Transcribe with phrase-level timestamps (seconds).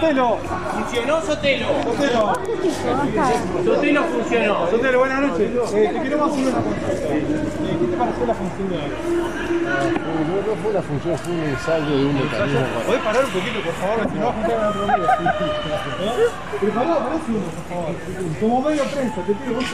[0.00, 0.38] Sotelo,
[0.72, 1.66] ¿Funcionó Sotelo?
[1.84, 2.32] Sotelo,
[3.64, 4.70] Sotelo funcionó.
[4.70, 5.50] Sotelo, buenas noches.
[5.74, 6.94] Eh, te queremos hacer una consulta.
[7.04, 7.26] Eh,
[7.80, 8.82] ¿Qué te pareció la función de hoy?
[9.60, 12.60] No, no fue una función, fue un ensayo de un mecanismo.
[12.86, 14.08] ¿Podés parar un poquito, por favor?
[14.10, 14.96] Si no, juntar a otro día.
[14.96, 16.28] ¿Eh?
[16.60, 17.94] Pero pará, pará un segundo, por favor.
[18.40, 19.64] Como medio prensa, te pido vos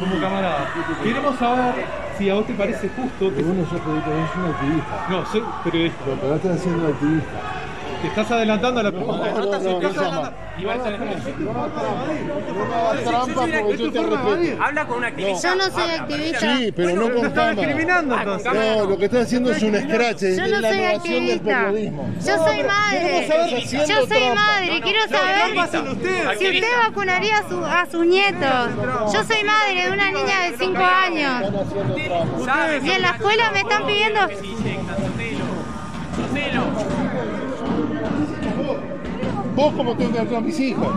[0.00, 0.66] como camarada.
[1.00, 1.74] Queremos saber
[2.18, 3.36] si a vos te parece justo que...
[3.36, 5.06] Pero bueno, yo te digo, es un activista.
[5.08, 5.98] No, soy periodista.
[6.04, 7.38] Pero pero estás haciendo activista.
[8.02, 9.30] Te estás adelantando a la pregunta.
[9.30, 10.30] No, no, no,
[13.04, 14.62] trampa porque yo te respeto.
[14.62, 15.48] Habla con un activista.
[15.48, 16.40] Yo no soy activista.
[16.40, 17.34] Sí, pero no con.
[18.54, 21.36] No, lo que estás haciendo es un scratch, es Yo no la soy innovación del
[21.38, 21.64] activista.
[21.66, 22.10] periodismo.
[22.16, 23.28] Yo soy madre.
[23.88, 24.80] Yo soy madre.
[24.82, 28.70] Quiero saber si usted vacunaría a, su- a sus nietos.
[29.12, 31.42] Yo soy madre de una niña de 5 años.
[32.82, 34.20] Y en la escuela me están pidiendo...
[39.60, 40.88] Vos como tengo que hacer a mis hijos.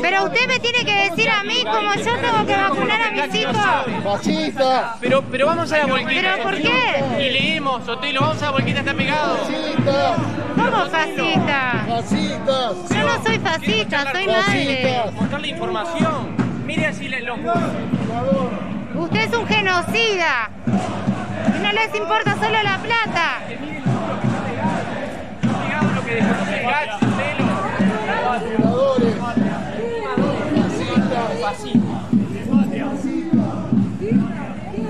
[0.00, 3.34] Pero usted me tiene que decir a mí cómo yo tengo que vacunar a mis
[3.34, 3.56] hijos.
[4.04, 6.10] Fascista, Pero, pero vamos a la volquita.
[6.32, 7.04] ¿Pero por qué?
[7.18, 9.36] Y leemos, Sotelo, vamos a la volquita, está pegado.
[9.36, 10.16] fascista,
[10.54, 11.84] ¿Cómo fascista?
[11.88, 14.42] fascistas, Yo no soy fascista, soy madre.
[14.42, 15.12] fascistas.
[15.12, 16.36] Mostrarle información.
[16.64, 17.38] Mire así le- los
[18.94, 20.50] Usted es un genocida.
[20.66, 23.40] Y no les importa solo la plata.
[25.40, 27.37] pegados lo que desconoce el gacho, Sotelo.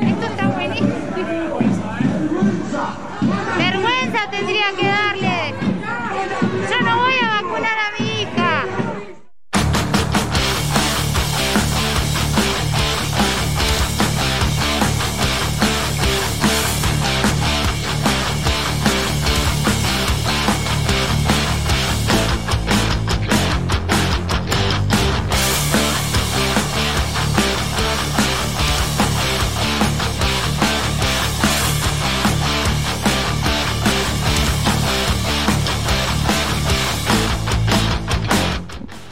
[0.00, 0.88] Esto está buenísimo.
[3.56, 5.54] Vergüenza tendría que darle.
[6.68, 8.07] Yo no voy a vacunar a mi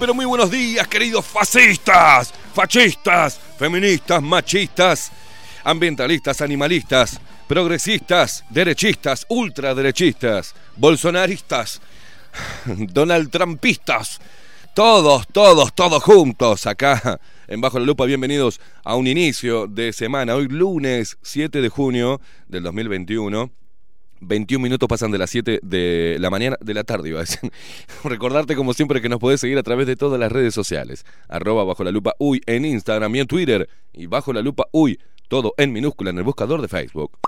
[0.00, 5.12] Pero muy buenos días, queridos fascistas, fascistas, feministas, machistas,
[5.62, 11.82] ambientalistas, animalistas, progresistas, derechistas, ultraderechistas, bolsonaristas,
[12.64, 14.20] Donald Trumpistas.
[14.72, 18.06] Todos, todos, todos juntos acá en Bajo la Lupa.
[18.06, 20.34] Bienvenidos a un inicio de semana.
[20.34, 23.59] Hoy lunes 7 de junio del 2021.
[24.20, 27.50] 21 minutos pasan de las 7 de la mañana, de la tarde, iba a decir.
[28.04, 31.04] Recordarte, como siempre, que nos podés seguir a través de todas las redes sociales.
[31.28, 33.68] Arroba Bajo la Lupa Uy en Instagram y en Twitter.
[33.92, 37.18] Y Bajo la Lupa Uy, todo en minúscula en el buscador de Facebook.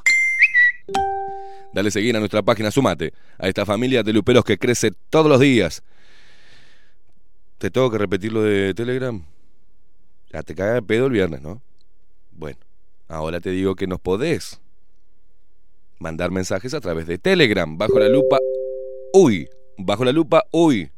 [1.72, 5.40] Dale seguir a nuestra página, sumate a esta familia de luperos que crece todos los
[5.40, 5.82] días.
[7.58, 9.22] ¿Te tengo que repetir lo de Telegram?
[10.32, 11.62] Ya te caga de pedo el viernes, ¿no?
[12.32, 12.58] Bueno,
[13.08, 14.61] ahora te digo que nos podés
[16.02, 18.38] mandar mensajes a través de Telegram, bajo la lupa
[19.14, 20.90] uy, bajo la lupa uy.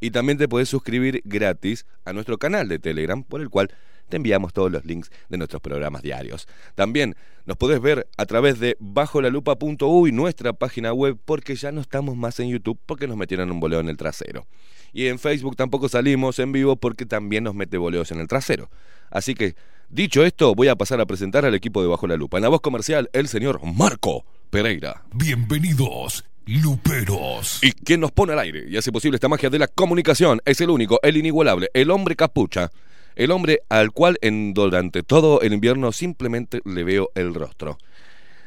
[0.00, 3.70] Y también te podés suscribir gratis a nuestro canal de Telegram, por el cual
[4.08, 6.46] te enviamos todos los links de nuestros programas diarios.
[6.74, 7.16] También
[7.46, 11.80] nos podés ver a través de bajo la lupa.uy, nuestra página web, porque ya no
[11.80, 14.46] estamos más en YouTube porque nos metieron un boleo en el trasero.
[14.92, 18.70] Y en Facebook tampoco salimos en vivo porque también nos mete boleos en el trasero.
[19.10, 19.54] Así que,
[19.88, 22.36] dicho esto, voy a pasar a presentar al equipo de Bajo la Lupa.
[22.36, 25.02] En la voz comercial, el señor Marco Pereira.
[25.12, 27.58] Bienvenidos, Luperos.
[27.62, 30.60] Y quien nos pone al aire y hace posible esta magia de la comunicación es
[30.60, 32.70] el único, el inigualable, el hombre capucha.
[33.16, 37.78] El hombre al cual en, durante todo el invierno simplemente le veo el rostro.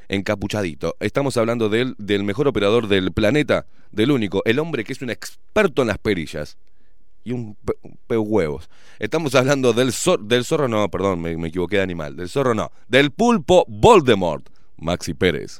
[0.10, 0.96] Encapuchadito.
[1.00, 5.10] Estamos hablando del, del mejor operador del planeta, del único, el hombre que es un
[5.10, 6.58] experto en las perillas.
[7.24, 8.70] Y un pe, un pe huevos.
[9.00, 12.16] Estamos hablando del, zor- del zorro, no, perdón, me, me equivoqué de animal.
[12.16, 12.72] Del zorro no.
[12.90, 14.48] Del pulpo Voldemort.
[14.78, 15.60] Maxi Pérez.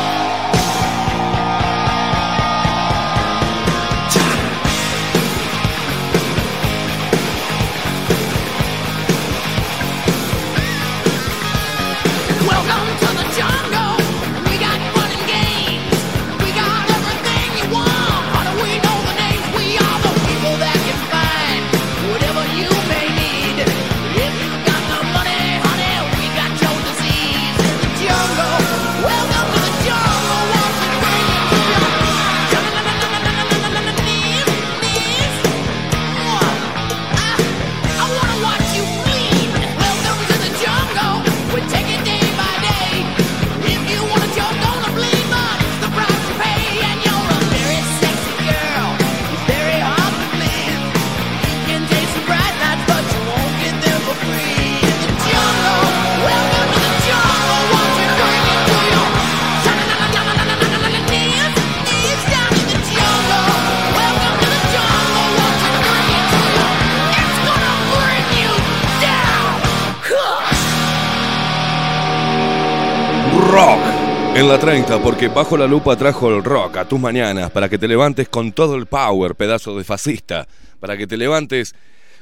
[74.41, 77.77] En la 30, porque bajo la lupa trajo el rock a tus mañanas para que
[77.77, 80.47] te levantes con todo el power, pedazo de fascista,
[80.79, 81.75] para que te levantes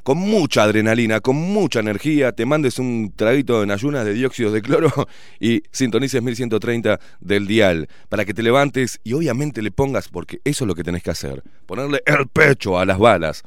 [0.04, 4.62] con mucha adrenalina, con mucha energía, te mandes un traguito en ayunas de dióxido de
[4.62, 4.92] cloro
[5.40, 10.66] y sintonices 1130 del dial, para que te levantes y obviamente le pongas, porque eso
[10.66, 13.44] es lo que tenés que hacer, ponerle el pecho a las balas.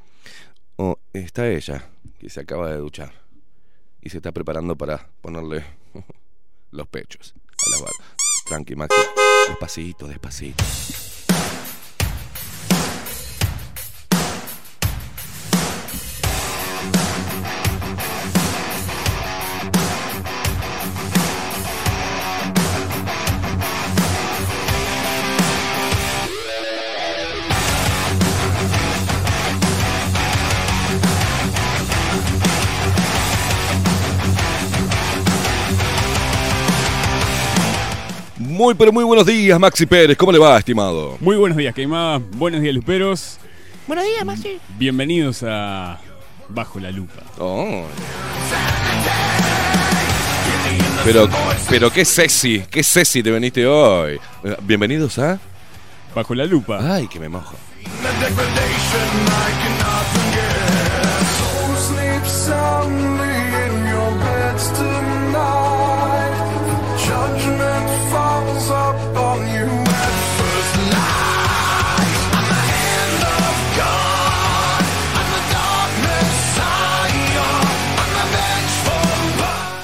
[0.77, 3.13] Oh, está ella, que se acaba de duchar
[4.01, 5.63] y se está preparando para ponerle
[6.71, 7.35] los pechos
[7.67, 8.12] a las balas.
[8.45, 8.97] Tranqui, Maxi.
[9.49, 11.12] Despacito, despacito.
[38.63, 40.17] Muy, pero muy buenos días, Maxi Pérez.
[40.17, 41.17] ¿Cómo le va, estimado?
[41.19, 42.21] Muy buenos días, Queimada.
[42.35, 43.39] Buenos días, Luperos.
[43.89, 44.61] Buenos días, Maxi.
[44.79, 45.99] Bienvenidos a
[46.49, 47.25] Bajo la Lupa.
[47.41, 47.85] Oh.
[51.03, 51.29] Pero,
[51.69, 54.21] pero qué sexy, qué sexy te veniste hoy.
[54.63, 55.41] Bienvenidos a...
[56.15, 56.79] Bajo la Lupa.
[56.95, 57.57] Ay, que me mojo.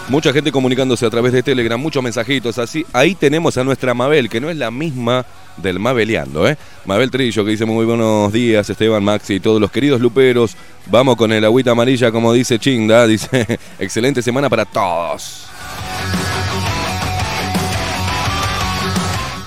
[0.08, 2.86] Mucha gente comunicándose a través de Telegram, muchos mensajitos así.
[2.94, 5.26] Ahí tenemos a nuestra Mabel, que no es la misma
[5.58, 6.56] del Mabeleando, ¿eh?
[6.86, 10.56] Mabel Trillo, que dice muy buenos días, Esteban, Maxi y todos los queridos luperos.
[10.86, 13.06] Vamos con el agüita amarilla, como dice Chinda.
[13.06, 15.46] Dice, excelente semana para todos.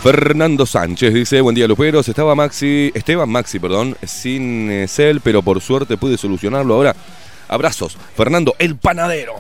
[0.03, 5.43] Fernando Sánchez dice, buen día Luperos, estaba Maxi, Esteban Maxi, perdón, sin eh, cel, pero
[5.43, 6.95] por suerte pude solucionarlo ahora.
[7.47, 9.35] Abrazos, Fernando el panadero.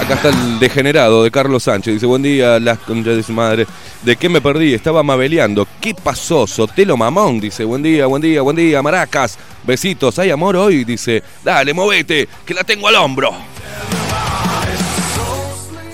[0.00, 1.94] Acá está el degenerado de Carlos Sánchez.
[1.94, 3.66] Dice, buen día, las conchas de su madre.
[4.02, 4.74] ¿De qué me perdí?
[4.74, 5.66] Estaba mabeleando.
[5.80, 6.46] ¿Qué pasó?
[6.46, 7.38] Sotelo Mamón.
[7.40, 9.38] Dice, buen día, buen día, buen día, maracas.
[9.64, 10.18] Besitos.
[10.18, 10.84] ¿Hay amor hoy?
[10.84, 13.32] Dice, dale, movete, que la tengo al hombro.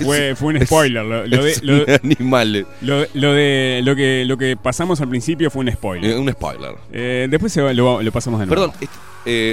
[0.02, 1.04] Fue, fue un spoiler.
[1.04, 2.66] Lo, lo de, lo, un animal.
[2.80, 6.12] lo- lo de lo que, lo que pasamos al principio fue un spoiler.
[6.12, 6.74] Eh, Un spoiler.
[6.92, 8.70] Eh, después se va- lo, pasamos de nuevo.
[8.72, 8.96] Perdón, est- eh,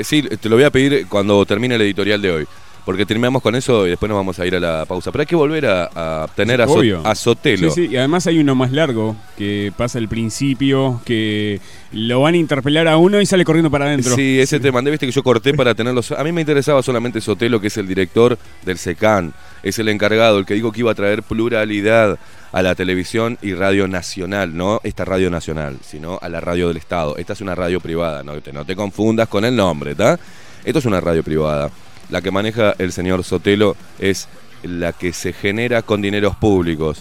[0.04, 2.48] sí, te lo voy a pedir cuando termine el editorial de hoy.
[2.86, 5.12] Porque terminamos con eso y después nos vamos a ir a la pausa.
[5.12, 5.90] Pero hay que volver a,
[6.24, 6.74] a tener a, So-
[7.04, 7.72] a Sotelo.
[7.72, 11.60] Sí, sí, y además hay uno más largo que pasa al principio, que
[11.92, 14.16] lo van a interpelar a uno y sale corriendo para adentro.
[14.16, 16.12] Sí, ese te mandé, viste que yo corté para tenerlos.
[16.12, 19.34] A mí me interesaba solamente Sotelo, que es el director del SECAN.
[19.64, 22.20] Es el encargado, el que dijo que iba a traer pluralidad
[22.52, 26.78] a la televisión y radio nacional, no esta radio nacional, sino a la radio del
[26.78, 27.18] Estado.
[27.18, 30.20] Esta es una radio privada, no te, no te confundas con el nombre, ¿está?
[30.64, 31.70] Esto es una radio privada.
[32.10, 34.28] La que maneja el señor Sotelo es
[34.64, 37.00] la que se genera con dineros públicos.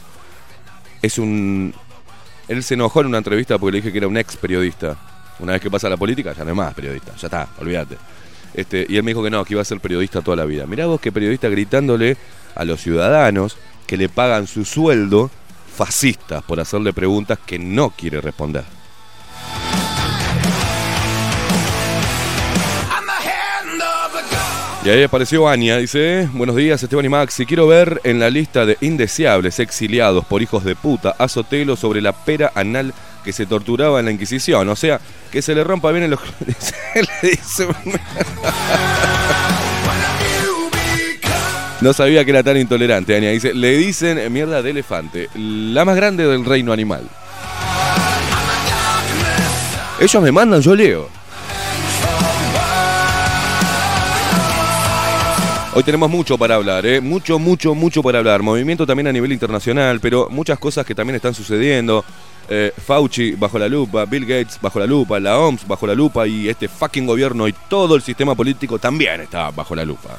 [1.02, 1.75] Es un...
[2.49, 4.96] Él se enojó en una entrevista porque le dije que era un ex periodista.
[5.38, 7.96] Una vez que pasa la política, ya no es más periodista, ya está, olvídate.
[8.54, 10.66] Este, y él me dijo que no, que iba a ser periodista toda la vida.
[10.66, 12.16] Mirá vos que periodista gritándole
[12.54, 13.56] a los ciudadanos
[13.87, 15.30] que le pagan su sueldo
[15.75, 18.64] fascistas por hacerle preguntas que no quiere responder.
[24.84, 28.66] Y ahí apareció Ania, dice, buenos días Esteban y Maxi, quiero ver en la lista
[28.66, 32.92] de indeseables exiliados por hijos de puta a sobre la pera anal
[33.24, 35.00] que se torturaba en la Inquisición, o sea,
[35.32, 36.20] que se le rompa bien en los...
[41.80, 43.30] No sabía que era tan intolerante, Ania.
[43.30, 47.02] Dice, le dicen mierda de elefante, la más grande del reino animal.
[50.00, 51.24] Ellos me mandan, yo leo.
[55.76, 57.00] Hoy tenemos mucho para hablar, ¿eh?
[57.00, 58.43] mucho, mucho, mucho para hablar.
[58.43, 62.04] Movimiento también a nivel internacional, pero muchas cosas que también están sucediendo.
[62.49, 66.28] Eh, Fauci bajo la lupa, Bill Gates bajo la lupa, la OMS bajo la lupa
[66.28, 70.16] y este fucking gobierno y todo el sistema político también está bajo la lupa.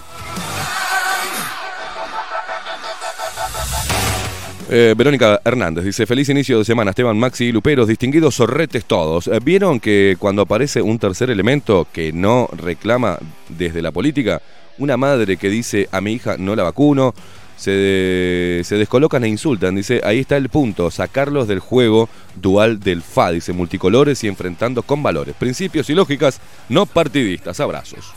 [4.70, 9.30] Eh, Verónica Hernández dice, feliz inicio de semana, Esteban, Maxi y Luperos, distinguidos zorretes todos.
[9.42, 14.42] ¿Vieron que cuando aparece un tercer elemento que no reclama desde la política,
[14.78, 17.14] una madre que dice a mi hija no la vacuno,
[17.58, 19.76] se, se descolocan e insultan?
[19.76, 24.84] Dice, ahí está el punto, sacarlos del juego dual del FA, dice, multicolores y enfrentando
[24.84, 26.40] con valores, principios y lógicas
[26.70, 27.60] no partidistas.
[27.60, 28.14] Abrazos.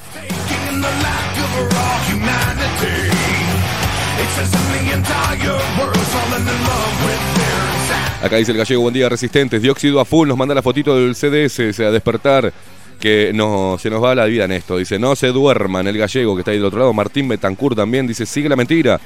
[8.22, 11.14] Acá dice el gallego, buen día resistentes, dióxido a full, nos manda la fotito del
[11.14, 12.52] CDS, sea, despertar,
[12.98, 14.76] que no, se nos va la vida en esto.
[14.76, 18.06] Dice, no se duerman, el gallego que está ahí del otro lado, Martín Betancourt también,
[18.06, 19.00] dice, sigue la mentira.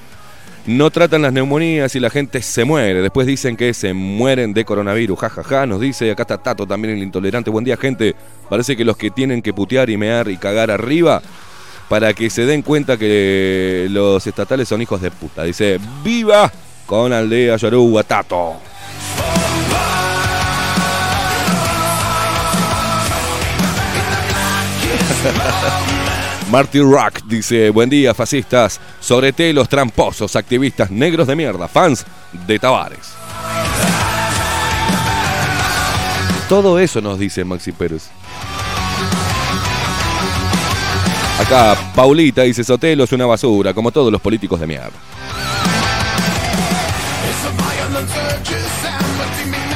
[0.64, 3.02] No tratan las neumonías y la gente se muere.
[3.02, 5.18] Después dicen que se mueren de coronavirus.
[5.18, 6.08] Ja, ja, ja, nos dice.
[6.12, 7.50] Acá está Tato también el intolerante.
[7.50, 8.14] Buen día, gente.
[8.48, 11.20] Parece que los que tienen que putear y mear y cagar arriba
[11.88, 15.42] para que se den cuenta que los estatales son hijos de puta.
[15.42, 16.50] Dice, ¡viva!
[16.86, 18.71] Con Aldea Yoruba, Tato.
[26.50, 32.04] Marty Rock dice, buen día fascistas, sobre los tramposos, activistas negros de mierda, fans
[32.46, 33.12] de Tavares.
[36.48, 38.10] Todo eso nos dice Maxi Pérez.
[41.40, 44.90] Acá Paulita dice, Sotelo es una basura, como todos los políticos de mierda.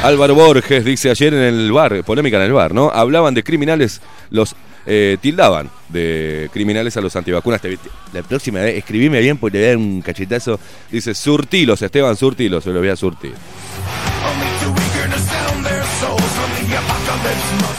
[0.03, 2.91] Álvaro Borges dice ayer en el bar, polémica en el bar, ¿no?
[2.91, 4.00] Hablaban de criminales,
[4.31, 4.55] los
[4.87, 7.61] eh, tildaban de criminales a los antivacunas.
[8.12, 10.61] La próxima vez, escribime bien porque te voy un cachetazo.
[10.90, 13.33] Dice, surtilos, Esteban, surtilos, se lo voy a surtir.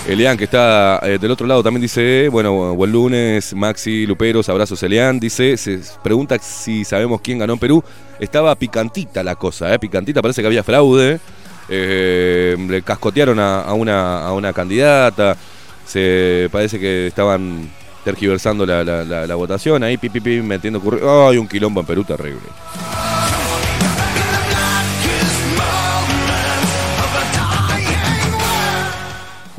[0.07, 4.81] Elian, que está eh, del otro lado, también dice, bueno, buen lunes, Maxi, Luperos, abrazos,
[4.83, 5.19] Elian.
[5.19, 7.83] Dice, se pregunta si sabemos quién ganó en Perú.
[8.19, 9.79] Estaba picantita la cosa, ¿eh?
[9.79, 11.19] Picantita, parece que había fraude.
[11.69, 15.37] Eh, le cascotearon a una candidata.
[15.87, 17.69] Se parece que estaban
[18.03, 21.27] tergiversando la, la- la- votación, ahí pi, pi, pi, metiendo currículum.
[21.29, 22.41] Ay, un quilombo en Perú terrible.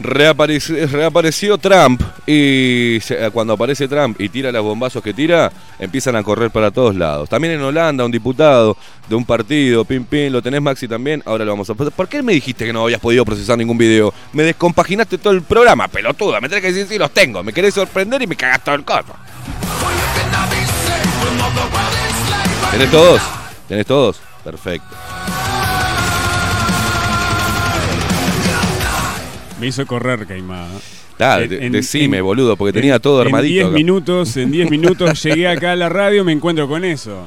[0.00, 6.22] Reapareció Trump y se- cuando aparece Trump y tira los bombazos que tira, empiezan a
[6.22, 7.28] correr para todos lados.
[7.28, 8.76] También en Holanda, un diputado
[9.08, 11.74] de un partido, pim pim, lo tenés Maxi también, ahora lo vamos a.
[11.74, 14.12] ¿Por qué me dijiste que no habías podido procesar ningún video?
[14.32, 17.74] Me descompaginaste todo el programa, pelotuda, me tenés que decir si los tengo, me querés
[17.74, 19.14] sorprender y me cagás todo el coso.
[22.70, 23.20] ¿Tenés todos?
[23.66, 24.20] ¿Tenés todos?
[24.44, 24.86] Perfecto.
[29.60, 30.68] Me hizo correr, Caimada.
[31.20, 33.48] Ah, En- de- en- decime, en- boludo, porque tenía en- todo armadito.
[33.48, 33.74] En 10 acá.
[33.74, 37.26] minutos, en 10 minutos llegué acá a la radio me encuentro con eso.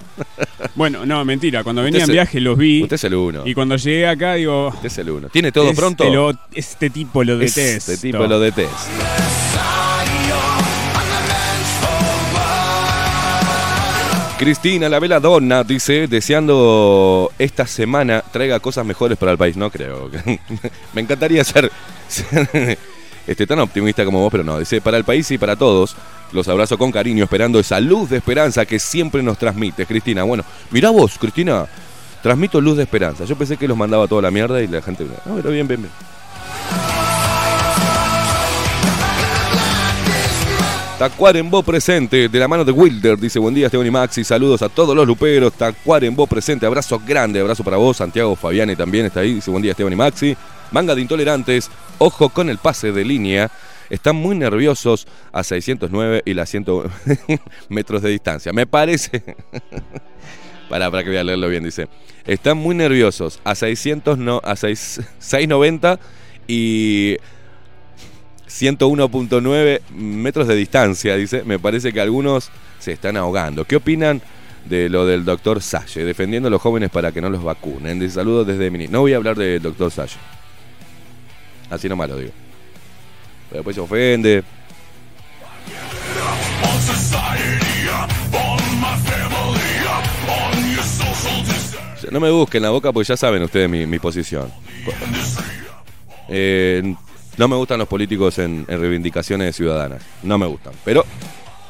[0.75, 1.61] Bueno, no, mentira.
[1.63, 2.83] Cuando venía en viaje los vi.
[2.83, 3.41] Usted es el uno.
[3.45, 4.69] Y cuando llegué acá digo.
[4.69, 5.27] Usted es el uno.
[5.27, 6.09] ¿Tiene todo este pronto?
[6.09, 7.91] lo- este tipo lo detesto.
[7.91, 8.71] Este tipo lo detesto.
[14.41, 19.55] Cristina, la vela donna, dice, deseando esta semana traiga cosas mejores para el país.
[19.55, 20.09] No creo.
[20.93, 21.71] Me encantaría ser,
[22.07, 22.79] ser,
[23.27, 24.57] este, tan optimista como vos, pero no.
[24.57, 25.95] Dice, para el país y para todos,
[26.31, 30.23] los abrazo con cariño, esperando esa luz de esperanza que siempre nos transmite, Cristina.
[30.23, 31.67] Bueno, mirá vos, Cristina,
[32.23, 33.25] transmito luz de esperanza.
[33.25, 35.05] Yo pensé que los mandaba toda la mierda y la gente...
[35.23, 36.90] No, pero bien, bien, bien.
[41.01, 44.69] Tacuarembó presente, de la mano de Wilder, dice buen día Esteban y Maxi, saludos a
[44.69, 49.33] todos los luperos, Tacuarembó presente, abrazo grande, abrazo para vos, Santiago Fabiani también está ahí,
[49.33, 50.37] dice buen día Esteban y Maxi,
[50.69, 53.49] manga de intolerantes, ojo con el pase de línea,
[53.89, 56.65] están muy nerviosos a 609 y la 100
[57.69, 59.23] metros de distancia, me parece,
[60.69, 61.87] para, para que voy a leerlo bien, dice,
[62.27, 65.99] están muy nerviosos a 600 no, a 6, 690
[66.47, 67.17] y
[68.51, 71.43] 101.9 metros de distancia, dice.
[71.43, 73.65] Me parece que algunos se están ahogando.
[73.65, 74.21] ¿Qué opinan
[74.65, 76.03] de lo del doctor Salle?
[76.03, 77.97] Defendiendo a los jóvenes para que no los vacunen.
[77.97, 78.87] De saludos desde Mini.
[78.87, 80.17] No voy a hablar del doctor Salle.
[81.69, 82.31] Así nomás lo digo.
[83.49, 84.43] Pero después se ofende.
[92.11, 94.51] No me busquen la boca porque ya saben ustedes mi, mi posición.
[96.27, 96.93] Eh,
[97.41, 100.03] no me gustan los políticos en, en reivindicaciones ciudadanas.
[100.21, 100.73] No me gustan.
[100.85, 101.03] Pero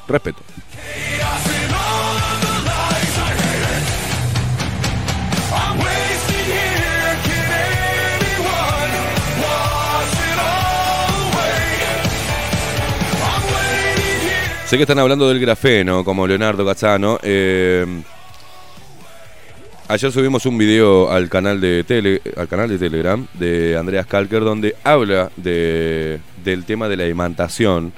[0.05, 0.41] respeto.
[14.65, 17.17] Sé que están hablando del grafeno, como Leonardo Cazzano.
[17.23, 17.85] Eh,
[19.91, 24.41] ayer subimos un video al canal de tele, al canal de Telegram de Andreas Kalker
[24.41, 27.91] donde habla de, del tema de la imantación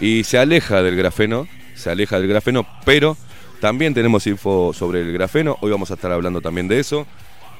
[0.00, 3.18] y se aleja del grafeno, se aleja del grafeno, pero
[3.60, 5.58] también tenemos info sobre el grafeno.
[5.60, 7.06] Hoy vamos a estar hablando también de eso.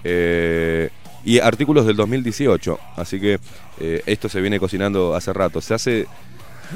[0.05, 0.89] Eh,
[1.25, 2.79] y artículos del 2018.
[2.97, 3.39] Así que
[3.81, 5.61] eh, esto se viene cocinando hace rato.
[5.61, 6.07] Se hace.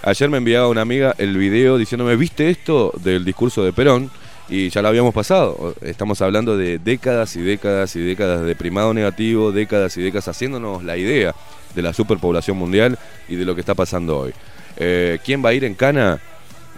[0.02, 4.10] Ayer me enviaba una amiga el video diciéndome, ¿viste esto del discurso de Perón?
[4.50, 5.76] Y ya lo habíamos pasado.
[5.80, 10.82] Estamos hablando de décadas y décadas y décadas de primado negativo, décadas y décadas haciéndonos
[10.82, 11.36] la idea
[11.72, 14.32] de la superpoblación mundial y de lo que está pasando hoy.
[14.76, 16.18] Eh, ¿Quién va a ir en Cana?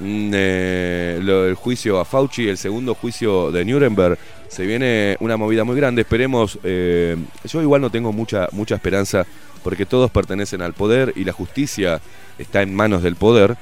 [0.01, 5.39] Mm, eh, lo del juicio a Fauci, el segundo juicio de Nuremberg, se viene una
[5.39, 6.03] movida muy grande.
[6.03, 9.25] Esperemos, eh, yo igual no tengo mucha, mucha esperanza
[9.63, 12.03] porque todos pertenecen al poder y la justicia
[12.39, 13.57] está en manos del poder.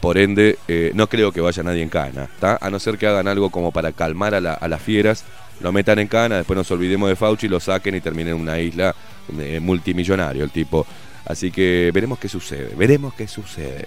[0.00, 2.56] Por ende, eh, no creo que vaya nadie en cana, ¿tá?
[2.60, 5.24] a no ser que hagan algo como para calmar a, la- a las fieras,
[5.60, 8.60] lo metan en cana, después nos olvidemos de Fauci, lo saquen y terminen en una
[8.60, 8.94] isla
[9.40, 10.86] eh, multimillonario el tipo.
[11.26, 13.86] Así que veremos qué sucede, veremos qué sucede.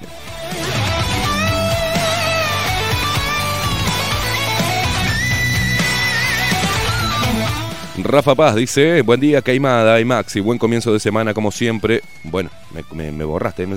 [8.04, 12.02] Rafa Paz dice, buen día Caimada y Maxi, buen comienzo de semana como siempre.
[12.24, 12.50] Bueno,
[12.94, 13.68] me, borraste.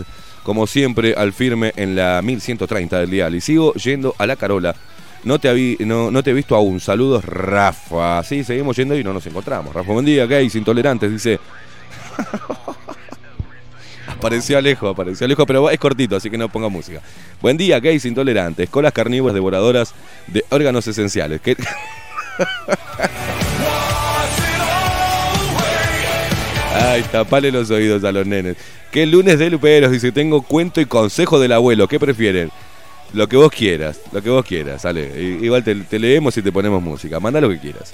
[0.45, 3.35] Como siempre, al firme en la 1130 del dial.
[3.35, 4.77] Y sigo yendo a la Carola.
[5.25, 6.79] No te, avi- no, no te he visto aún.
[6.81, 8.23] Saludos, Rafa.
[8.23, 9.75] Sí, seguimos yendo y no nos encontramos.
[9.75, 11.11] Rafa, buen día, gays intolerantes.
[11.11, 11.41] Dice...
[14.07, 17.01] Apareció Alejo, apareció Alejo, pero es cortito, así que no ponga música.
[17.43, 19.95] Buen día, gays intolerantes, colas carnívoras devoradoras
[20.29, 21.41] de órganos esenciales.
[21.41, 21.57] ¿Qué-
[26.75, 28.57] Ay, tapale los oídos a los nenes.
[28.91, 29.93] ¿Qué lunes de luperos?
[29.93, 31.87] Dice, tengo cuento y consejo del abuelo.
[31.87, 32.51] ¿Qué prefieren?
[33.13, 35.39] Lo que vos quieras, lo que vos quieras, sale.
[35.41, 37.21] Igual te, leemos y te ponemos música.
[37.21, 37.93] Manda lo que quieras.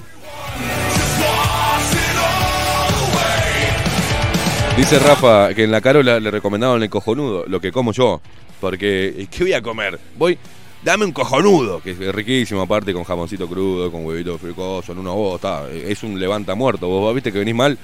[4.79, 8.23] Dice Rafa que en la Carola le recomendaron el cojonudo, lo que como yo.
[8.62, 10.01] Porque, ¿qué voy a comer?
[10.16, 10.38] Voy,
[10.83, 15.11] dame un cojonudo, que es riquísimo, aparte con jamoncito crudo, con huevito fricoso, en una
[15.11, 15.71] voz, está.
[15.71, 16.88] Es un levanta muerto.
[16.88, 17.79] Vos, vos viste que venís mal,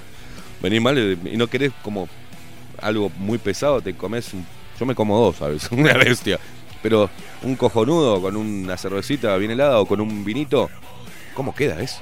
[0.61, 2.09] venís mal y no querés como
[2.81, 4.47] algo muy pesado, te comes un-
[4.79, 5.69] Yo me como dos, ¿sabes?
[5.73, 6.39] Una bestia.
[6.83, 7.09] Pero
[7.43, 10.69] un cojonudo con una cervecita bien helada o con un vinito,
[11.35, 12.01] ¿cómo queda eso?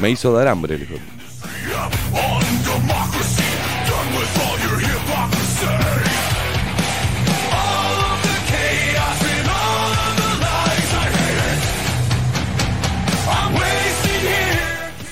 [0.00, 0.98] Me hizo dar hambre, le dijo.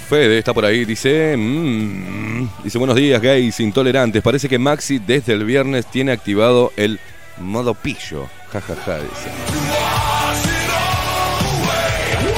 [0.08, 1.36] Fede está por ahí, dice.
[1.36, 4.22] mm, dice buenos días, gays intolerantes.
[4.22, 6.98] Parece que Maxi desde el viernes tiene activado el
[7.36, 8.26] modo pillo.
[8.50, 9.30] Ja, ja, ja, dice.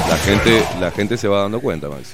[0.09, 2.11] La gente, la gente se va dando cuenta, Maxi.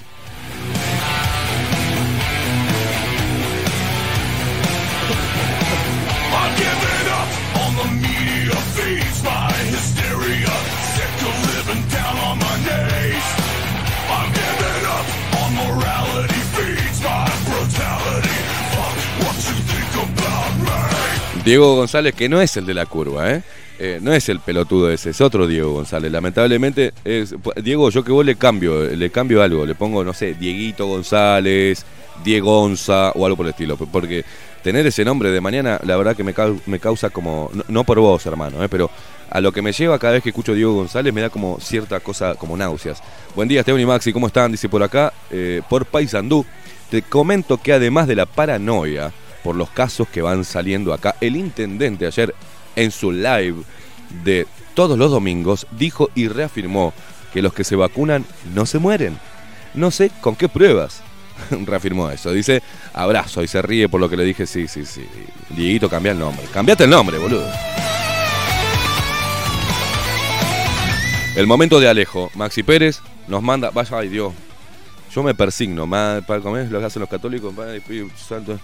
[21.48, 23.42] Diego González, que no es el de la curva, ¿eh?
[23.80, 26.12] Eh, no es el pelotudo ese, es otro Diego González.
[26.12, 27.34] Lamentablemente, es,
[27.64, 31.86] Diego, yo que vos le cambio, le cambio algo, le pongo, no sé, Dieguito González,
[32.22, 33.78] Diego Gonza o algo por el estilo.
[33.78, 34.26] Porque
[34.62, 38.00] tener ese nombre de mañana, la verdad que me, cau- me causa como, no, por
[38.02, 38.68] vos, hermano, ¿eh?
[38.68, 38.92] pero
[39.30, 42.02] a lo que me lleva cada vez que escucho Diego González me da como cierta
[42.02, 43.02] cosa, como náuseas.
[43.38, 44.52] Buen día, Esteban y Maxi, ¿cómo están?
[44.52, 46.46] Dice por acá, eh, por Paysandú.
[46.90, 49.14] Te comento que además de la paranoia
[49.48, 52.36] por los casos que van saliendo acá, el intendente ayer
[52.76, 53.64] en su live
[54.26, 56.94] de todos los domingos dijo y reafirmó
[57.32, 59.18] que los que se vacunan no se mueren.
[59.74, 61.02] No sé con qué pruebas.
[61.66, 62.34] reafirmó eso.
[62.34, 62.62] Dice,
[62.94, 65.06] abrazo y se ríe por lo que le dije, sí, sí, sí.
[65.52, 66.46] Dieguito, cambia el nombre.
[66.52, 67.50] Cambiate el nombre, boludo.
[71.38, 72.30] El momento de Alejo.
[72.36, 74.34] Maxi Pérez nos manda, vaya, ay Dios.
[75.16, 78.60] Yo me persigno, ma- para comer lo que hacen los católicos, Espíritu Santo.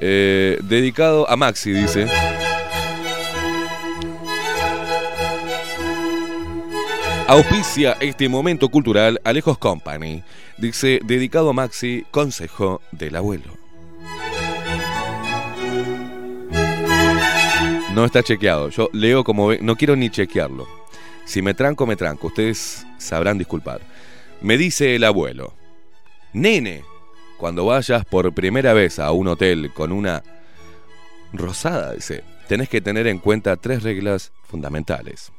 [0.00, 2.06] Eh, dedicado a Maxi, dice.
[7.26, 10.22] Auspicia este momento cultural Alejos Company.
[10.58, 13.64] Dice, dedicado a Maxi, consejo del abuelo.
[17.94, 18.70] No está chequeado.
[18.70, 20.66] Yo leo como ve, no quiero ni chequearlo.
[21.24, 22.26] Si me tranco, me tranco.
[22.26, 23.80] Ustedes sabrán disculpar.
[24.42, 25.54] Me dice el abuelo,
[26.32, 26.84] nene,
[27.38, 30.22] cuando vayas por primera vez a un hotel con una
[31.32, 35.32] rosada, dice, tenés que tener en cuenta tres reglas fundamentales.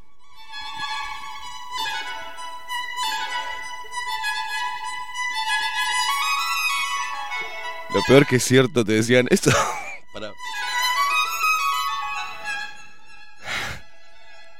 [7.94, 9.52] Lo peor que es cierto, te decían esto.
[10.14, 10.34] Pará.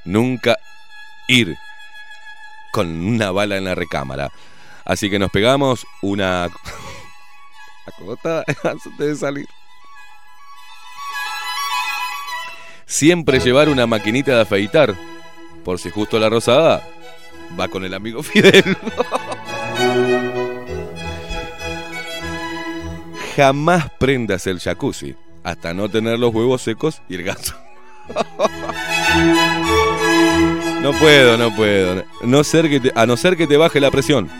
[0.06, 0.56] Nunca
[1.28, 1.54] ir
[2.72, 4.30] con una bala en la recámara.
[4.86, 6.48] Así que nos pegamos una
[7.86, 9.46] acotada antes de salir.
[12.86, 14.94] Siempre llevar una maquinita de afeitar.
[15.64, 16.86] Por si justo la rosada
[17.58, 18.76] va con el amigo Fidel.
[23.36, 27.52] Jamás prendas el jacuzzi hasta no tener los huevos secos y el gato.
[30.82, 32.04] No puedo, no puedo.
[32.22, 34.30] No te- a no ser que te baje la presión.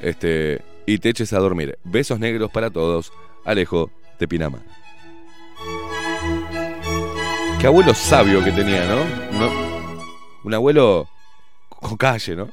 [0.00, 1.78] Este, y te eches a dormir.
[1.84, 3.12] Besos negros para todos.
[3.44, 4.62] Alejo de Pinamar.
[7.60, 9.04] Qué abuelo sabio que tenía, ¿no?
[9.38, 9.70] No-
[10.44, 11.08] Un abuelo
[11.68, 12.48] con calle, ¿no?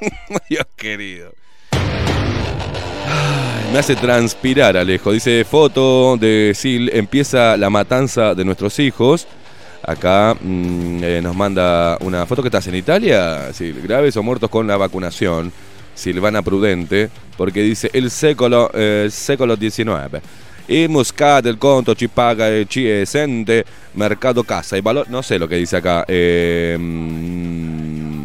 [0.48, 1.32] Dios querido.
[1.72, 5.12] Ay, Me hace transpirar, Alejo.
[5.12, 9.26] Dice, foto de Sil, empieza la matanza de nuestros hijos.
[9.82, 14.50] Acá mm, eh, nos manda una foto que estás en Italia, Sil, graves o muertos
[14.50, 15.52] con la vacunación.
[15.94, 20.20] Silvana Prudente, porque dice el secolo, eh, XIX.
[20.68, 25.08] Y Muscat, el conto, ci paga, eh, ci eh, mercado casa y valor.
[25.10, 26.04] No sé lo que dice acá.
[26.06, 28.20] eh, mm,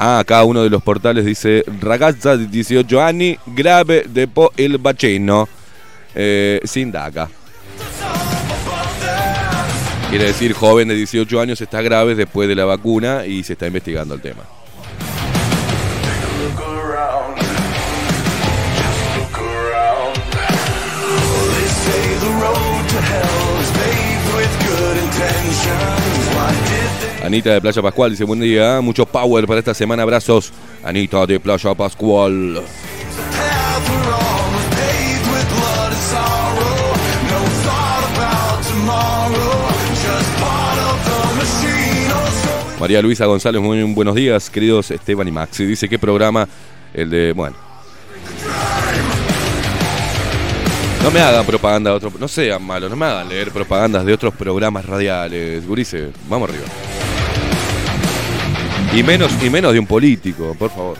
[0.00, 5.48] Ah, acá uno de los portales dice ragazza di 18 anni grave dopo il vaccino.
[6.14, 7.28] Eh, si indaga.
[10.08, 13.66] Quiere decir, joven de 18 años está grave después de la vacuna y se está
[13.66, 14.44] investigando el tema.
[27.28, 30.50] Anita de Playa Pascual dice buen día, mucho power para esta semana, abrazos.
[30.82, 32.62] Anita de Playa Pascual.
[42.80, 45.66] María Luisa González, muy buenos días, queridos Esteban y Maxi.
[45.66, 46.48] Dice qué programa,
[46.94, 47.56] el de, bueno.
[51.02, 54.14] No me hagan propaganda de otro, no sean malos, no me hagan leer propagandas de
[54.14, 56.64] otros programas radiales, gurice, vamos arriba.
[58.94, 60.98] Y menos, y menos de un político, por favor.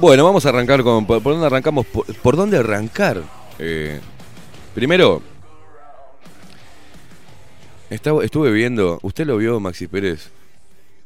[0.00, 1.04] Bueno, vamos a arrancar con.
[1.04, 1.84] ¿Por, dónde arrancamos?
[1.86, 3.22] ¿Por, dónde arrancar?
[3.58, 4.00] Eh,
[4.74, 5.20] primero,
[7.90, 8.98] estuve viendo.
[9.02, 10.30] ¿Usted lo vio, Maxi Pérez?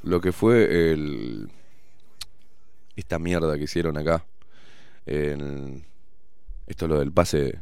[0.04, 1.50] Lo que fue el.
[2.94, 4.26] Esta mierda que hicieron acá.
[5.06, 7.60] Esto lo del pase.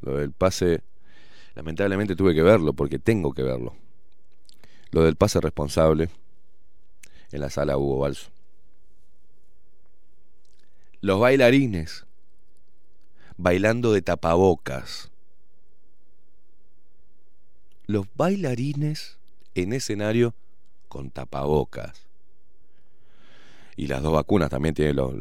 [0.00, 0.82] Lo del pase.
[1.56, 3.74] Lamentablemente tuve que verlo porque tengo que verlo.
[4.92, 6.10] Lo del pase responsable.
[7.32, 8.30] En la sala Hugo Balso.
[11.00, 12.06] Los bailarines
[13.36, 15.10] bailando de tapabocas.
[17.86, 19.18] Los bailarines
[19.56, 20.34] en escenario
[20.94, 22.06] con tapabocas.
[23.74, 25.12] Y las dos vacunas también tienen los...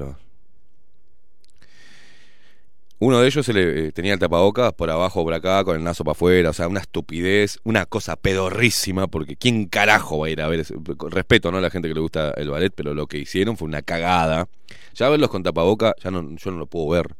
[3.00, 5.84] Uno de ellos se le, eh, tenía el tapabocas por abajo, por acá, con el
[5.84, 6.52] naso para afuera.
[6.52, 10.64] O sea, una estupidez, una cosa pedorrísima, porque ¿quién carajo va a ir a ver?
[10.96, 11.58] Con respeto, ¿no?
[11.58, 14.48] A la gente que le gusta el ballet, pero lo que hicieron fue una cagada.
[14.94, 17.16] Ya verlos con tapabocas, ya no, yo no lo puedo ver.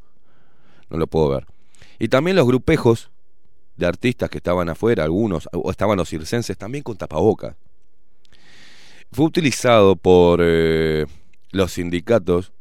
[0.92, 1.48] No lo puedo ver.
[1.98, 3.10] Y también los grupejos
[3.78, 7.56] de artistas que estaban afuera, algunos, o estaban los circenses también con tapabocas.
[9.14, 11.06] Fue utilizado por eh,
[11.52, 12.52] los sindicatos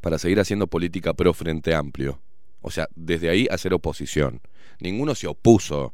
[0.00, 2.22] para seguir haciendo política pro Frente Amplio.
[2.62, 4.40] O sea, desde ahí hacer oposición.
[4.80, 5.92] Ninguno se opuso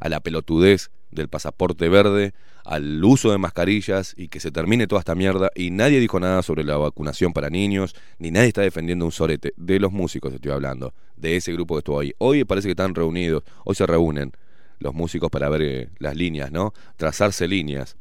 [0.00, 4.98] a la pelotudez del pasaporte verde, al uso de mascarillas y que se termine toda
[4.98, 5.52] esta mierda.
[5.54, 9.52] Y nadie dijo nada sobre la vacunación para niños, ni nadie está defendiendo un sorete.
[9.56, 12.12] De los músicos estoy hablando, de ese grupo que estuvo ahí.
[12.18, 14.32] Hoy parece que están reunidos, hoy se reúnen
[14.80, 16.74] los músicos para ver eh, las líneas, ¿no?
[16.96, 17.96] Trazarse líneas.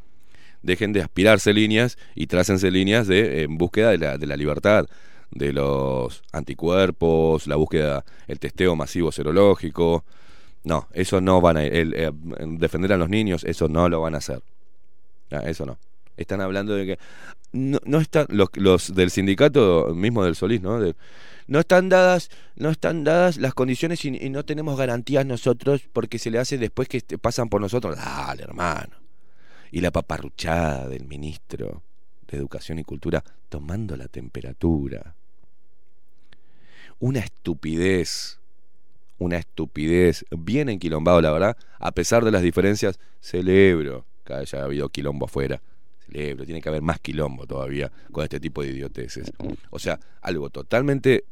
[0.62, 4.86] Dejen de aspirarse líneas y trácense líneas de, en búsqueda de la, de la libertad,
[5.32, 10.04] de los anticuerpos, la búsqueda, el testeo masivo serológico.
[10.64, 12.12] No, eso no van a el, eh,
[12.58, 14.42] defender a los niños, eso no lo van a hacer.
[15.32, 15.78] Ah, eso no.
[16.18, 17.00] Están hablando de que
[17.54, 20.80] no, no están los, los del sindicato mismo del Solís, ¿no?
[20.80, 20.96] De-
[21.48, 26.20] no están dadas, no están dadas las condiciones y, y no tenemos garantías nosotros porque
[26.20, 27.96] se le hace después que pasan por nosotros.
[27.96, 29.07] Dale, hermano.
[29.72, 31.84] Y la paparruchada del ministro
[32.28, 35.16] de Educación y Cultura tomando la temperatura.
[37.00, 38.40] Una estupidez
[39.20, 41.58] una estupidez, bien enquilombado, la verdad.
[41.80, 45.62] A pesar de las diferencias, celebro que haya habido quilombo afuera.
[46.06, 49.32] Celebro, tiene que haber más quilombo todavía con este tipo de idioteces.
[49.70, 51.26] O sea, algo totalmente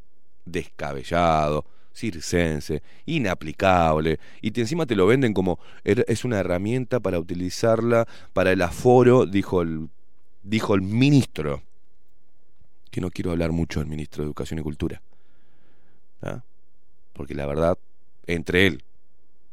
[0.45, 8.05] descabellado, circense, inaplicable, y encima te lo venden como er- es una herramienta para utilizarla
[8.33, 9.89] para el aforo, dijo el,
[10.43, 11.63] dijo el ministro,
[12.91, 15.01] que no quiero hablar mucho del ministro de Educación y Cultura.
[16.21, 16.41] ¿ah?
[17.13, 17.77] porque la verdad,
[18.27, 18.83] entre él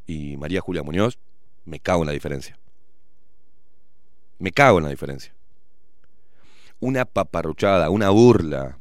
[0.07, 1.19] y María Julia Muñoz,
[1.65, 2.59] me cago en la diferencia.
[4.39, 5.33] Me cago en la diferencia.
[6.81, 8.79] Una paparruchada, una burla,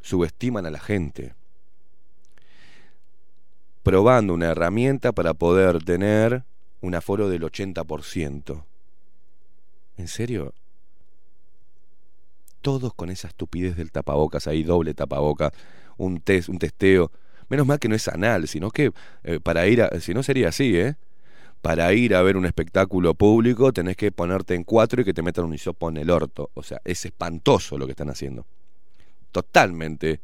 [0.00, 1.34] subestiman a la gente,
[3.84, 6.42] probando una herramienta para poder tener
[6.80, 8.64] un aforo del 80%.
[9.98, 10.54] ¿En serio?
[12.62, 15.52] Todos con esa estupidez del tapabocas ahí, doble tapabocas,
[15.98, 17.12] un test, un testeo.
[17.50, 18.90] Menos mal que no es anal, sino que
[19.22, 20.96] eh, para ir a, si no sería así, ¿eh?
[21.60, 25.22] Para ir a ver un espectáculo público tenés que ponerte en cuatro y que te
[25.22, 26.50] metan un hisopo en el orto.
[26.54, 28.46] O sea, es espantoso lo que están haciendo.
[29.30, 30.20] Totalmente,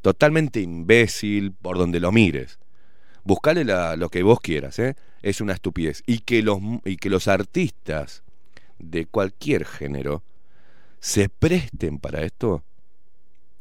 [0.00, 2.58] totalmente imbécil por donde lo mires.
[3.24, 4.96] Buscale lo que vos quieras, ¿eh?
[5.22, 6.02] Es una estupidez.
[6.06, 8.22] Y que los, artistas
[8.78, 10.22] de cualquier género
[11.00, 12.62] se presten para esto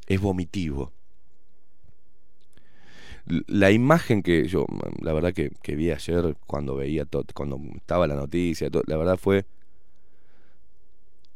[0.05, 0.91] es vomitivo.
[3.25, 4.65] La imagen que yo,
[4.99, 9.45] la verdad que, vi ayer cuando veía cuando estaba la noticia, la verdad fue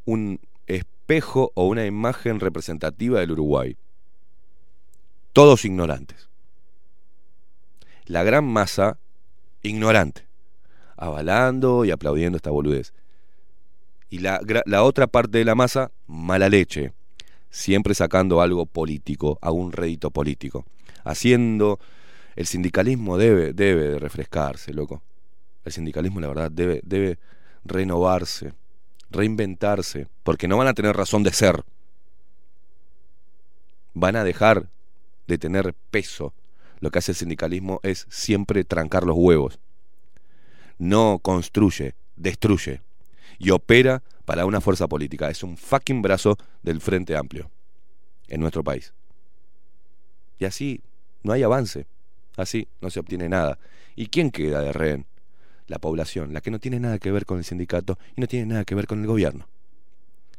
[0.04, 3.74] un espejo o una imagen representativa del Uruguay.
[5.32, 6.27] Todos ignorantes.
[8.08, 8.98] La gran masa
[9.62, 10.26] ignorante,
[10.96, 12.92] avalando y aplaudiendo esta boludez.
[14.10, 16.92] Y la, la otra parte de la masa, mala leche,
[17.50, 20.64] siempre sacando algo político, a un rédito político.
[21.04, 21.78] Haciendo.
[22.34, 25.02] El sindicalismo debe, debe de refrescarse, loco.
[25.64, 27.18] El sindicalismo, la verdad, debe, debe
[27.64, 28.54] renovarse.
[29.10, 31.64] reinventarse, porque no van a tener razón de ser.
[33.94, 34.68] Van a dejar
[35.26, 36.32] de tener peso.
[36.80, 39.58] Lo que hace el sindicalismo es siempre trancar los huevos.
[40.78, 42.82] No construye, destruye.
[43.38, 45.30] Y opera para una fuerza política.
[45.30, 47.50] Es un fucking brazo del Frente Amplio
[48.28, 48.92] en nuestro país.
[50.38, 50.82] Y así
[51.22, 51.86] no hay avance.
[52.36, 53.58] Así no se obtiene nada.
[53.96, 55.06] ¿Y quién queda de rehén?
[55.66, 58.46] La población, la que no tiene nada que ver con el sindicato y no tiene
[58.46, 59.48] nada que ver con el gobierno.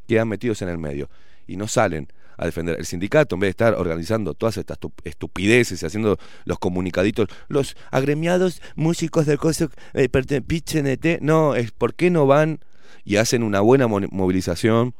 [0.07, 1.09] Quedan metidos en el medio
[1.45, 2.07] y no salen
[2.39, 2.77] a defender.
[2.79, 7.27] El sindicato, en vez de estar organizando todas estas estu- estupideces y haciendo los comunicaditos,
[7.49, 12.59] los agremiados músicos del coso, eh, PIT-CNT, no, es por qué no van
[13.03, 14.93] y hacen una buena mo- movilización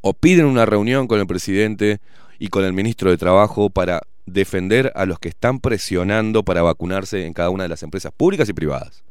[0.00, 1.98] o piden una reunión con el presidente
[2.38, 7.26] y con el ministro de Trabajo para defender a los que están presionando para vacunarse
[7.26, 9.02] en cada una de las empresas públicas y privadas.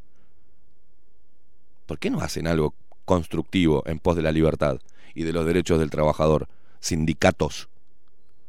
[1.86, 2.74] ¿Por qué no hacen algo
[3.06, 4.80] constructivo en pos de la libertad
[5.14, 6.48] y de los derechos del trabajador?
[6.80, 7.70] Sindicatos.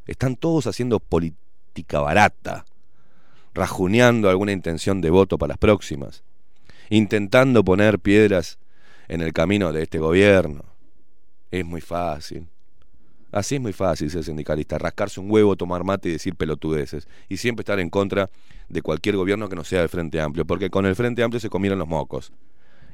[0.07, 2.65] Están todos haciendo política barata,
[3.55, 6.23] rajuneando alguna intención de voto para las próximas,
[6.89, 8.59] intentando poner piedras
[9.09, 10.65] en el camino de este gobierno.
[11.51, 12.47] Es muy fácil.
[13.33, 17.07] Así es muy fácil ser sindicalista, rascarse un huevo, tomar mate y decir pelotudeces.
[17.29, 18.31] Y siempre estar en contra
[18.69, 21.49] de cualquier gobierno que no sea del Frente Amplio, porque con el Frente Amplio se
[21.49, 22.33] comieron los mocos.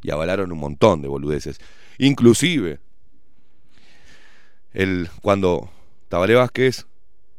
[0.03, 1.59] Y avalaron un montón de boludeces.
[1.99, 2.81] Inclusive,
[4.77, 5.71] el, cuando
[6.09, 6.87] Tabaré Vázquez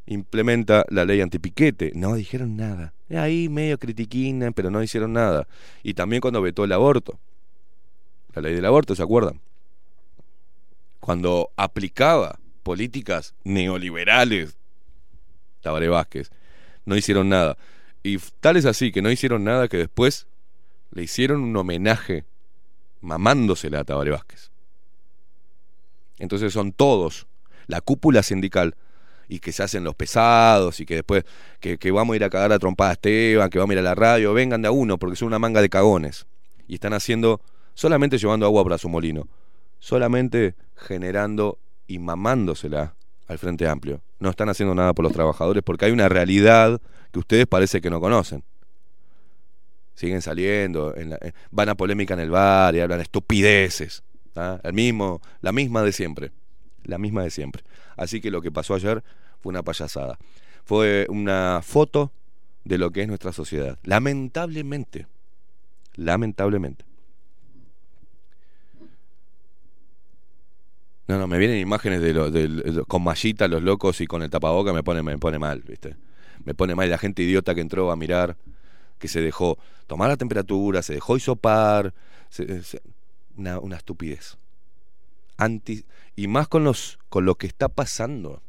[0.08, 2.94] implementa la ley antipiquete, no dijeron nada.
[3.12, 5.48] Ahí medio critiquina, pero no hicieron nada.
[5.84, 7.20] Y también cuando vetó el aborto.
[8.34, 9.40] La ley del aborto, ¿se acuerdan?
[11.00, 14.58] Cuando aplicaba políticas neoliberales,
[15.62, 16.32] Tabaré Vázquez,
[16.86, 17.56] no hicieron nada.
[18.02, 20.26] Y tal es así que no hicieron nada que después
[20.92, 22.26] le hicieron un homenaje
[23.02, 24.52] mamándosela a Tabaré Vázquez.
[26.20, 27.28] Entonces son todos,
[27.68, 28.76] la cúpula sindical,
[29.30, 31.26] y que se hacen los pesados, y que después,
[31.60, 33.84] que, vamos a ir a cagar a trompada a Esteban, que vamos a ir a
[33.84, 36.26] la radio, vengan de a uno, porque son una manga de cagones.
[36.68, 37.42] Y están haciendo,
[37.74, 39.28] solamente llevando agua para su molino,
[39.80, 42.96] solamente generando y mamándosela
[43.28, 44.02] al Frente Amplio.
[44.20, 47.90] No están haciendo nada por los trabajadores porque hay una realidad que ustedes parece que
[47.90, 48.44] no conocen.
[49.96, 54.04] Siguen saliendo, en la- eh, van a polémica en el bar y hablan estupideces.
[54.64, 56.32] El mismo, la misma de siempre.
[56.84, 57.64] La misma de siempre.
[57.96, 59.04] Así que lo que pasó ayer
[59.42, 60.18] fue una payasada.
[60.64, 62.12] Fue una foto
[62.64, 63.78] de lo que es nuestra sociedad.
[63.84, 65.08] Lamentablemente.
[65.96, 66.86] Lamentablemente.
[71.08, 74.84] No, no, me vienen imágenes de, con mallita los locos y con el tapaboca me
[74.84, 75.96] pone, me pone mal, ¿viste?
[76.44, 78.36] Me pone mal la gente idiota que entró a mirar,
[79.00, 81.94] que se dejó tomar la temperatura, se dejó hisopar,
[82.30, 82.82] se- se-
[83.38, 84.38] una, estupidez.
[85.38, 85.86] Anti,
[86.16, 88.42] y más con, los, con lo que está pasando,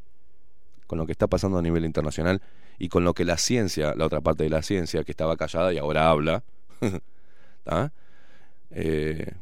[0.87, 2.41] con lo que está pasando a nivel internacional
[2.79, 5.71] y con lo que la ciencia, la otra parte de la ciencia, que estaba callada
[5.73, 6.43] y ahora habla,
[7.63, 7.91] ¿tá?
[8.71, 9.33] Eh,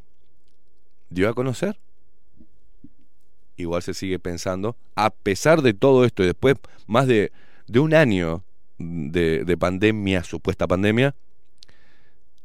[1.10, 1.78] dio a conocer
[3.58, 7.32] igual se sigue pensando, a pesar de todo esto y después más de,
[7.68, 8.44] de un año
[8.78, 11.16] de, de pandemia, supuesta pandemia,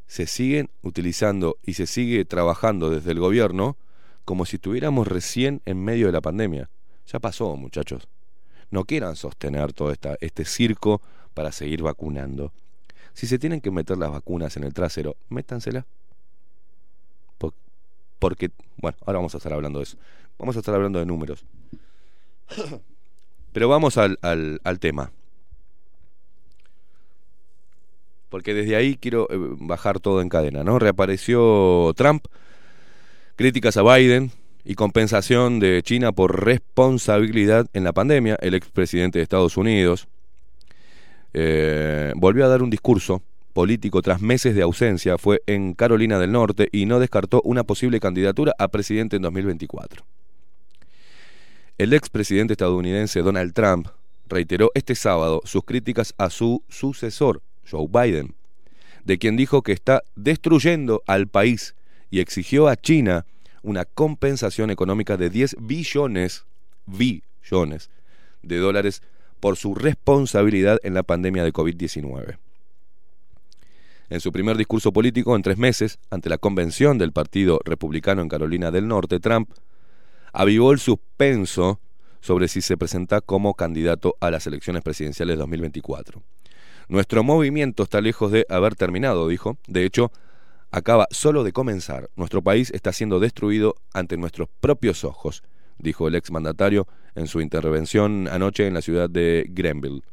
[0.07, 3.77] se siguen utilizando y se sigue trabajando desde el gobierno
[4.25, 6.69] como si estuviéramos recién en medio de la pandemia.
[7.07, 8.07] Ya pasó, muchachos.
[8.71, 11.01] No quieran sostener todo esta, este circo
[11.33, 12.51] para seguir vacunando.
[13.13, 15.85] Si se tienen que meter las vacunas en el trasero, métansela.
[17.37, 17.53] Por-
[18.19, 19.97] porque, bueno, ahora vamos a estar hablando de eso.
[20.39, 21.45] Vamos a estar hablando de números.
[23.53, 25.11] Pero vamos al, al tema.
[28.33, 30.79] Porque desde ahí quiero eh, bajar todo en cadena, ¿no?
[30.79, 32.25] Reapareció Trump,
[33.35, 34.31] críticas a Biden
[34.65, 38.35] y compensación de China por responsabilidad en la pandemia.
[38.41, 40.07] El expresidente de Estados Unidos
[41.35, 43.21] eh, volvió a dar un discurso
[43.53, 45.19] político tras meses de ausencia.
[45.19, 50.03] Fue en Carolina del Norte y no descartó una posible candidatura a presidente en 2024.
[51.77, 53.89] El expresidente estadounidense Donald Trump
[54.27, 58.35] reiteró este sábado sus críticas a su sucesor, Joe Biden,
[59.05, 61.75] de quien dijo que está destruyendo al país
[62.09, 63.25] y exigió a China
[63.61, 66.45] una compensación económica de 10 billones,
[66.85, 67.89] billones
[68.41, 69.01] de dólares
[69.39, 72.37] por su responsabilidad en la pandemia de COVID-19.
[74.09, 78.29] En su primer discurso político en tres meses, ante la convención del Partido Republicano en
[78.29, 79.49] Carolina del Norte, Trump
[80.33, 81.79] avivó el suspenso
[82.21, 86.21] sobre si se presenta como candidato a las elecciones presidenciales 2024.
[86.93, 89.57] Nuestro movimiento está lejos de haber terminado, dijo.
[89.65, 90.11] De hecho,
[90.69, 92.11] acaba solo de comenzar.
[92.15, 95.41] Nuestro país está siendo destruido ante nuestros propios ojos,
[95.79, 100.03] dijo el exmandatario en su intervención anoche en la ciudad de Grenville.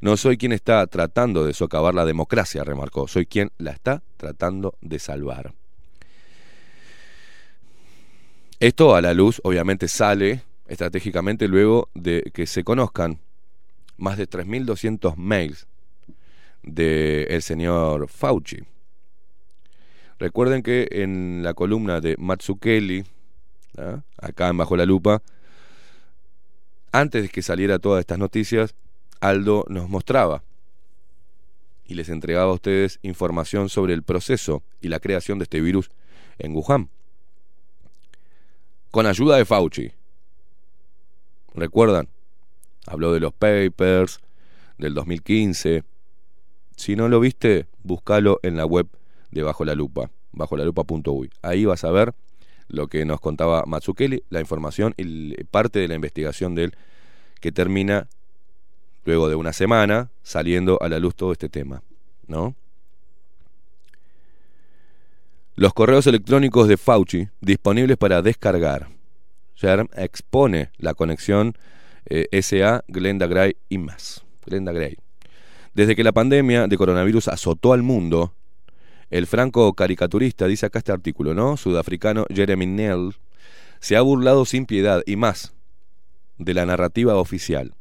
[0.00, 4.76] No soy quien está tratando de socavar la democracia, remarcó, soy quien la está tratando
[4.82, 5.52] de salvar.
[8.60, 13.18] Esto a la luz obviamente sale estratégicamente luego de que se conozcan
[13.96, 15.66] más de 3.200 mails
[16.64, 18.58] del señor Fauci.
[20.18, 23.04] Recuerden que en la columna de Matsukeli,
[23.78, 24.02] ¿ah?
[24.18, 25.22] acá en Bajo la Lupa,
[26.92, 28.74] antes de que saliera todas estas noticias,
[29.20, 30.44] Aldo nos mostraba
[31.86, 35.90] y les entregaba a ustedes información sobre el proceso y la creación de este virus
[36.38, 36.88] en Wuhan.
[38.90, 39.92] Con ayuda de Fauci.
[41.54, 42.08] ¿Recuerdan?
[42.86, 44.20] Habló de los papers
[44.78, 45.84] del 2015.
[46.76, 48.88] Si no lo viste, búscalo en la web
[49.30, 50.56] de Bajo la Lupa, bajo.
[51.42, 52.14] Ahí vas a ver
[52.68, 56.76] lo que nos contaba Matsukeli, la información y parte de la investigación de él
[57.40, 58.08] que termina
[59.04, 61.82] luego de una semana saliendo a la luz todo este tema,
[62.26, 62.54] ¿no?
[65.56, 68.88] Los correos electrónicos de Fauci disponibles para descargar.
[69.54, 71.56] Germ expone la conexión
[72.06, 74.24] eh, SA Glenda Gray y más.
[74.44, 75.03] Glenda Gray.
[75.74, 78.32] Desde que la pandemia de coronavirus azotó al mundo,
[79.10, 81.56] el franco caricaturista, dice acá este artículo, ¿no?
[81.56, 83.16] Sudafricano Jeremy Nell,
[83.80, 85.52] se ha burlado sin piedad y más
[86.38, 87.74] de la narrativa oficial,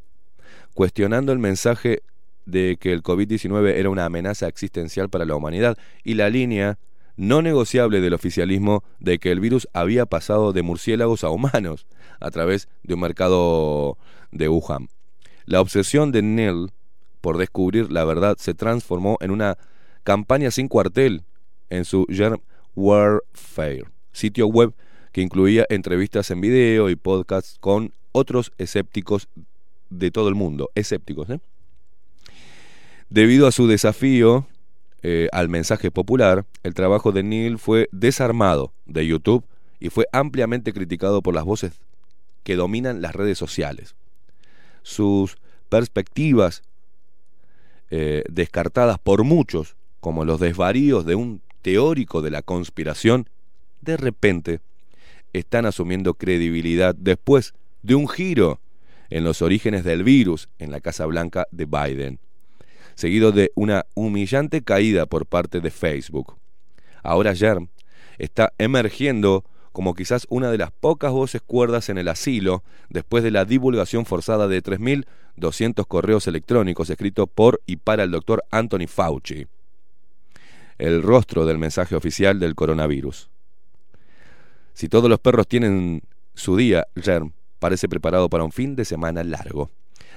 [0.74, 2.02] cuestionando el mensaje
[2.46, 6.80] de que el COVID-19 era una amenaza existencial para la humanidad y la línea
[7.16, 11.86] no negociable del oficialismo de que el virus había pasado de murciélagos a humanos
[12.20, 14.00] a través de un mercado
[14.32, 14.90] de Wuhan.
[15.46, 16.72] La obsesión de Neil
[17.24, 19.58] por descubrir la verdad se transformó en una
[20.04, 21.24] campaña sin cuartel
[21.70, 22.42] en su Germ
[22.76, 24.74] Warfare, sitio web
[25.14, 29.30] que incluía entrevistas en video y podcasts con otros escépticos
[29.90, 31.30] de todo el mundo, escépticos.
[31.30, 31.40] ¿eh?
[33.10, 34.46] Debido a su desafío
[35.02, 39.46] eh, al mensaje popular, el trabajo de Neil fue desarmado de YouTube
[39.80, 41.80] y fue ampliamente criticado por las voces
[42.44, 43.96] que dominan las redes sociales.
[44.82, 45.38] Sus
[45.70, 46.64] perspectivas
[47.96, 53.30] eh, descartadas por muchos como los desvaríos de un teórico de la conspiración,
[53.82, 54.62] de repente
[55.32, 58.60] están asumiendo credibilidad después de un giro
[59.12, 62.20] en los orígenes del virus en la Casa Blanca de Biden
[62.96, 66.36] seguido de una humillante caída por parte de Facebook.
[67.02, 67.70] Ahora Germ
[68.18, 69.44] está emergiendo
[69.74, 74.06] como quizás una de las pocas voces cuerdas en el asilo después de la divulgación
[74.06, 79.48] forzada de 3.200 correos electrónicos escritos por y para el doctor Anthony Fauci,
[80.78, 83.30] el rostro del mensaje oficial del coronavirus.
[84.74, 86.04] Si todos los perros tienen
[86.36, 89.72] su día, Germ parece preparado para un fin de semana largo.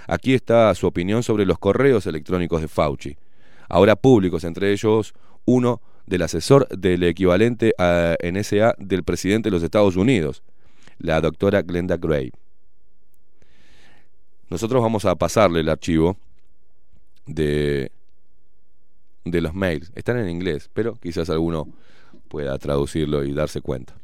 [0.07, 3.17] Aquí está su opinión sobre los correos electrónicos de Fauci,
[3.69, 5.15] ahora públicos, entre ellos
[5.47, 10.43] uno del asesor del equivalente a NSA del presidente de los Estados Unidos,
[10.99, 12.33] la doctora Glenda Gray.
[14.49, 16.17] Nosotros vamos a pasarle el archivo
[17.27, 17.91] de,
[19.25, 19.91] de los mails.
[19.95, 21.69] Están en inglés, pero quizás alguno
[22.29, 23.95] pueda traducirlo y darse cuenta.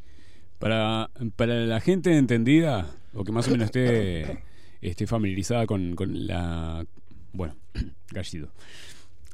[0.58, 4.42] Para, para la gente entendida, o que más o menos esté
[4.82, 6.84] esté familiarizada con, con la...
[7.32, 7.56] Bueno,
[8.10, 8.50] gallido.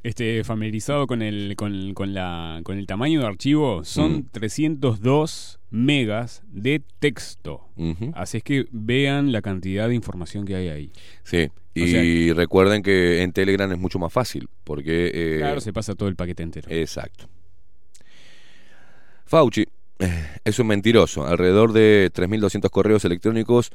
[0.04, 6.42] Esté familiarizado con el, con, con, la, con el tamaño de archivo, son 302 megas
[6.50, 7.62] de texto.
[8.14, 10.92] Así es que vean la cantidad de información que hay ahí.
[11.24, 15.10] Sí, y recuerden que en Telegram es mucho más fácil, porque...
[15.12, 16.68] eh, Claro, se pasa todo el paquete entero.
[16.70, 17.26] Exacto.
[19.26, 19.66] Fauci
[19.98, 21.26] eh, es un mentiroso.
[21.26, 23.70] Alrededor de 3.200 correos electrónicos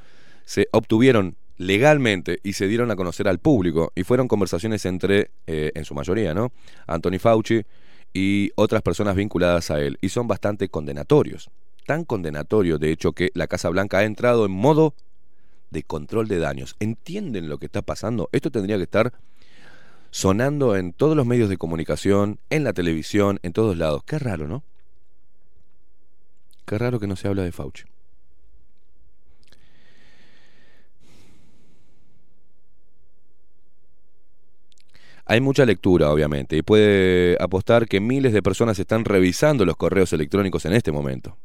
[0.45, 5.71] se obtuvieron legalmente y se dieron a conocer al público y fueron conversaciones entre, eh,
[5.75, 6.51] en su mayoría, ¿no?
[6.87, 7.63] Anthony Fauci
[8.13, 11.49] y otras personas vinculadas a él y son bastante condenatorios.
[11.85, 14.93] Tan condenatorios, de hecho, que la Casa Blanca ha entrado en modo
[15.69, 16.75] de control de daños.
[16.79, 18.29] ¿Entienden lo que está pasando?
[18.31, 19.13] Esto tendría que estar
[20.11, 24.03] sonando en todos los medios de comunicación, en la televisión, en todos lados.
[24.05, 24.63] Qué raro, ¿no?
[26.65, 27.83] Qué raro que no se habla de Fauci.
[35.25, 40.11] Hay mucha lectura, obviamente, y puede apostar que miles de personas están revisando los correos
[40.11, 41.37] electrónicos en este momento.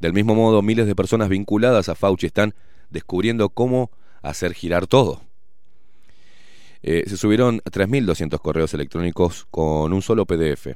[0.00, 2.54] Del mismo modo, miles de personas vinculadas a Fauci están
[2.90, 3.92] descubriendo cómo
[4.22, 5.22] hacer girar todo.
[6.82, 10.74] Eh, se subieron 3.200 correos electrónicos con un solo PDF.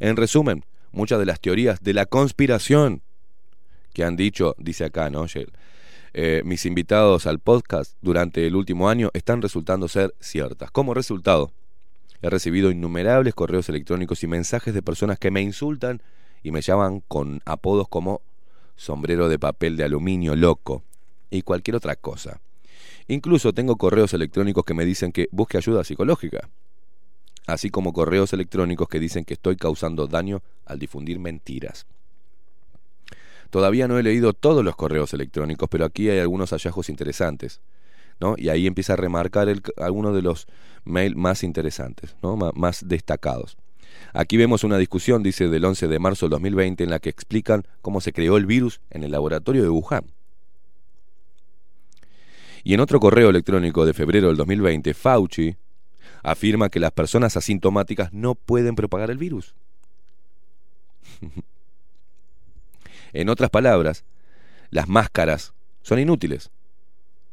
[0.00, 3.02] En resumen, muchas de las teorías de la conspiración
[3.92, 5.26] que han dicho, dice acá, ¿no?
[6.16, 10.70] Eh, mis invitados al podcast durante el último año están resultando ser ciertas.
[10.70, 11.50] Como resultado,
[12.22, 16.00] he recibido innumerables correos electrónicos y mensajes de personas que me insultan
[16.44, 18.22] y me llaman con apodos como
[18.76, 20.84] sombrero de papel de aluminio loco
[21.30, 22.40] y cualquier otra cosa.
[23.08, 26.48] Incluso tengo correos electrónicos que me dicen que busque ayuda psicológica,
[27.48, 31.86] así como correos electrónicos que dicen que estoy causando daño al difundir mentiras.
[33.54, 37.60] Todavía no he leído todos los correos electrónicos, pero aquí hay algunos hallazgos interesantes.
[38.18, 38.34] ¿no?
[38.36, 39.46] Y ahí empieza a remarcar
[39.76, 40.48] algunos de los
[40.82, 42.36] mails más interesantes, ¿no?
[42.36, 43.56] Más destacados.
[44.12, 47.62] Aquí vemos una discusión, dice, del 11 de marzo del 2020, en la que explican
[47.80, 50.06] cómo se creó el virus en el laboratorio de Wuhan.
[52.64, 55.54] Y en otro correo electrónico de febrero del 2020, Fauci
[56.24, 59.54] afirma que las personas asintomáticas no pueden propagar el virus.
[63.14, 64.04] en otras palabras,
[64.70, 66.50] las máscaras son inútiles,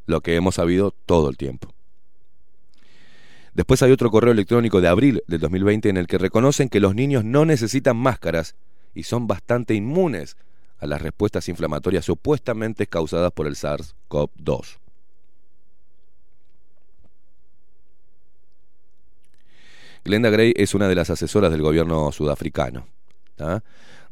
[0.06, 1.74] lo que hemos sabido todo el tiempo.
[3.52, 6.94] Después hay otro correo electrónico de abril del 2020 en el que reconocen que los
[6.94, 8.54] niños no necesitan máscaras
[8.94, 10.36] y son bastante inmunes
[10.78, 14.78] a las respuestas inflamatorias supuestamente causadas por el SARS-CoV-2.
[20.04, 22.86] Glenda Gray es una de las asesoras del gobierno sudafricano.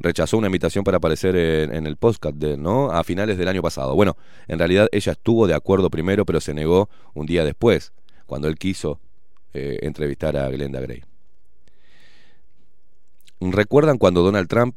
[0.00, 2.90] Rechazó una invitación para aparecer en, el podcast de, ¿no?
[2.90, 3.94] a finales del año pasado.
[3.94, 4.16] Bueno,
[4.48, 7.92] en realidad ella estuvo de acuerdo primero, pero se negó un día después,
[8.26, 8.98] cuando él quiso
[9.52, 11.02] eh, entrevistar a Glenda Gray.
[13.40, 14.74] ¿Recuerdan cuando Donald Trump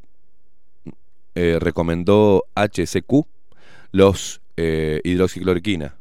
[1.35, 3.25] eh, recomendó HCQ,
[3.91, 5.95] los eh, hidroxicloroquina?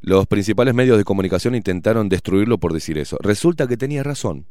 [0.00, 3.16] Los principales medios de comunicación intentaron destruirlo por decir eso.
[3.20, 4.44] Resulta que tenía razón.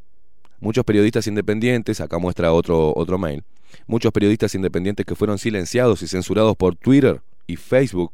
[0.64, 3.43] Muchos periodistas independientes, acá muestra otro, otro mail,
[3.86, 8.14] muchos periodistas independientes que fueron silenciados y censurados por Twitter y Facebook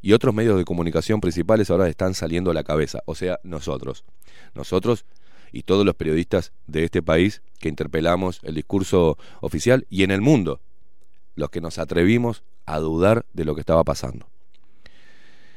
[0.00, 3.00] y otros medios de comunicación principales ahora están saliendo a la cabeza.
[3.04, 4.06] O sea, nosotros.
[4.54, 5.04] Nosotros
[5.52, 10.22] y todos los periodistas de este país que interpelamos el discurso oficial y en el
[10.22, 10.62] mundo,
[11.34, 14.26] los que nos atrevimos a dudar de lo que estaba pasando.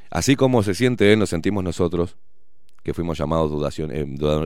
[0.09, 2.17] Así como se siente él, nos sentimos nosotros,
[2.83, 4.05] que fuimos llamados dudación, eh,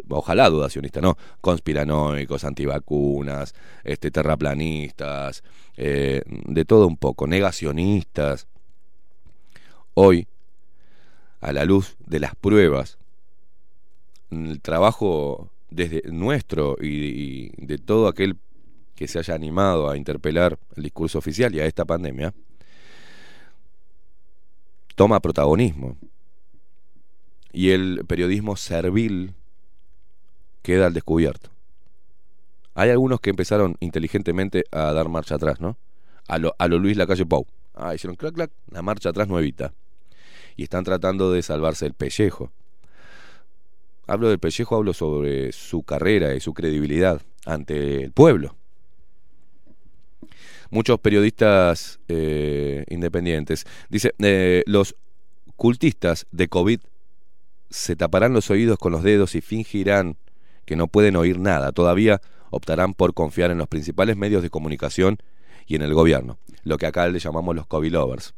[0.09, 5.43] ojalá dudacionistas, no, conspiranoicos, antivacunas, este, terraplanistas,
[5.75, 8.47] eh, de todo un poco, negacionistas.
[9.95, 10.27] Hoy,
[11.41, 12.97] a la luz de las pruebas,
[14.29, 18.38] el trabajo desde nuestro y de todo aquel
[18.95, 22.33] que se haya animado a interpelar el discurso oficial y a esta pandemia,
[24.95, 25.97] toma protagonismo.
[27.58, 29.34] Y el periodismo servil
[30.62, 31.49] queda al descubierto.
[32.76, 35.76] Hay algunos que empezaron inteligentemente a dar marcha atrás, ¿no?
[36.28, 37.47] A lo, a lo Luis Lacalle Pou.
[37.74, 39.74] Ah, hicieron clac, clac, la marcha atrás nuevita.
[40.55, 42.51] Y están tratando de salvarse el pellejo.
[44.05, 48.55] Hablo del pellejo, hablo sobre su carrera y su credibilidad ante el pueblo.
[50.70, 53.66] Muchos periodistas eh, independientes.
[53.89, 54.95] Dice, eh, los
[55.55, 56.82] cultistas de COVID
[57.70, 60.18] se taparán los oídos con los dedos y fingirán
[60.65, 61.72] que no pueden oír nada.
[61.72, 65.18] Todavía optarán por confiar en los principales medios de comunicación
[65.65, 68.34] y en el gobierno, lo que acá le llamamos los COVID lovers.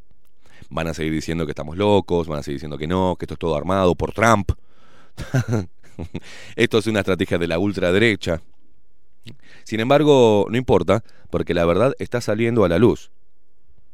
[0.70, 3.36] Van a seguir diciendo que estamos locos, van a seguir diciendo que no, que esto
[3.36, 4.52] es todo armado por Trump.
[6.56, 8.42] esto es una estrategia de la ultraderecha.
[9.64, 13.12] Sin embargo, no importa, porque la verdad está saliendo a la luz,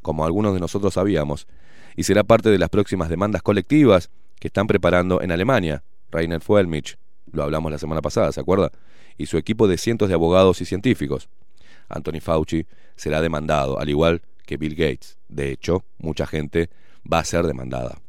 [0.02, 1.48] como algunos de nosotros sabíamos,
[1.96, 4.10] y será parte de las próximas demandas colectivas
[4.46, 5.84] están preparando en Alemania.
[6.12, 6.98] Rainer Fuelmich,
[7.32, 8.72] lo hablamos la semana pasada, ¿se acuerda?
[9.18, 11.30] Y su equipo de cientos de abogados y científicos.
[11.90, 12.66] Anthony Fauci
[12.96, 15.18] será demandado, al igual que Bill Gates.
[15.28, 16.70] De hecho, mucha gente
[17.12, 18.00] va a ser demandada.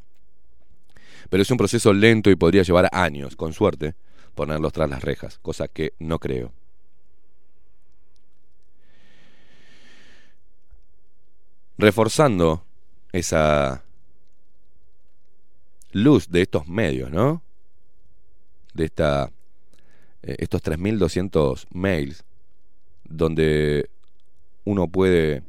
[1.29, 3.95] Pero es un proceso lento y podría llevar años, con suerte,
[4.35, 6.53] ponerlos tras las rejas, cosa que no creo.
[11.79, 12.65] Reforzando
[13.13, 13.86] esa
[15.97, 17.43] luz de estos medios, ¿no?
[18.75, 19.31] De esta,
[20.23, 22.25] eh, estos 3.200 mails
[23.05, 23.89] donde
[24.65, 25.43] uno puede...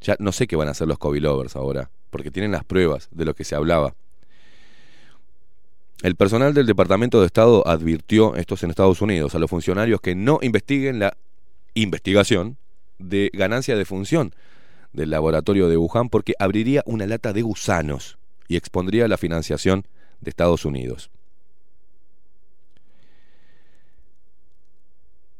[0.00, 3.08] Ya no sé qué van a hacer los COVID lovers ahora, porque tienen las pruebas
[3.10, 3.94] de lo que se hablaba.
[6.02, 10.00] El personal del Departamento de Estado advirtió, esto es en Estados Unidos, a los funcionarios
[10.00, 11.16] que no investiguen la
[11.74, 12.58] investigación
[12.98, 14.34] de ganancia de función
[14.92, 18.18] del laboratorio de Wuhan porque abriría una lata de gusanos
[18.48, 19.86] y expondría la financiación
[20.20, 21.10] de Estados Unidos.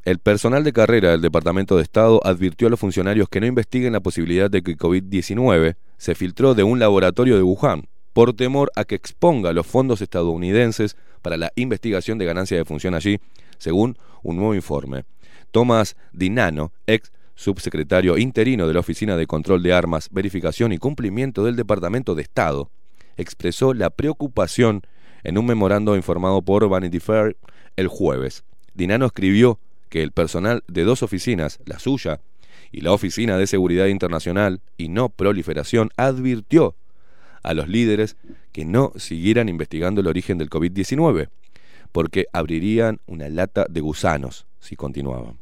[0.05, 3.93] El personal de carrera del Departamento de Estado advirtió a los funcionarios que no investiguen
[3.93, 8.85] la posibilidad de que COVID-19 se filtró de un laboratorio de Wuhan, por temor a
[8.85, 13.21] que exponga los fondos estadounidenses para la investigación de ganancia de función allí,
[13.59, 15.05] según un nuevo informe.
[15.53, 21.45] Thomas Dinano, ex subsecretario interino de la Oficina de Control de Armas, Verificación y Cumplimiento
[21.45, 22.71] del Departamento de Estado,
[23.17, 24.83] expresó la preocupación
[25.25, 27.37] en un memorando informado por Vanity Fair
[27.77, 28.45] el jueves.
[28.75, 29.59] Dinano escribió
[29.89, 32.21] que el personal de dos oficinas, la suya
[32.71, 36.75] y la Oficina de Seguridad Internacional y No Proliferación, advirtió
[37.43, 38.17] a los líderes
[38.53, 41.29] que no siguieran investigando el origen del COVID-19,
[41.93, 45.42] porque abrirían una lata de gusanos si continuaban.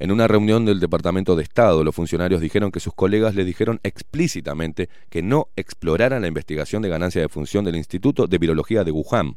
[0.00, 3.80] En una reunión del Departamento de Estado, los funcionarios dijeron que sus colegas le dijeron
[3.82, 8.92] explícitamente que no exploraran la investigación de ganancia de función del Instituto de Virología de
[8.92, 9.36] Wuhan,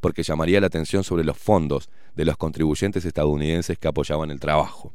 [0.00, 4.92] porque llamaría la atención sobre los fondos de los contribuyentes estadounidenses que apoyaban el trabajo.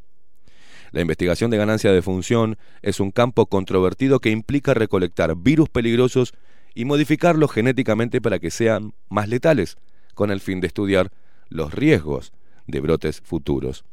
[0.92, 6.34] La investigación de ganancia de función es un campo controvertido que implica recolectar virus peligrosos
[6.76, 9.78] y modificarlos genéticamente para que sean más letales,
[10.14, 11.12] con el fin de estudiar
[11.50, 12.32] los riesgos
[12.68, 13.86] de brotes futuros.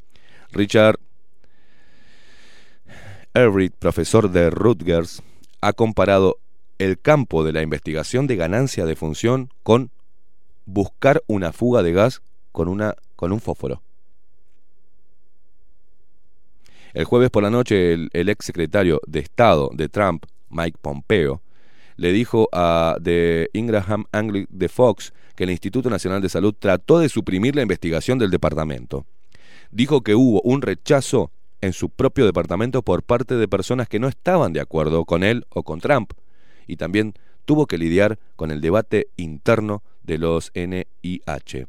[0.52, 0.98] Richard
[3.34, 5.22] Everett, profesor de Rutgers,
[5.60, 6.38] ha comparado
[6.78, 9.90] el campo de la investigación de ganancia de función con
[10.64, 12.22] buscar una fuga de gas
[12.52, 13.82] con, una, con un fósforo.
[16.92, 21.40] El jueves por la noche, el, el ex secretario de Estado de Trump, Mike Pompeo,
[21.96, 26.98] le dijo a The Ingraham Angle de Fox que el Instituto Nacional de Salud trató
[26.98, 29.06] de suprimir la investigación del departamento.
[29.70, 34.08] Dijo que hubo un rechazo en su propio departamento por parte de personas que no
[34.08, 36.12] estaban de acuerdo con él o con Trump,
[36.66, 37.14] y también
[37.44, 41.66] tuvo que lidiar con el debate interno de los NIH.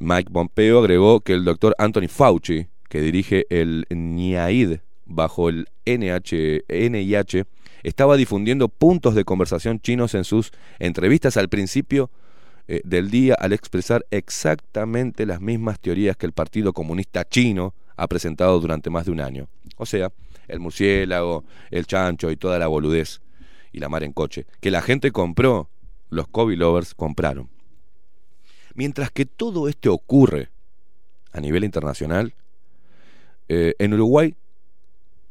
[0.00, 6.64] Mike Pompeo agregó que el doctor Anthony Fauci, que dirige el NIAID bajo el NH,
[6.68, 7.44] NIH,
[7.82, 12.10] estaba difundiendo puntos de conversación chinos en sus entrevistas al principio
[12.70, 18.06] eh, del día al expresar exactamente las mismas teorías que el Partido Comunista Chino ha
[18.06, 19.48] presentado durante más de un año.
[19.78, 20.12] O sea,
[20.46, 23.22] el murciélago, el chancho y toda la boludez
[23.72, 25.70] y la mar en coche, que la gente compró,
[26.10, 27.48] los COVID lovers compraron.
[28.74, 30.50] Mientras que todo esto ocurre
[31.32, 32.34] a nivel internacional,
[33.48, 34.36] eh, en Uruguay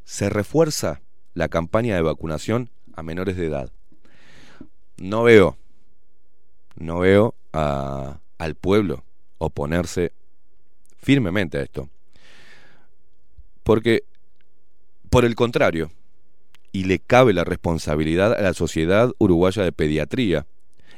[0.06, 1.02] se refuerza
[1.36, 3.72] la campaña de vacunación a menores de edad.
[4.98, 5.56] No veo,
[6.78, 9.04] no veo a- al pueblo
[9.38, 10.12] oponerse
[11.00, 11.90] firmemente a esto.
[13.64, 14.04] Porque,
[15.10, 15.92] por el contrario,
[16.72, 20.46] y le cabe la responsabilidad a la Sociedad Uruguaya de Pediatría,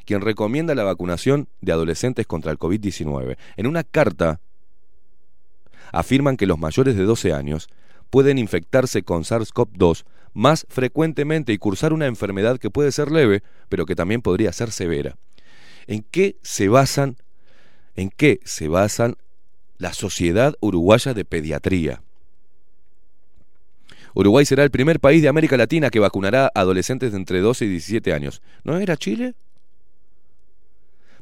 [0.06, 3.38] quien recomienda la vacunación de adolescentes contra el COVID-19.
[3.58, 4.40] En una carta
[5.92, 7.70] afirman que los mayores de 12 años
[8.10, 13.86] pueden infectarse con SARS-CoV-2 más frecuentemente y cursar una enfermedad que puede ser leve, pero
[13.86, 15.16] que también podría ser severa.
[15.88, 17.18] ¿En qué se basan
[17.96, 19.18] en qué se basan
[19.78, 22.02] la Sociedad Uruguaya de Pediatría?
[24.14, 27.66] Uruguay será el primer país de América Latina que vacunará a adolescentes de entre 12
[27.66, 28.42] y 17 años.
[28.64, 29.36] ¿No era Chile?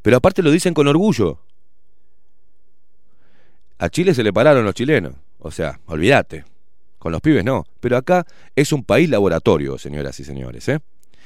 [0.01, 1.39] Pero aparte lo dicen con orgullo.
[3.79, 5.13] A Chile se le pararon los chilenos.
[5.39, 6.45] O sea, olvídate.
[6.97, 7.65] Con los pibes no.
[7.79, 10.67] Pero acá es un país laboratorio, señoras y señores.
[10.69, 10.79] ¿eh?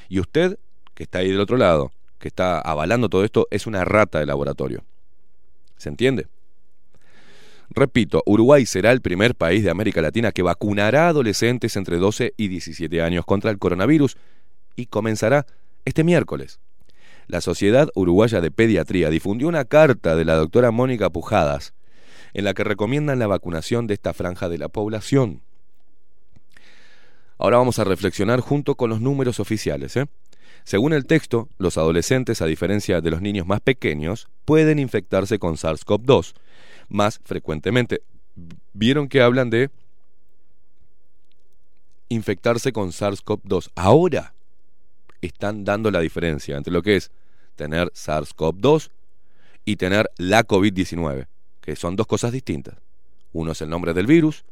[0.10, 0.58] Y usted,
[0.94, 1.92] que está ahí del otro lado,
[2.22, 4.84] que está avalando todo esto, es una rata de laboratorio.
[5.78, 6.28] ¿Se entiende?
[7.70, 12.34] Repito, Uruguay será el primer país de América Latina que vacunará a adolescentes entre 12
[12.38, 14.18] y 17 años contra el coronavirus
[14.76, 15.46] y comenzará
[15.86, 16.60] este miércoles.
[17.28, 21.74] La Sociedad Uruguaya de Pediatría difundió una carta de la doctora Mónica Pujadas
[22.34, 25.42] en la que recomiendan la vacunación de esta franja de la población.
[27.38, 29.96] Ahora vamos a reflexionar junto con los números oficiales.
[29.98, 30.06] ¿eh?
[30.64, 35.56] Según el texto, los adolescentes, a diferencia de los niños más pequeños, pueden infectarse con
[35.56, 36.34] SARS-CoV-2
[36.90, 38.02] más frecuentemente.
[38.74, 39.70] Vieron que hablan de
[42.10, 43.72] infectarse con SARS-CoV-2.
[43.76, 44.34] Ahora
[45.22, 47.12] están dando la diferencia entre lo que es
[47.56, 48.92] tener SARS-CoV-2
[49.66, 51.28] y tener la COVID-19,
[51.62, 52.76] que son dos cosas distintas.
[53.34, 54.44] Uno es el nombre del virus,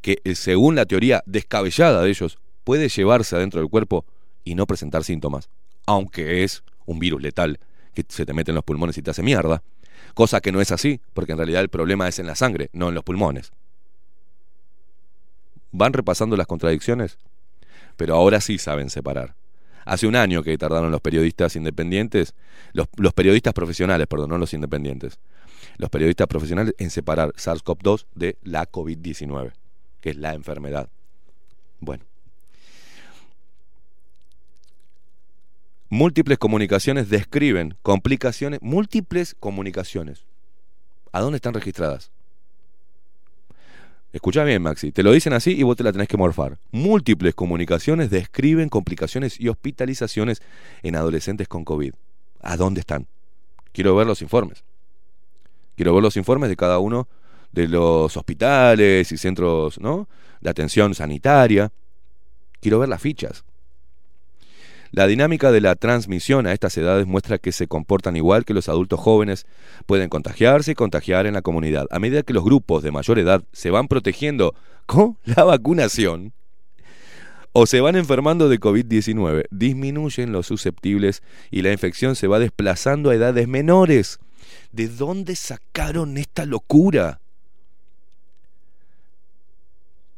[0.00, 4.04] que eh, según la teoría descabellada de ellos, puede llevarse adentro del cuerpo
[4.44, 5.48] y no presentar síntomas,
[5.86, 7.58] aunque es un virus letal
[7.94, 9.62] que se te mete en los pulmones y te hace mierda,
[10.14, 12.88] cosa que no es así, porque en realidad el problema es en la sangre, no
[12.88, 13.52] en los pulmones.
[15.72, 17.18] ¿Van repasando las contradicciones?
[17.96, 19.36] Pero ahora sí saben separar.
[19.84, 22.34] Hace un año que tardaron los periodistas independientes,
[22.72, 25.18] los, periodistas profesionales, perdón, no los independientes,
[25.78, 29.52] los periodistas profesionales en separar SARS-CoV-2 de la COVID-19,
[30.00, 30.88] que es la enfermedad.
[31.80, 32.09] Bueno.
[35.92, 40.24] Múltiples comunicaciones describen complicaciones, múltiples comunicaciones.
[41.10, 42.12] ¿A dónde están registradas?
[44.12, 44.92] Escucha bien, Maxi.
[44.92, 46.58] Te lo dicen así y vos te la tenés que morfar.
[46.70, 50.42] Múltiples comunicaciones describen complicaciones y hospitalizaciones
[50.84, 51.92] en adolescentes con COVID.
[52.40, 53.08] ¿A dónde están?
[53.72, 54.62] Quiero ver los informes.
[55.74, 57.08] Quiero ver los informes de cada uno
[57.50, 60.08] de los hospitales y centros ¿no?
[60.40, 61.72] de atención sanitaria.
[62.60, 63.44] Quiero ver las fichas.
[64.92, 68.68] La dinámica de la transmisión a estas edades muestra que se comportan igual que los
[68.68, 69.46] adultos jóvenes,
[69.86, 71.86] pueden contagiarse y contagiar en la comunidad.
[71.90, 76.32] A medida que los grupos de mayor edad se van protegiendo con la vacunación
[77.52, 83.10] o se van enfermando de COVID-19, disminuyen los susceptibles y la infección se va desplazando
[83.10, 84.18] a edades menores.
[84.72, 87.20] ¿De dónde sacaron esta locura?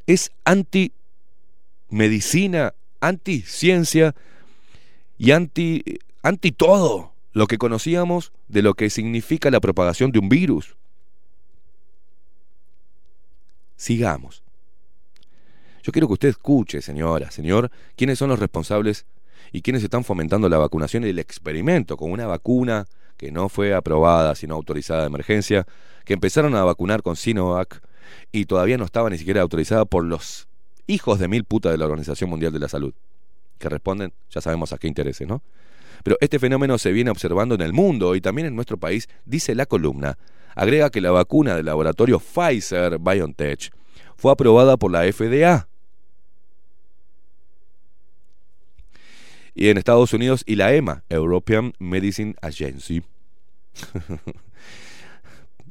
[0.06, 4.14] Es anti-medicina, anti-ciencia
[5.22, 5.84] y anti,
[6.24, 10.74] anti todo lo que conocíamos de lo que significa la propagación de un virus.
[13.76, 14.42] Sigamos.
[15.84, 19.06] Yo quiero que usted escuche, señora, señor, quiénes son los responsables
[19.52, 23.74] y quiénes están fomentando la vacunación y el experimento con una vacuna que no fue
[23.74, 25.68] aprobada, sino autorizada de emergencia,
[26.04, 27.80] que empezaron a vacunar con Sinovac
[28.32, 30.48] y todavía no estaba ni siquiera autorizada por los
[30.88, 32.92] hijos de mil putas de la Organización Mundial de la Salud
[33.62, 35.42] que responden, ya sabemos a qué intereses, ¿no?
[36.02, 39.54] Pero este fenómeno se viene observando en el mundo y también en nuestro país, dice
[39.54, 40.18] la columna.
[40.54, 43.72] Agrega que la vacuna del laboratorio Pfizer BioNTech
[44.16, 45.68] fue aprobada por la FDA.
[49.54, 53.02] Y en Estados Unidos y la EMA, European Medicine Agency.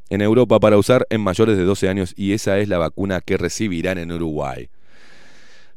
[0.09, 3.37] en Europa para usar en mayores de 12 años y esa es la vacuna que
[3.37, 4.69] recibirán en Uruguay.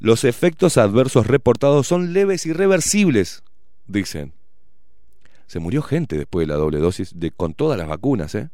[0.05, 3.43] Los efectos adversos reportados son leves y reversibles,
[3.87, 4.35] dicen.
[5.47, 8.51] Se murió gente después de la doble dosis de, con todas las vacunas, ¿eh?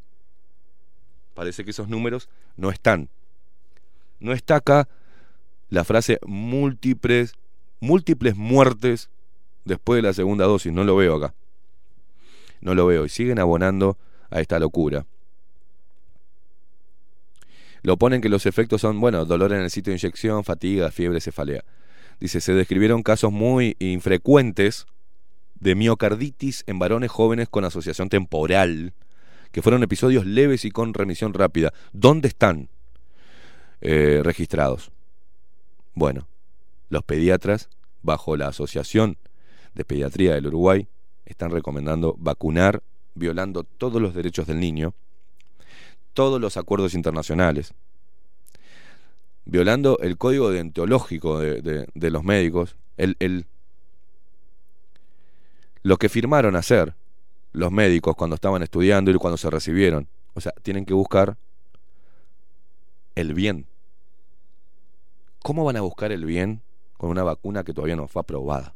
[1.35, 3.09] Parece que esos números no están.
[4.21, 4.87] No está acá
[5.71, 7.35] la frase múltiples,
[7.81, 9.11] múltiples muertes
[9.65, 10.73] después de la segunda dosis.
[10.73, 11.35] No lo veo acá.
[12.61, 13.07] No lo veo.
[13.07, 13.99] Y siguen abonando
[14.31, 15.05] a esta locura.
[17.83, 21.21] Lo ponen que los efectos son, bueno, dolor en el sitio de inyección, fatiga, fiebre,
[21.21, 21.65] cefalea.
[22.21, 24.87] Dice, se describieron casos muy infrecuentes
[25.59, 28.93] de miocarditis en varones jóvenes con asociación temporal,
[29.53, 31.73] que fueron episodios leves y con remisión rápida.
[31.93, 32.69] ¿Dónde están
[33.81, 34.91] eh, registrados?
[35.95, 36.29] Bueno,
[36.89, 37.69] los pediatras,
[38.03, 39.17] bajo la Asociación
[39.75, 40.89] de Pediatría del Uruguay,
[41.25, 42.83] están recomendando vacunar
[43.15, 44.95] violando todos los derechos del niño
[46.21, 47.73] todos los acuerdos internacionales,
[49.47, 53.47] violando el código deontológico de, los médicos, el, el,
[55.83, 56.95] lo que firmaron hacer
[57.53, 60.09] los médicos cuando estaban estudiando y cuando se recibieron.
[60.35, 61.39] O sea, tienen que buscar
[63.15, 63.65] el bien.
[65.43, 66.61] ¿Cómo van a buscar el bien
[66.99, 68.75] con una vacuna que todavía no fue aprobada?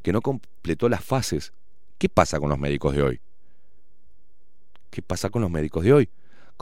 [0.00, 1.52] Que no completó las fases.
[1.98, 3.20] ¿Qué pasa con los médicos de hoy?
[4.88, 6.08] ¿Qué pasa con los médicos de hoy?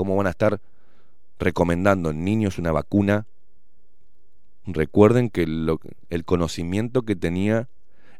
[0.00, 0.62] ¿Cómo van a estar
[1.38, 3.26] recomendando en niños una vacuna?
[4.64, 7.68] Recuerden que el conocimiento que tenía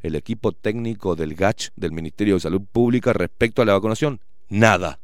[0.03, 4.99] el equipo técnico del GACH, del Ministerio de Salud Pública, respecto a la vacunación, nada.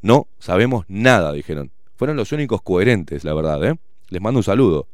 [0.00, 1.72] No sabemos nada, dijeron.
[1.94, 3.78] Fueron los únicos coherentes, la verdad, ¿eh?
[4.08, 4.88] Les mando un saludo.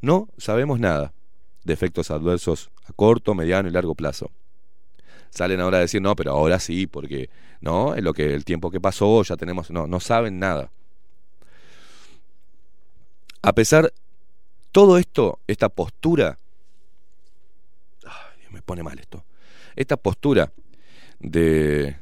[0.00, 1.12] No sabemos nada
[1.62, 4.30] de efectos adversos a corto, mediano y largo plazo
[5.34, 7.28] salen ahora a decir, no, pero ahora sí, porque
[7.60, 10.70] no, en lo que el tiempo que pasó ya tenemos, no, no saben nada.
[13.42, 13.92] A pesar
[14.72, 16.38] todo esto, esta postura,
[18.06, 19.24] ay, me pone mal esto.
[19.76, 20.52] Esta postura
[21.18, 21.96] de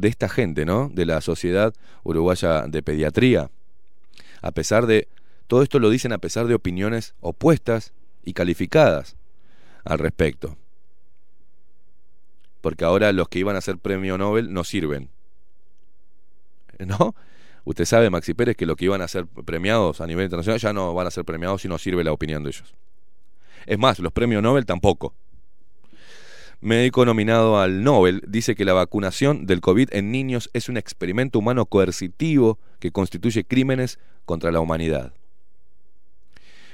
[0.00, 0.88] de esta gente, ¿no?
[0.88, 3.50] De la Sociedad Uruguaya de Pediatría.
[4.40, 5.08] A pesar de
[5.46, 7.92] todo esto lo dicen a pesar de opiniones opuestas
[8.24, 9.16] y calificadas
[9.84, 10.56] al respecto
[12.60, 15.10] porque ahora los que iban a ser premio Nobel no sirven.
[16.78, 17.14] ¿No?
[17.64, 20.72] Usted sabe, Maxi Pérez, que los que iban a ser premiados a nivel internacional ya
[20.72, 22.74] no van a ser premiados si no sirve la opinión de ellos.
[23.66, 25.14] Es más, los premios Nobel tampoco.
[26.62, 31.38] Médico nominado al Nobel dice que la vacunación del COVID en niños es un experimento
[31.38, 35.14] humano coercitivo que constituye crímenes contra la humanidad.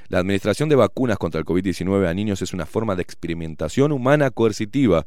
[0.08, 4.30] La administración de vacunas contra el COVID-19 a niños es una forma de experimentación humana
[4.30, 5.06] coercitiva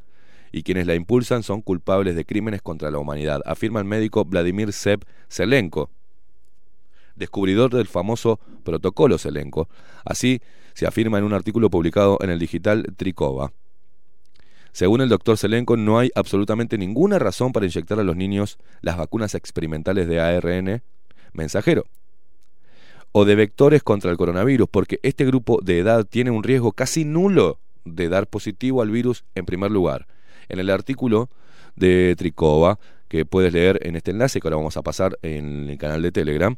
[0.52, 4.74] y quienes la impulsan son culpables de crímenes contra la humanidad, afirma el médico Vladimir
[4.74, 5.90] Seb Zelenko,
[7.16, 9.70] descubridor del famoso protocolo Zelenko.
[10.06, 10.42] Así
[10.74, 13.52] se afirma en un artículo publicado en el digital Tricova.
[14.72, 18.98] Según el doctor Zelenko, no hay absolutamente ninguna razón para inyectar a los niños las
[18.98, 20.82] vacunas experimentales de ARN
[21.34, 21.86] mensajero
[23.12, 27.06] o de vectores contra el coronavirus, porque este grupo de edad tiene un riesgo casi
[27.06, 30.08] nulo de dar positivo al virus en primer lugar.
[30.50, 31.30] En el artículo
[31.76, 35.78] de Tricova, que puedes leer en este enlace que ahora vamos a pasar en el
[35.78, 36.58] canal de Telegram,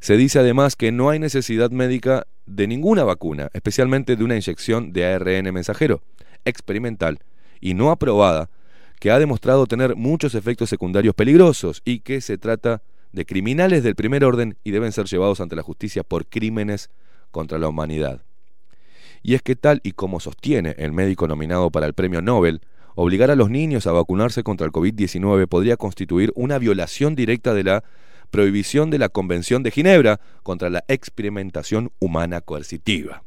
[0.00, 4.92] se dice además que no hay necesidad médica de ninguna vacuna, especialmente de una inyección
[4.92, 6.02] de ARN mensajero
[6.44, 7.18] experimental
[7.60, 8.48] y no aprobada,
[8.98, 12.82] que ha demostrado tener muchos efectos secundarios peligrosos y que se trata
[13.12, 16.90] de criminales del primer orden y deben ser llevados ante la justicia por crímenes
[17.30, 18.22] contra la humanidad.
[19.22, 22.60] Y es que tal y como sostiene el médico nominado para el premio Nobel,
[22.94, 27.64] obligar a los niños a vacunarse contra el COVID-19 podría constituir una violación directa de
[27.64, 27.84] la
[28.30, 33.24] prohibición de la Convención de Ginebra contra la experimentación humana coercitiva.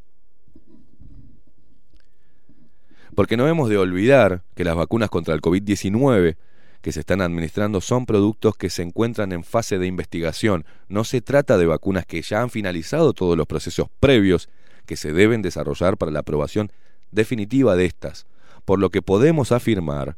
[3.15, 6.35] Porque no hemos de olvidar que las vacunas contra el COVID-19
[6.81, 10.65] que se están administrando son productos que se encuentran en fase de investigación.
[10.89, 14.49] No se trata de vacunas que ya han finalizado todos los procesos previos
[14.85, 16.71] que se deben desarrollar para la aprobación
[17.11, 18.25] definitiva de estas,
[18.65, 20.17] por lo que podemos afirmar,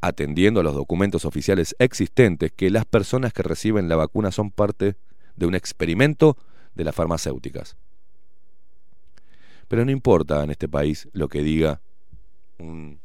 [0.00, 4.96] atendiendo a los documentos oficiales existentes, que las personas que reciben la vacuna son parte
[5.36, 6.36] de un experimento
[6.74, 7.76] de las farmacéuticas.
[9.66, 11.80] Pero no importa en este país lo que diga
[12.58, 13.00] un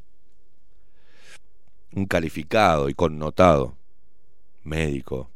[2.08, 3.76] calificado y connotado
[4.64, 5.30] médico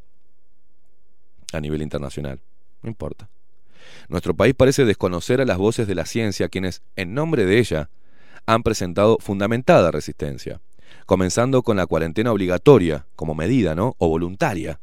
[1.53, 2.39] a nivel internacional.
[2.81, 3.29] No importa.
[4.09, 7.89] Nuestro país parece desconocer a las voces de la ciencia quienes, en nombre de ella,
[8.47, 10.61] han presentado fundamentada resistencia,
[11.05, 13.95] comenzando con la cuarentena obligatoria como medida, ¿no?
[13.99, 14.79] o voluntaria,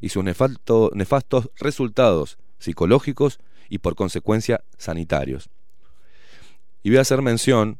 [0.00, 5.50] y sus nefastos resultados psicológicos y por consecuencia sanitarios.
[6.82, 7.78] Y voy a hacer mención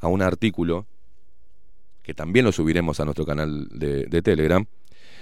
[0.00, 0.86] a un artículo
[2.02, 4.64] que también lo subiremos a nuestro canal de, Telegram,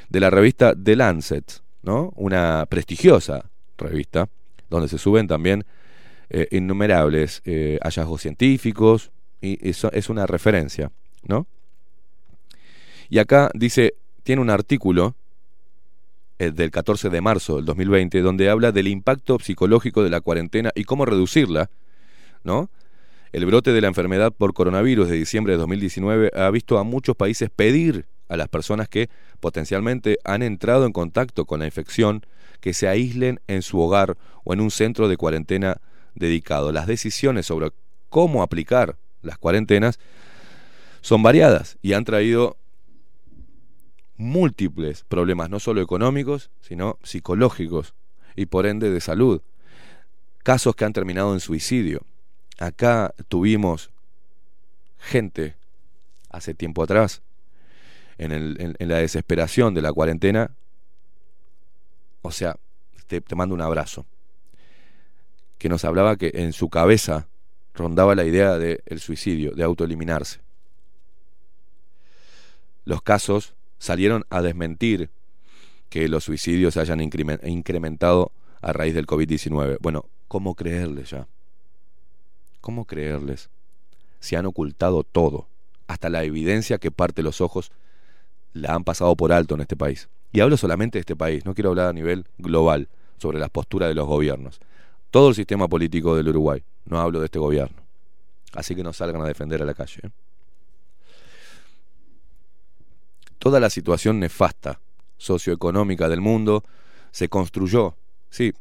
[0.09, 2.13] de la revista The Lancet, ¿no?
[2.15, 4.29] una prestigiosa revista,
[4.71, 5.65] donde se suben también
[6.31, 9.11] eh, innumerables eh, hallazgos científicos,
[9.41, 10.91] y eso es una referencia,
[11.27, 11.47] ¿no?
[13.09, 15.15] Y acá dice, tiene un artículo
[16.39, 20.71] eh, del 14 de marzo del 2020, donde habla del impacto psicológico de la cuarentena
[20.75, 21.71] y cómo reducirla,
[22.45, 22.71] ¿no?
[23.33, 27.17] El brote de la enfermedad por coronavirus de diciembre de 2019 ha visto a muchos
[27.17, 29.09] países pedir a las personas que
[29.41, 32.25] potencialmente han entrado en contacto con la infección
[32.61, 35.81] que se aíslen en su hogar o en un centro de cuarentena
[36.19, 36.73] dedicado.
[36.73, 37.73] Las decisiones sobre
[38.09, 39.99] cómo aplicar las cuarentenas
[41.01, 42.57] son variadas y han traído
[44.17, 47.95] múltiples problemas, no solo económicos, sino psicológicos
[48.37, 49.43] y por ende de salud.
[50.43, 52.03] Casos que han terminado en suicidio.
[52.59, 53.91] Acá tuvimos
[54.99, 55.57] gente
[56.31, 57.23] hace tiempo atrás,
[58.19, 60.51] en, la desesperación de la cuarentena,
[62.23, 62.57] o sea,
[63.07, 64.05] te mando un abrazo,
[65.59, 67.29] que nos hablaba que en su cabeza
[67.75, 70.41] rondaba la idea del el suicidio, de autoeliminarse.
[72.85, 75.11] Los casos salieron a desmentir
[75.89, 79.79] que los suicidios se hayan incrementado a raíz del COVID-19.
[79.81, 81.27] Bueno, ¿cómo creerle ya?
[82.61, 83.51] ¿Cómo creerles?
[84.21, 85.47] Si han ocultado todo,
[85.87, 87.71] hasta la evidencia que parte los ojos,
[88.53, 90.09] la han pasado por alto en este país.
[90.33, 93.89] Y hablo solamente de este país, no quiero hablar a nivel global sobre las posturas
[93.89, 94.61] de los gobiernos.
[95.11, 97.83] Todo el sistema político del Uruguay, no hablo de este gobierno.
[98.53, 100.01] Así que no salgan a defender a la calle.
[100.03, 100.11] ¿eh?
[103.39, 104.81] Toda la situación nefasta
[105.17, 106.65] socioeconómica del mundo
[107.11, 107.97] se construyó,
[108.31, 108.53] sí,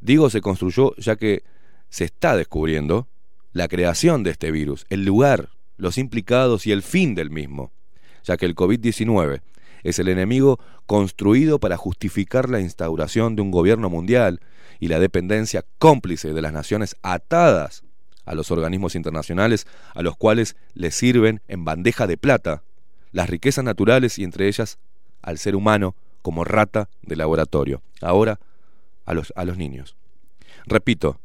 [0.00, 1.42] digo se construyó ya que
[1.90, 3.06] se está descubriendo
[3.52, 7.72] la creación de este virus, el lugar, los implicados y el fin del mismo,
[8.24, 9.40] ya que el COVID-19
[9.82, 14.40] es el enemigo construido para justificar la instauración de un gobierno mundial
[14.80, 17.82] y la dependencia cómplice de las naciones atadas
[18.24, 22.62] a los organismos internacionales a los cuales les sirven en bandeja de plata
[23.12, 24.78] las riquezas naturales y entre ellas
[25.22, 27.82] al ser humano como rata de laboratorio.
[28.00, 28.38] Ahora
[29.06, 29.96] a los, a los niños.
[30.66, 31.18] Repito,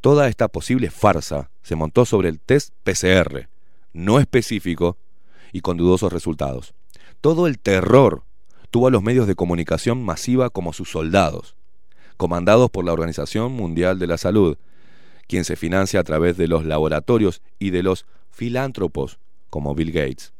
[0.00, 3.48] Toda esta posible farsa se montó sobre el test PCR,
[3.92, 4.96] no específico
[5.52, 6.72] y con dudosos resultados.
[7.20, 8.24] Todo el terror
[8.70, 11.54] tuvo a los medios de comunicación masiva como sus soldados.
[12.20, 14.58] Comandados por la Organización Mundial de la Salud,
[15.26, 19.18] quien se financia a través de los laboratorios y de los filántropos
[19.48, 20.34] como Bill Gates,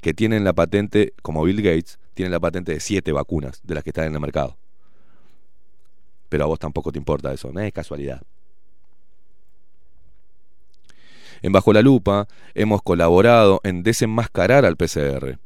[0.00, 3.84] que tienen la patente, como Bill Gates, tienen la patente de siete vacunas de las
[3.84, 4.56] que están en el mercado.
[6.28, 8.22] Pero a vos tampoco te importa eso, no es casualidad.
[11.40, 15.38] En Bajo la Lupa hemos colaborado en desenmascarar al PCR,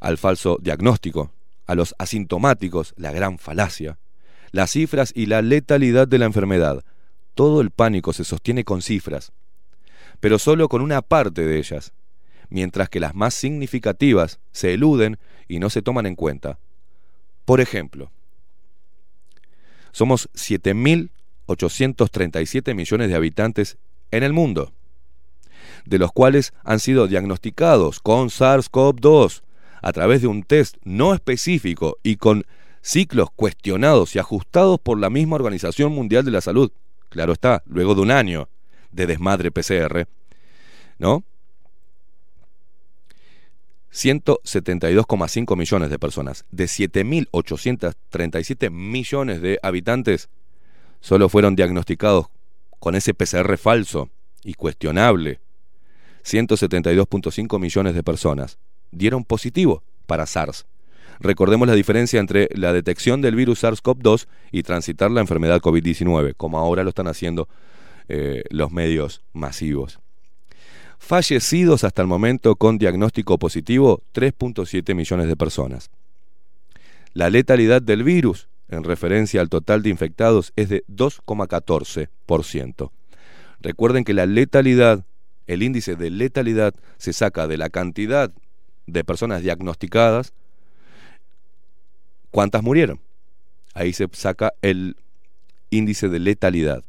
[0.00, 1.30] al falso diagnóstico,
[1.68, 3.96] a los asintomáticos, la gran falacia,
[4.52, 6.84] las cifras y la letalidad de la enfermedad.
[7.34, 9.32] Todo el pánico se sostiene con cifras,
[10.20, 11.92] pero solo con una parte de ellas,
[12.50, 16.60] mientras que las más significativas se eluden y no se toman en cuenta.
[17.44, 18.12] Por ejemplo,
[19.90, 23.78] somos 7.837 millones de habitantes
[24.10, 24.72] en el mundo,
[25.86, 29.42] de los cuales han sido diagnosticados con SARS-CoV-2
[29.80, 32.44] a través de un test no específico y con
[32.82, 36.72] ciclos cuestionados y ajustados por la misma Organización Mundial de la Salud.
[37.08, 38.48] Claro está, luego de un año
[38.90, 40.06] de desmadre PCR,
[40.98, 41.24] ¿no?
[43.92, 46.44] 172,5 millones de personas.
[46.50, 50.30] De 7.837 millones de habitantes,
[51.00, 52.28] solo fueron diagnosticados
[52.78, 54.08] con ese PCR falso
[54.42, 55.40] y cuestionable.
[56.24, 58.58] 172.5 millones de personas
[58.90, 60.64] dieron positivo para SARS.
[61.22, 66.58] Recordemos la diferencia entre la detección del virus SARS-CoV-2 y transitar la enfermedad COVID-19, como
[66.58, 67.48] ahora lo están haciendo
[68.08, 70.00] eh, los medios masivos.
[70.98, 75.90] Fallecidos hasta el momento con diagnóstico positivo, 3.7 millones de personas.
[77.12, 82.90] La letalidad del virus, en referencia al total de infectados, es de 2,14%.
[83.60, 85.04] Recuerden que la letalidad,
[85.46, 88.32] el índice de letalidad, se saca de la cantidad
[88.88, 90.34] de personas diagnosticadas,
[92.32, 92.98] ¿cuántas murieron?
[93.74, 94.96] Ahí se saca el
[95.70, 96.82] índice de letalidad.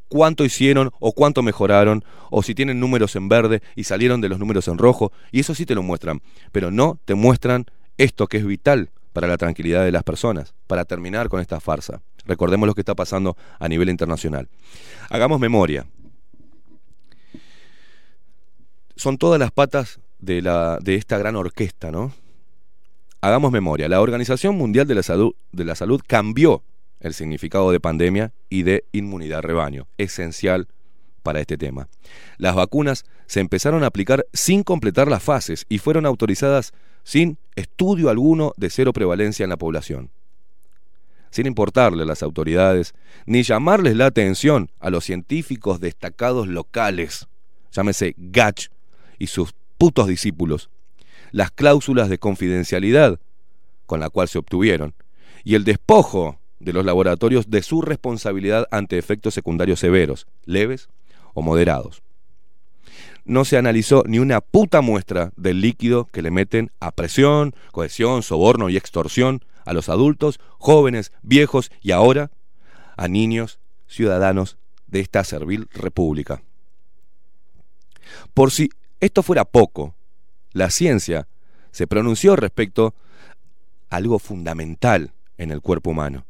[0.09, 4.39] cuánto hicieron o cuánto mejoraron, o si tienen números en verde y salieron de los
[4.39, 6.21] números en rojo, y eso sí te lo muestran,
[6.53, 7.65] pero no te muestran
[7.97, 12.03] esto que es vital para la tranquilidad de las personas, para terminar con esta farsa.
[12.27, 14.49] Recordemos lo que está pasando a nivel internacional.
[15.11, 15.87] Hagamos memoria.
[18.97, 22.13] Son todas las patas de, la, de esta gran orquesta, ¿no?
[23.21, 23.89] Hagamos memoria.
[23.89, 26.63] La Organización Mundial de la Salud, de la Salud cambió
[27.01, 30.69] el significado de pandemia y de inmunidad rebaño, esencial
[31.23, 31.89] para este tema.
[32.39, 36.73] Las vacunas se empezaron a aplicar sin completar las fases y fueron autorizadas
[37.03, 40.11] sin estudio alguno de cero prevalencia en la población
[41.35, 42.95] sin importarle a las autoridades,
[43.27, 47.27] ni llamarles la atención a los científicos destacados locales,
[47.73, 48.69] llámese Gach
[49.19, 50.71] y sus putos discípulos,
[51.33, 53.19] las cláusulas de confidencialidad
[53.87, 54.95] con la cual se obtuvieron,
[55.43, 60.89] y el despojo de los laboratorios de su responsabilidad ante efectos secundarios severos, leves
[61.33, 62.05] o moderados.
[63.25, 68.23] No se analizó ni una puta muestra del líquido que le meten a presión, cohesión,
[68.23, 72.31] soborno y extorsión a los adultos, jóvenes, viejos y ahora
[72.97, 74.57] a niños, ciudadanos
[74.87, 76.43] de esta servil república.
[78.33, 79.95] Por si esto fuera poco,
[80.53, 81.27] la ciencia
[81.71, 82.95] se pronunció respecto
[83.91, 86.25] a algo fundamental en el cuerpo humano,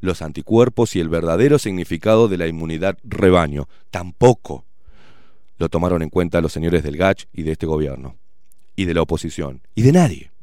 [0.00, 3.68] los anticuerpos y el verdadero significado de la inmunidad rebaño.
[3.90, 4.64] Tampoco
[5.58, 8.16] lo tomaron en cuenta los señores del GACH y de este gobierno,
[8.76, 10.33] y de la oposición, y de nadie.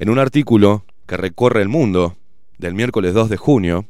[0.00, 2.16] En un artículo que recorre el mundo
[2.56, 3.84] del miércoles 2 de junio,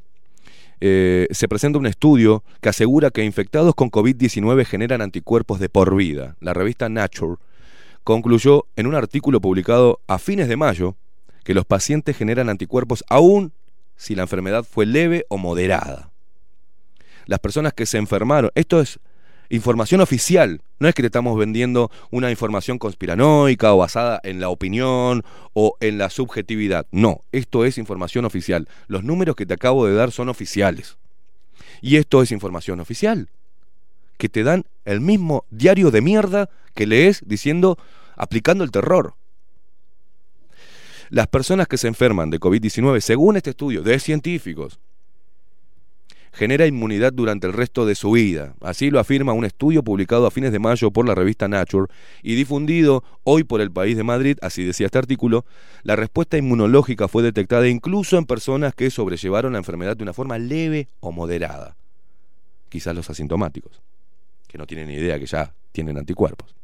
[0.80, 5.94] eh, se presenta un estudio que asegura que infectados con COVID-19 generan anticuerpos de por
[5.94, 6.34] vida.
[6.40, 7.36] La revista Nature
[8.02, 10.96] concluyó en un artículo publicado a fines de mayo
[11.44, 13.52] que los pacientes generan anticuerpos aún
[13.94, 16.10] si la enfermedad fue leve o moderada.
[17.26, 18.98] Las personas que se enfermaron, esto es
[19.50, 24.48] información oficial, no es que te estamos vendiendo una información conspiranoica o basada en la
[24.48, 28.68] opinión o en la subjetividad, no, esto es información oficial.
[28.86, 30.96] Los números que te acabo de dar son oficiales.
[31.82, 33.28] Y esto es información oficial,
[34.16, 37.78] que te dan el mismo diario de mierda que lees diciendo,
[38.16, 39.14] aplicando el terror.
[41.08, 44.78] Las personas que se enferman de COVID-19, según este estudio de científicos,
[46.32, 48.54] genera inmunidad durante el resto de su vida.
[48.60, 52.34] Así lo afirma un estudio publicado a fines de mayo por la revista Nature y
[52.34, 55.44] difundido hoy por el país de Madrid, así decía este artículo,
[55.82, 60.38] la respuesta inmunológica fue detectada incluso en personas que sobrellevaron la enfermedad de una forma
[60.38, 61.76] leve o moderada.
[62.68, 63.80] Quizás los asintomáticos,
[64.46, 66.54] que no tienen ni idea que ya tienen anticuerpos.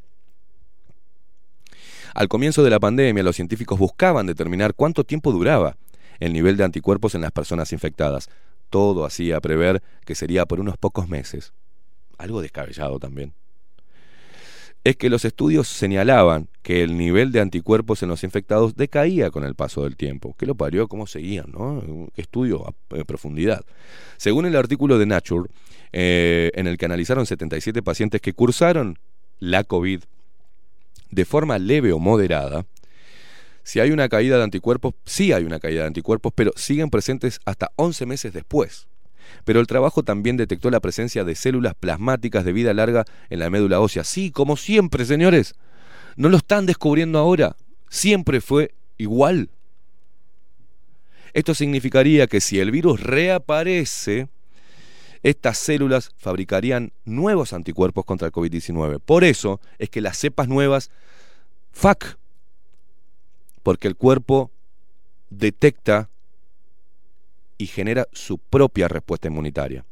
[2.14, 5.76] Al comienzo de la pandemia, los científicos buscaban determinar cuánto tiempo duraba
[6.18, 8.30] el nivel de anticuerpos en las personas infectadas.
[8.70, 11.52] Todo hacía prever que sería por unos pocos meses.
[12.18, 13.34] Algo descabellado también.
[14.84, 19.44] Es que los estudios señalaban que el nivel de anticuerpos en los infectados decaía con
[19.44, 20.36] el paso del tiempo.
[20.38, 20.86] ¿Qué lo parió?
[20.86, 21.46] ¿Cómo seguían?
[21.50, 21.82] ¿no?
[22.16, 23.64] Estudio a profundidad.
[24.16, 25.50] Según el artículo de Nature,
[25.92, 28.98] eh, en el que analizaron 77 pacientes que cursaron
[29.40, 30.02] la COVID
[31.10, 32.66] de forma leve o moderada,
[33.66, 37.40] si hay una caída de anticuerpos, sí hay una caída de anticuerpos, pero siguen presentes
[37.44, 38.86] hasta 11 meses después.
[39.44, 43.50] Pero el trabajo también detectó la presencia de células plasmáticas de vida larga en la
[43.50, 44.04] médula ósea.
[44.04, 45.56] Sí, como siempre, señores.
[46.14, 47.56] No lo están descubriendo ahora.
[47.88, 49.50] Siempre fue igual.
[51.32, 54.28] Esto significaría que si el virus reaparece,
[55.24, 59.00] estas células fabricarían nuevos anticuerpos contra el COVID-19.
[59.04, 60.92] Por eso es que las cepas nuevas,
[61.72, 62.16] FAC,
[63.66, 64.52] porque el cuerpo
[65.28, 66.08] detecta
[67.58, 69.84] y genera su propia respuesta inmunitaria.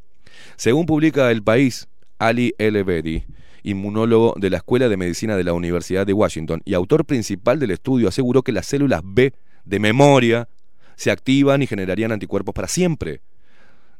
[0.55, 1.89] Según publica El País,
[2.20, 3.25] Ali Elebedi,
[3.64, 7.72] inmunólogo de la Escuela de Medicina de la Universidad de Washington y autor principal del
[7.72, 10.49] estudio, aseguró que las células B de memoria
[10.95, 13.22] se activan y generarían anticuerpos para siempre.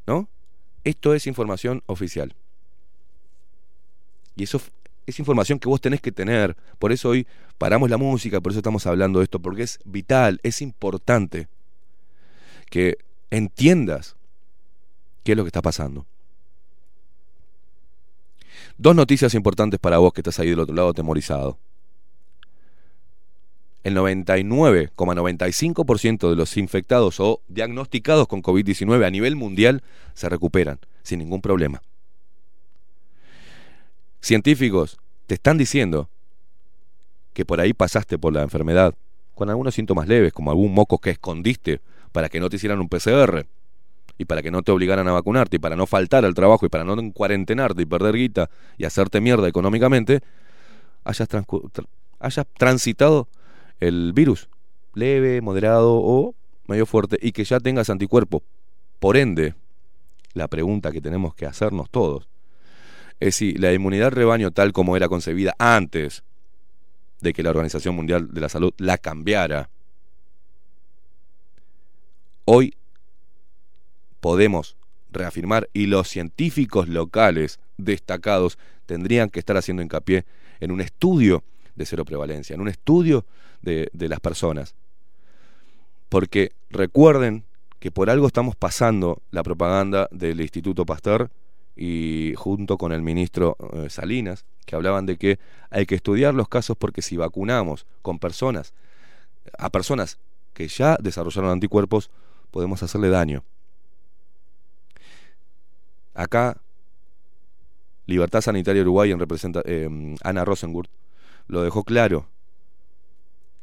[0.07, 0.29] ¿No?
[0.85, 2.33] Esto es información oficial.
[4.37, 4.61] Y eso
[5.05, 6.55] es información que vos tenés que tener.
[6.79, 7.27] Por eso hoy
[7.57, 11.47] paramos la música, por eso estamos hablando de esto, porque es vital, es importante
[12.69, 12.97] que
[13.29, 14.15] entiendas
[15.23, 16.05] qué es lo que está pasando.
[18.77, 21.57] Dos noticias importantes para vos que estás ahí del otro lado temorizado
[23.85, 29.83] el 99,95% de los infectados o diagnosticados con COVID-19 a nivel mundial
[30.15, 31.83] se recuperan sin ningún problema.
[34.25, 34.97] Científicos
[35.27, 36.09] te están diciendo
[37.35, 38.95] que por ahí pasaste por la enfermedad
[39.35, 41.79] con algunos síntomas leves, como algún moco que escondiste
[42.11, 43.45] para que no te hicieran un PCR
[44.17, 46.69] y para que no te obligaran a vacunarte y para no faltar al trabajo y
[46.69, 48.49] para no cuarentenarte y perder guita
[48.79, 50.21] y hacerte mierda económicamente,
[51.03, 51.29] hayas,
[52.19, 53.27] hayas transitado
[53.79, 54.49] el virus,
[54.95, 56.33] leve, moderado o
[56.65, 58.41] medio fuerte, y que ya tengas anticuerpos.
[58.99, 59.53] Por ende,
[60.33, 62.27] la pregunta que tenemos que hacernos todos
[63.19, 66.23] es si la inmunidad rebaño tal como era concebida antes
[67.21, 69.69] de que la Organización Mundial de la Salud la cambiara,
[72.45, 72.75] hoy
[74.19, 74.75] podemos
[75.11, 80.25] reafirmar y los científicos locales destacados tendrían que estar haciendo hincapié
[80.59, 81.43] en un estudio
[81.75, 83.25] de cero prevalencia, en un estudio
[83.61, 84.75] de, las personas.
[86.09, 87.43] Porque recuerden
[87.79, 91.29] que por algo estamos pasando la propaganda del Instituto Pasteur
[91.75, 95.39] y junto con el ministro eh, Salinas, que hablaban de que
[95.69, 98.73] hay que estudiar los casos porque si vacunamos con personas,
[99.57, 100.19] a personas
[100.53, 102.09] que ya desarrollaron anticuerpos,
[102.51, 103.43] podemos hacerle daño.
[106.13, 106.57] Acá,
[108.05, 110.89] Libertad Sanitaria Uruguay en representa, eh, Ana Rosengurt
[111.47, 112.27] lo dejó claro,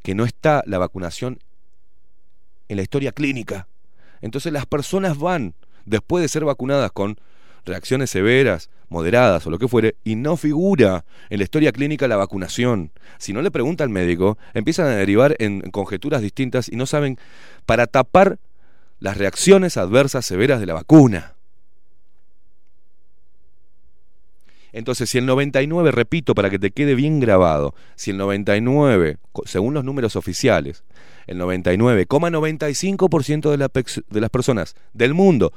[0.02, 1.39] que no está la vacunación
[2.68, 3.68] en la historia clínica.
[4.20, 7.18] Entonces las personas van, después de ser vacunadas con
[7.64, 12.16] reacciones severas, moderadas o lo que fuere, y no figura en la historia clínica la
[12.16, 12.90] vacunación.
[13.18, 17.18] Si no le pregunta al médico, empiezan a derivar en conjeturas distintas y no saben
[17.66, 18.39] para tapar
[19.01, 21.34] las reacciones adversas severas de la vacuna.
[24.72, 29.74] Entonces, si el 99, repito, para que te quede bien grabado, si el 99, según
[29.74, 30.82] los números oficiales,
[31.26, 35.52] el 99,95% de, la, de las personas del mundo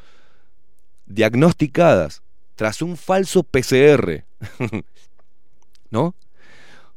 [1.06, 2.22] diagnosticadas
[2.56, 4.23] tras un falso PCR,
[5.90, 6.15] ¿no?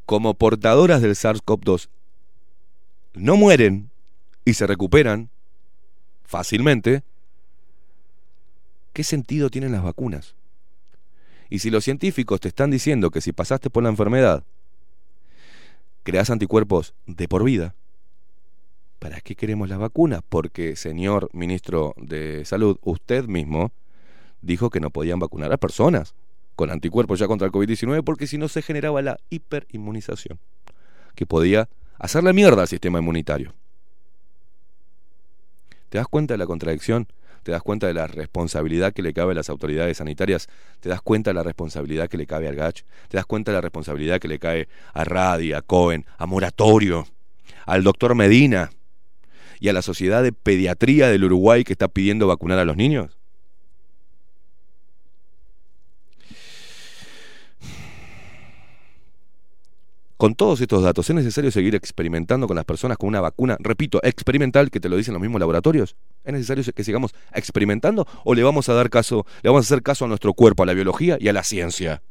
[0.08, 1.90] como portadoras del SARS-CoV-2
[3.12, 3.90] no mueren
[4.46, 5.28] y se recuperan
[6.24, 7.02] fácilmente,
[8.94, 10.34] ¿qué sentido tienen las vacunas?
[11.50, 14.44] Y si los científicos te están diciendo que si pasaste por la enfermedad,
[16.04, 17.74] creas anticuerpos de por vida,
[19.00, 20.22] ¿para qué queremos las vacunas?
[20.26, 23.72] Porque, señor ministro de Salud, usted mismo
[24.42, 26.14] dijo que no podían vacunar a personas
[26.56, 30.38] con anticuerpos ya contra el COVID-19 porque si no se generaba la hiperinmunización,
[31.14, 33.54] que podía hacerle mierda al sistema inmunitario.
[35.88, 37.08] ¿Te das cuenta de la contradicción?
[37.42, 40.48] ¿Te das cuenta de la responsabilidad que le cabe a las autoridades sanitarias?
[40.80, 42.84] ¿Te das cuenta de la responsabilidad que le cabe al GACH?
[43.08, 47.06] ¿Te das cuenta de la responsabilidad que le cae a Radi, a Cohen, a Moratorio,
[47.66, 48.70] al doctor Medina
[49.60, 53.17] y a la Sociedad de Pediatría del Uruguay que está pidiendo vacunar a los niños?
[60.18, 64.00] Con todos estos datos, ¿es necesario seguir experimentando con las personas con una vacuna, repito,
[64.02, 65.94] experimental, que te lo dicen los mismos laboratorios?
[66.24, 69.80] ¿Es necesario que sigamos experimentando o le vamos a dar caso, le vamos a hacer
[69.84, 72.02] caso a nuestro cuerpo, a la biología y a la ciencia?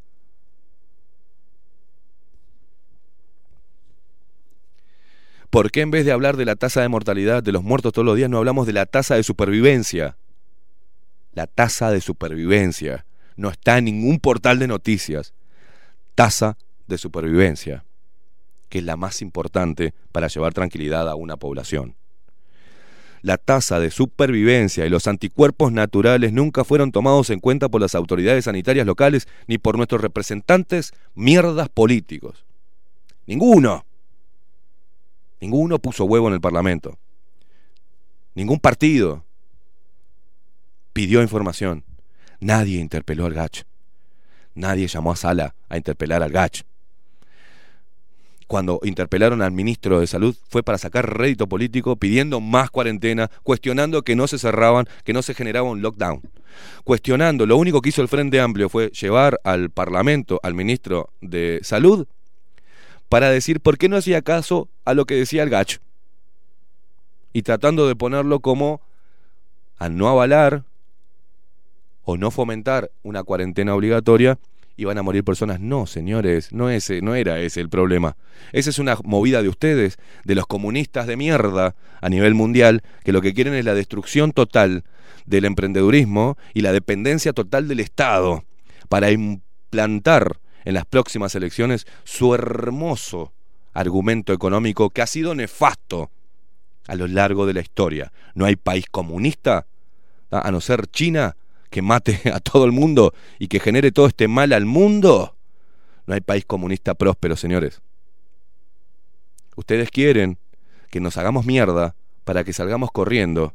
[5.50, 8.06] ¿Por qué en vez de hablar de la tasa de mortalidad de los muertos todos
[8.06, 10.16] los días no hablamos de la tasa de supervivencia?
[11.34, 13.06] La tasa de supervivencia.
[13.36, 15.34] No está en ningún portal de noticias.
[16.16, 16.58] Tasa
[16.88, 17.84] de supervivencia,
[18.70, 21.96] que es la más importante para llevar tranquilidad a una población.
[23.22, 27.96] La tasa de supervivencia y los anticuerpos naturales nunca fueron tomados en cuenta por las
[27.96, 32.46] autoridades sanitarias locales ni por nuestros representantes mierdas políticos.
[33.26, 33.86] Ninguno.
[35.42, 36.98] Ninguno puso huevo en el Parlamento.
[38.36, 39.26] Ningún partido
[40.94, 41.84] pidió información.
[42.40, 43.64] Nadie interpeló al GACH.
[44.54, 46.64] Nadie llamó a Sala a interpelar al GACH.
[48.48, 54.04] Cuando interpelaron al ministro de Salud fue para sacar rédito político pidiendo más cuarentena, cuestionando
[54.04, 56.22] que no se cerraban, que no se generaba un lockdown.
[56.86, 61.60] Cuestionando, lo único que hizo el Frente Amplio fue llevar al Parlamento al ministro de
[61.62, 62.08] Salud
[63.10, 65.80] para decir por qué no hacía caso a lo que decía el gacho.
[67.34, 68.82] Y tratando de ponerlo como
[69.78, 70.64] al no avalar
[72.06, 74.40] o no fomentar una cuarentena obligatoria,
[74.78, 75.60] iban a morir personas.
[75.60, 78.16] No, señores, no, ese, no era ese el problema.
[78.54, 83.12] Esa es una movida de ustedes, de los comunistas de mierda a nivel mundial, que
[83.12, 84.86] lo que quieren es la destrucción total
[85.26, 88.46] del emprendedurismo y la dependencia total del Estado
[88.88, 93.34] para implantar en las próximas elecciones su hermoso
[93.74, 96.12] argumento económico que ha sido nefasto
[96.88, 98.12] a lo largo de la historia.
[98.34, 99.66] No hay país comunista,
[100.32, 101.36] a no ser China,
[101.70, 105.36] que mate a todo el mundo y que genere todo este mal al mundo.
[106.06, 107.82] No hay país comunista próspero, señores.
[109.56, 110.38] Ustedes quieren
[110.90, 113.54] que nos hagamos mierda para que salgamos corriendo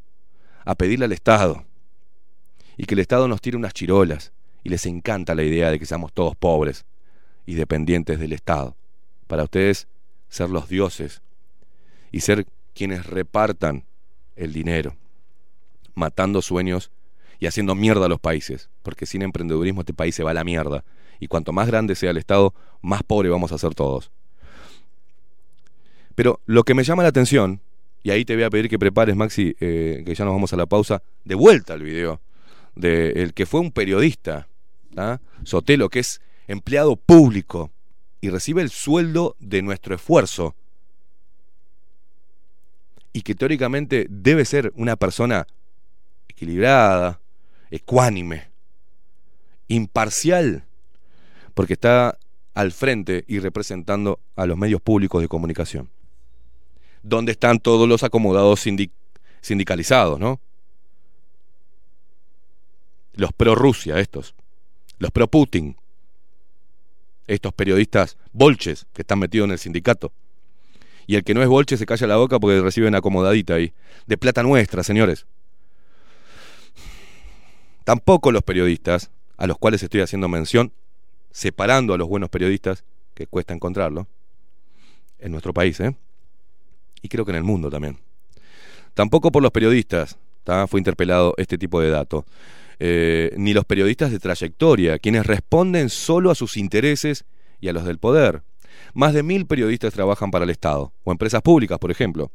[0.64, 1.64] a pedirle al Estado
[2.76, 4.32] y que el Estado nos tire unas chirolas
[4.64, 6.84] y les encanta la idea de que seamos todos pobres
[7.46, 8.76] y dependientes del Estado.
[9.26, 9.88] Para ustedes
[10.28, 11.22] ser los dioses
[12.10, 13.84] y ser quienes repartan
[14.36, 14.96] el dinero,
[15.94, 16.90] matando sueños
[17.42, 20.44] y haciendo mierda a los países, porque sin emprendedurismo este país se va a la
[20.44, 20.84] mierda.
[21.18, 24.12] Y cuanto más grande sea el Estado, más pobre vamos a ser todos.
[26.14, 27.60] Pero lo que me llama la atención,
[28.04, 30.56] y ahí te voy a pedir que prepares, Maxi, eh, que ya nos vamos a
[30.56, 32.20] la pausa, de vuelta al video,
[32.76, 34.46] de el que fue un periodista,
[34.96, 35.18] ¿ah?
[35.42, 37.72] Sotelo, que es empleado público
[38.20, 40.54] y recibe el sueldo de nuestro esfuerzo,
[43.12, 45.48] y que teóricamente debe ser una persona
[46.28, 47.18] equilibrada,
[47.72, 48.50] ecuánime,
[49.66, 50.64] imparcial,
[51.54, 52.18] porque está
[52.54, 55.88] al frente y representando a los medios públicos de comunicación,
[57.02, 58.92] donde están todos los acomodados sindic-
[59.40, 60.38] sindicalizados, ¿no?
[63.14, 64.34] Los pro Rusia, estos,
[64.98, 65.76] los pro Putin,
[67.26, 70.12] estos periodistas bolches que están metidos en el sindicato.
[71.06, 73.72] Y el que no es bolche se calla la boca porque recibe una acomodadita ahí.
[74.06, 75.26] De plata nuestra, señores.
[77.84, 80.72] Tampoco los periodistas, a los cuales estoy haciendo mención,
[81.30, 82.84] separando a los buenos periodistas,
[83.14, 84.06] que cuesta encontrarlo,
[85.18, 85.94] en nuestro país, ¿eh?
[87.00, 87.98] y creo que en el mundo también.
[88.94, 90.18] Tampoco por los periodistas
[90.68, 92.24] fue interpelado este tipo de dato,
[92.78, 97.24] eh, ni los periodistas de trayectoria, quienes responden solo a sus intereses
[97.60, 98.42] y a los del poder.
[98.94, 102.30] Más de mil periodistas trabajan para el Estado, o empresas públicas, por ejemplo.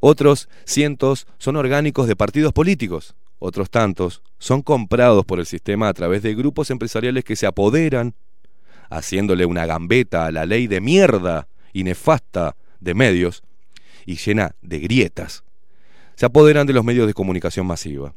[0.00, 5.94] Otros cientos son orgánicos de partidos políticos, otros tantos son comprados por el sistema a
[5.94, 8.14] través de grupos empresariales que se apoderan
[8.90, 13.42] haciéndole una gambeta a la ley de mierda y nefasta de medios
[14.06, 15.44] y llena de grietas.
[16.16, 18.14] Se apoderan de los medios de comunicación masiva.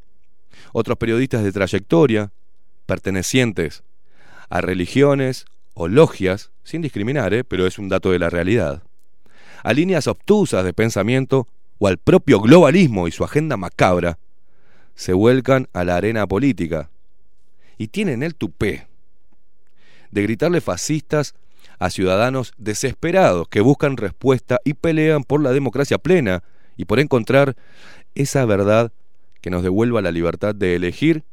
[0.74, 2.32] Otros periodistas de trayectoria,
[2.86, 3.84] pertenecientes
[4.50, 7.44] a religiones o logias, sin discriminar, ¿eh?
[7.44, 8.84] pero es un dato de la realidad,
[9.64, 14.18] a líneas obtusas de pensamiento o al propio globalismo y su agenda macabra,
[14.96, 16.90] se vuelcan a la arena política
[17.78, 18.88] y tienen el tupé
[20.12, 21.34] de gritarle fascistas
[21.80, 26.44] a ciudadanos desesperados que buscan respuesta y pelean por la democracia plena
[26.78, 27.56] y por encontrar
[28.14, 28.92] esa verdad
[29.42, 31.24] que nos devuelva la libertad de elegir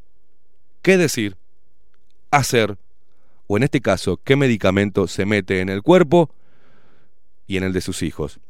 [0.82, 1.36] qué decir,
[2.30, 2.78] hacer
[3.46, 6.30] o en este caso qué medicamento se mete en el cuerpo
[7.46, 8.40] y en el de sus hijos.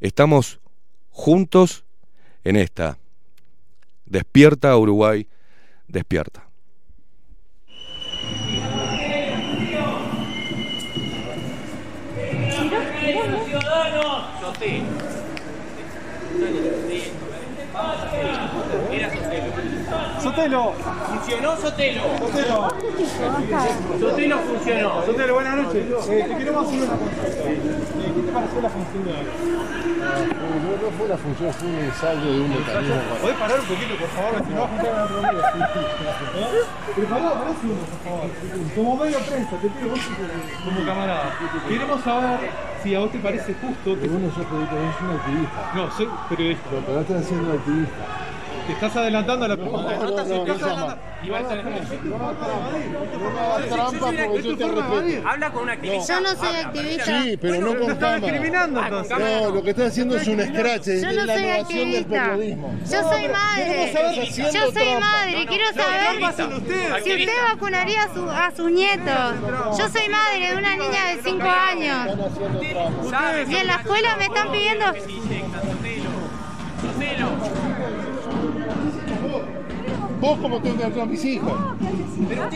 [0.00, 0.60] Estamos
[1.10, 1.84] juntos
[2.44, 2.98] en esta.
[4.06, 5.26] Despierta Uruguay,
[5.88, 6.44] despierta.
[14.40, 15.16] Sotelo.
[20.26, 20.72] Sotelo,
[21.08, 22.02] ¿Funcionó Sotelo?
[22.18, 22.68] Sotelo,
[24.00, 25.06] Sotelo funcionó.
[25.06, 25.86] Sotelo, buenas noches.
[25.86, 27.38] Eh, te queremos hacer una consulta.
[27.46, 27.60] Eh,
[28.12, 29.26] ¿Qué te pareció la función de hoy?
[29.46, 32.96] No, no fue una función, fue un ensayo de un mecanismo.
[33.22, 34.42] ¿Podés parar un poquito, por favor?
[34.42, 35.06] Si no, vas a juntar.
[36.96, 38.26] Pero pará, pará un segundo, por favor.
[38.74, 40.00] Como medio prensa, te pido vos
[40.64, 41.38] como camarada.
[41.68, 42.50] Queremos saber
[42.82, 44.00] si a vos te parece justo que...
[44.00, 45.70] Pero uno yo te digo, es un activista.
[45.72, 46.66] No, soy periodista.
[46.70, 48.25] Pero pero estás siendo activista.
[48.66, 49.96] Te estás adelantando a la pregunta.
[49.96, 50.98] No, no, no, no, está-.
[55.24, 56.14] Habla con un activista.
[56.14, 57.04] Yo no soy activista.
[57.22, 58.16] Sí, pero no con cámara.
[58.18, 59.18] discriminando entonces.
[59.18, 62.00] No, lo que estás haciendo es un scratch, es Yo la no soy innovación del
[62.02, 62.24] activista.
[62.30, 62.74] periodismo.
[62.80, 63.92] Yo soy madre.
[64.52, 65.46] Yo soy madre.
[65.46, 69.34] Quiero saber si usted vacunaría a, su- a sus nietos.
[69.78, 72.08] Yo soy madre de una niña de 5 años.
[73.48, 74.86] Y en la escuela me están pidiendo...
[80.20, 81.52] Vos como tengo que a mis hijos.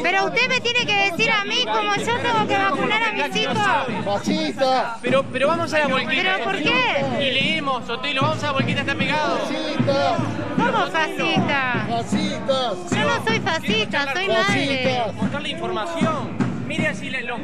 [0.02, 3.36] Pero usted me tiene que decir a mí cómo yo tengo que vacunar a mis
[3.36, 3.58] hijos.
[4.04, 6.10] Fascista, Pero, pero vamos a la volquita.
[6.36, 7.04] ¿Pero por qué?
[7.20, 9.38] Y leemos, Sotelo, vamos a la volquita, está pegado.
[9.38, 10.16] fascista,
[10.56, 11.86] ¿Cómo fascista?
[11.88, 15.02] fascistas, Yo no soy fascista, soy madre.
[15.16, 16.30] Mostrar la información.
[16.66, 17.38] Mire así le- los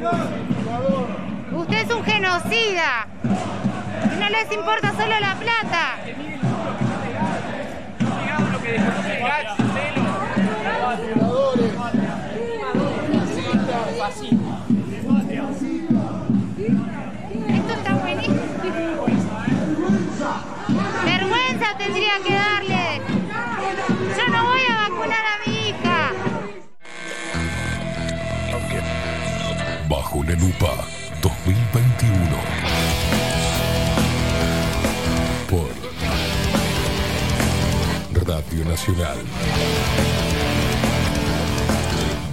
[1.52, 3.06] Usted es un genocida.
[3.24, 5.97] Y no les importa solo la plata.
[7.98, 9.95] pegados lo que desconoce el GATS, Sotelo.
[9.95, 9.95] Violadores,
[17.49, 18.37] Esto está buenísimo.
[21.05, 23.01] Vergüenza tendría que darle.
[24.17, 26.13] Yo no voy a vacunar a mi hija.
[29.89, 30.73] Bajo la lupa
[31.21, 32.37] 2021.
[35.51, 35.69] Por
[38.25, 40.26] Radio Nacional.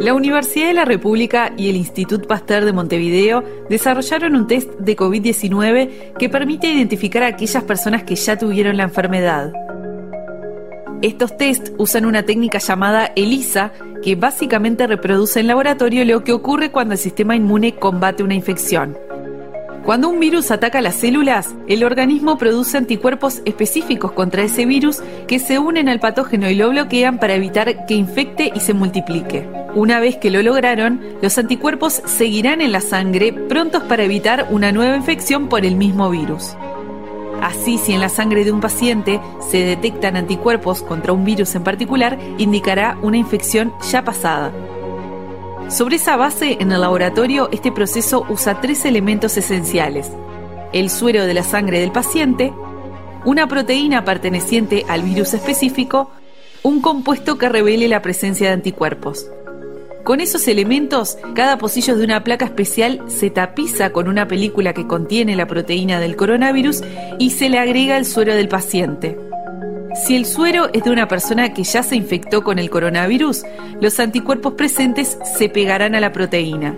[0.00, 4.96] La Universidad de la República y el Institut Pasteur de Montevideo desarrollaron un test de
[4.96, 9.52] COVID-19 que permite identificar a aquellas personas que ya tuvieron la enfermedad.
[11.02, 13.72] Estos test usan una técnica llamada ELISA,
[14.02, 18.96] que básicamente reproduce en laboratorio lo que ocurre cuando el sistema inmune combate una infección.
[19.84, 25.38] Cuando un virus ataca las células, el organismo produce anticuerpos específicos contra ese virus que
[25.38, 29.48] se unen al patógeno y lo bloquean para evitar que infecte y se multiplique.
[29.74, 34.70] Una vez que lo lograron, los anticuerpos seguirán en la sangre prontos para evitar una
[34.70, 36.54] nueva infección por el mismo virus.
[37.40, 39.18] Así, si en la sangre de un paciente
[39.50, 44.52] se detectan anticuerpos contra un virus en particular, indicará una infección ya pasada.
[45.70, 50.10] Sobre esa base, en el laboratorio, este proceso usa tres elementos esenciales.
[50.72, 52.52] El suero de la sangre del paciente,
[53.24, 56.10] una proteína perteneciente al virus específico,
[56.64, 59.30] un compuesto que revele la presencia de anticuerpos.
[60.02, 64.88] Con esos elementos, cada pocillo de una placa especial se tapiza con una película que
[64.88, 66.82] contiene la proteína del coronavirus
[67.20, 69.16] y se le agrega el suero del paciente.
[69.94, 73.42] Si el suero es de una persona que ya se infectó con el coronavirus,
[73.80, 76.74] los anticuerpos presentes se pegarán a la proteína.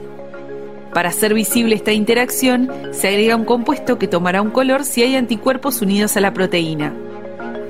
[0.94, 5.16] Para hacer visible esta interacción, se agrega un compuesto que tomará un color si hay
[5.16, 6.94] anticuerpos unidos a la proteína.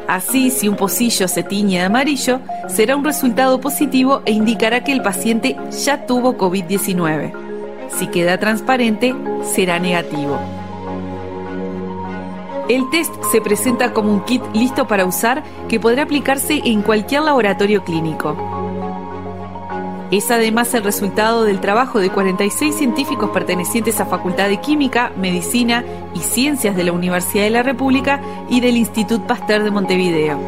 [0.09, 4.93] Así, si un pocillo se tiñe de amarillo, será un resultado positivo e indicará que
[4.93, 7.33] el paciente ya tuvo COVID-19.
[7.99, 9.15] Si queda transparente,
[9.55, 10.62] será negativo.
[12.73, 17.21] El test se presenta como un kit listo para usar que podrá aplicarse en cualquier
[17.21, 18.35] laboratorio clínico.
[20.11, 25.85] Es además el resultado del trabajo de 46 científicos pertenecientes a Facultad de Química, Medicina
[26.15, 30.39] y Ciencias de la Universidad de la República y del Institut Pasteur de Montevideo.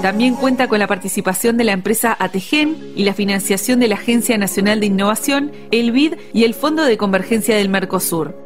[0.00, 4.38] También cuenta con la participación de la empresa ATGEN y la financiación de la Agencia
[4.38, 8.45] Nacional de Innovación, el BID y el Fondo de Convergencia del Mercosur.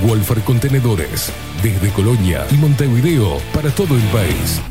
[0.08, 4.62] Wolfer Contenedores desde Colonia y Montevideo para todo el país.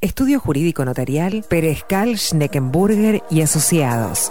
[0.00, 4.30] Estudio Jurídico Notarial, Perezcal, Schneckenburger y Asociados.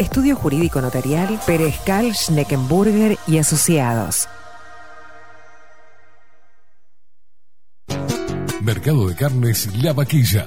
[0.00, 4.28] Estudio Jurídico Notarial, Perezcal, Schneckenburger y Asociados.
[8.62, 10.46] Mercado de Carnes La Vaquilla.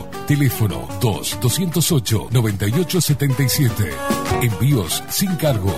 [0.27, 3.93] Teléfono 2-208-9877.
[4.41, 5.73] Envíos sin cargo.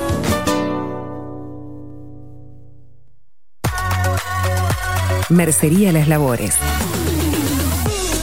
[5.30, 6.56] Mercería Las Labores.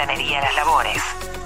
[0.06, 1.02] Mercería Lanería Las Labores.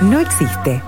[0.00, 0.82] no existe.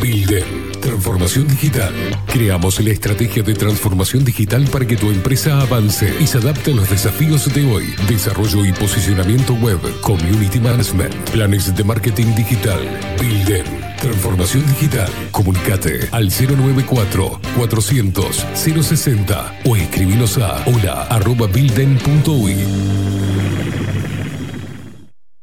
[0.00, 0.72] Builden.
[0.80, 1.92] Transformación digital.
[2.26, 6.74] Creamos la estrategia de transformación digital para que tu empresa avance y se adapte a
[6.74, 7.94] los desafíos de hoy.
[8.06, 13.00] Desarrollo y posicionamiento web, community management, planes de marketing digital.
[13.18, 13.93] Builden.
[14.04, 15.10] Transformación digital.
[15.30, 22.54] Comunicate al 094 400 060 o escribinos a hola arroba builden.uy.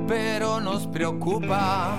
[0.07, 1.97] pero nos preocupa.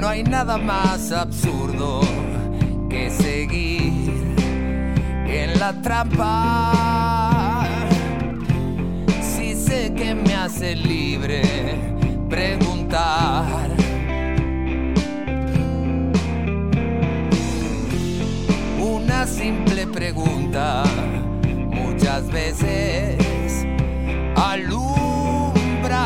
[0.00, 2.00] No hay nada más absurdo
[2.88, 4.34] que seguir
[5.26, 7.49] en la trampa.
[9.96, 11.42] Que me hace libre
[12.28, 13.70] preguntar.
[18.80, 20.84] Una simple pregunta
[21.70, 23.66] muchas veces
[24.36, 26.02] alumbra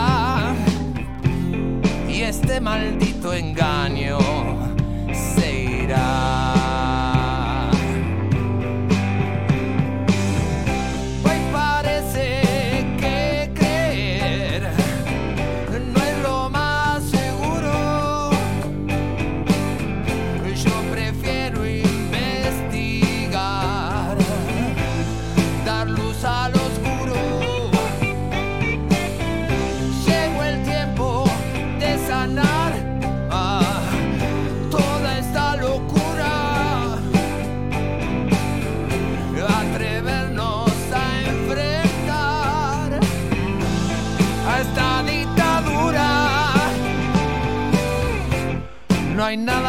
[2.09, 4.19] y este maldito engaño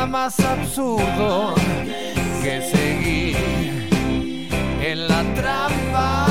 [0.08, 1.56] más absurdo
[2.44, 3.36] que seguir
[4.82, 6.28] en la trampa.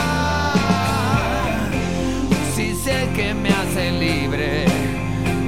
[2.54, 4.66] Si sé que me hace libre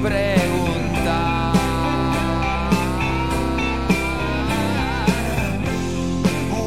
[0.03, 1.53] preguntar.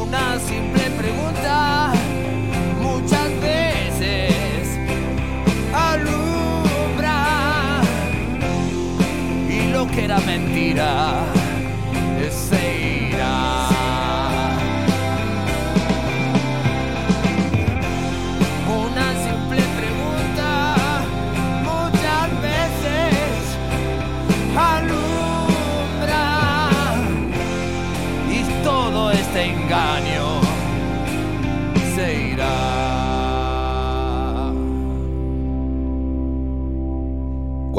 [0.02, 1.92] Una simple pregunta
[2.80, 4.78] muchas veces
[5.74, 7.22] alumbra
[9.48, 11.39] y lo que era mentira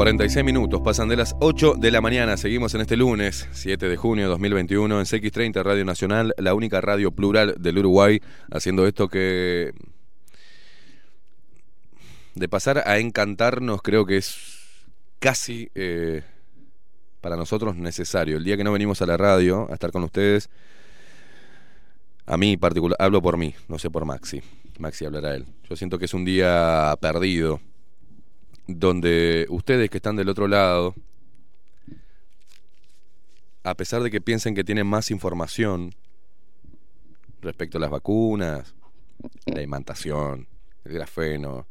[0.02, 2.36] 46 minutos, pasan de las 8 de la mañana.
[2.36, 6.80] Seguimos en este lunes, 7 de junio de 2021, en CX30 Radio Nacional, la única
[6.80, 8.20] radio plural del Uruguay,
[8.50, 9.72] haciendo esto que.
[12.34, 14.34] De pasar a encantarnos, creo que es
[15.20, 16.24] casi eh,
[17.20, 18.38] para nosotros necesario.
[18.38, 20.50] El día que no venimos a la radio a estar con ustedes,
[22.26, 24.42] a mí particular, hablo por mí, no sé por Maxi.
[24.80, 25.46] Maxi hablará él.
[25.70, 27.60] Yo siento que es un día perdido
[28.66, 30.94] donde ustedes que están del otro lado,
[33.64, 35.94] a pesar de que piensen que tienen más información
[37.40, 38.74] respecto a las vacunas,
[39.46, 40.48] la imantación,
[40.84, 41.66] el grafeno,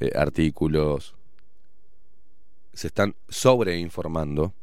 [0.00, 1.14] eh, artículos,
[2.72, 4.54] se están sobreinformando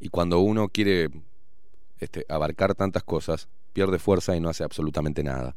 [0.00, 1.10] y cuando uno quiere
[2.00, 5.54] este, abarcar tantas cosas, pierde fuerza y no hace absolutamente nada.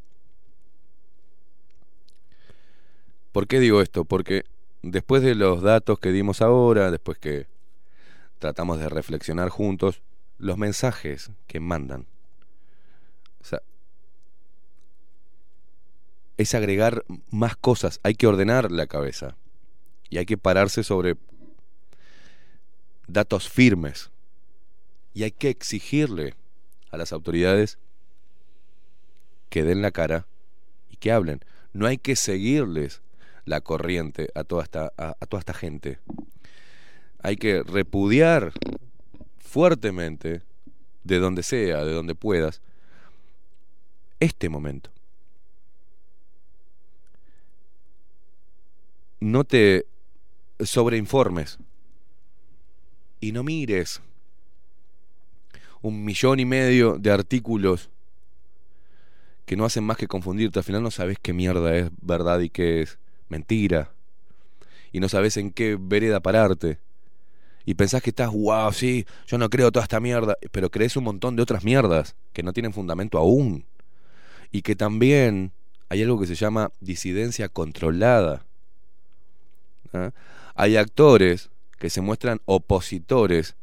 [3.32, 4.06] ¿Por qué digo esto?
[4.06, 4.46] Porque
[4.84, 7.48] después de los datos que dimos ahora, después que
[8.38, 10.02] tratamos de reflexionar juntos,
[10.38, 12.06] los mensajes que mandan.
[13.42, 13.62] O sea,
[16.38, 19.38] es agregar más cosas, hay que ordenar la cabeza
[20.10, 21.16] y hay que pararse sobre
[23.08, 24.12] datos firmes
[25.14, 26.36] y hay que exigirle
[26.92, 27.78] a las autoridades
[29.50, 30.28] que den la cara
[30.90, 31.40] y que hablen.
[31.72, 33.03] No hay que seguirles
[33.46, 36.00] la corriente a toda esta, a, toda esta gente.
[37.22, 38.54] Hay que repudiar
[39.38, 40.42] fuertemente,
[41.04, 42.62] de donde sea, de donde puedas,
[44.20, 44.90] este momento.
[49.20, 49.86] No te
[50.60, 51.58] sobreinformes
[53.20, 54.02] y no mires
[55.82, 57.90] un millón y medio de artículos
[59.46, 60.60] que no hacen más que confundirte.
[60.60, 62.98] Al final no sabes qué mierda es verdad y qué es
[63.34, 63.92] mentira.
[64.92, 66.78] Y no sabes en qué vereda pararte.
[67.66, 70.38] Y pensás que estás, wow, sí, yo no creo toda esta mierda.
[70.52, 73.66] Pero crees un montón de otras mierdas que no tienen fundamento aún.
[74.52, 75.52] Y que también
[75.90, 78.46] hay algo que se llama disidencia controlada.
[79.94, 80.12] ¿Ah?
[80.54, 81.50] Hay actores
[81.80, 83.56] que se muestran opositores,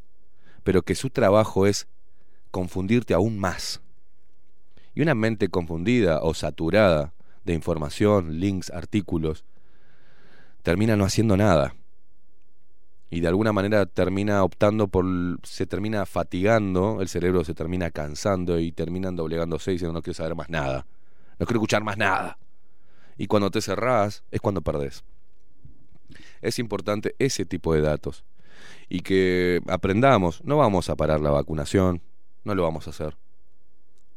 [0.65, 1.87] pero que su trabajo es
[2.51, 3.81] confundirte aún más.
[4.97, 7.13] Y una mente confundida o saturada
[7.45, 9.45] de información, links, artículos,
[10.63, 11.75] termina no haciendo nada.
[13.11, 15.05] Y de alguna manera termina optando por.
[15.43, 20.15] se termina fatigando, el cerebro se termina cansando y terminan doblegándose y diciendo no quiero
[20.15, 20.87] saber más nada.
[21.39, 22.39] No quiero escuchar más nada.
[23.19, 25.05] Y cuando te cerrás es cuando perdés.
[26.41, 28.25] Es importante ese tipo de datos.
[28.89, 32.03] Y que aprendamos, no vamos a parar la vacunación,
[32.45, 33.17] no lo vamos a hacer.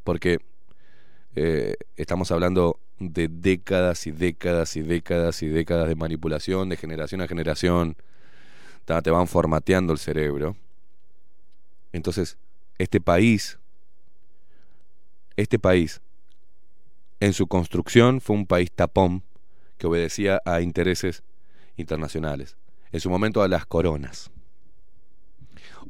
[0.04, 0.40] Porque
[1.36, 2.80] eh, estamos hablando
[3.12, 7.98] de décadas y décadas y décadas y décadas de manipulación de generación a generación.
[8.86, 10.56] Te van formateando el cerebro.
[11.92, 12.38] Entonces,
[12.78, 13.60] este país,
[15.36, 16.02] este país,
[17.20, 19.24] en su construcción fue un país tapón
[19.78, 21.24] que obedecía a intereses
[21.78, 22.58] internacionales.
[22.92, 24.30] En su momento a las coronas.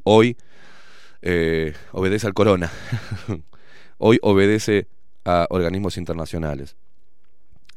[0.04, 0.36] Hoy
[1.22, 2.70] eh, obedece al corona.
[3.98, 4.88] Hoy obedece
[5.24, 6.76] a organismos internacionales.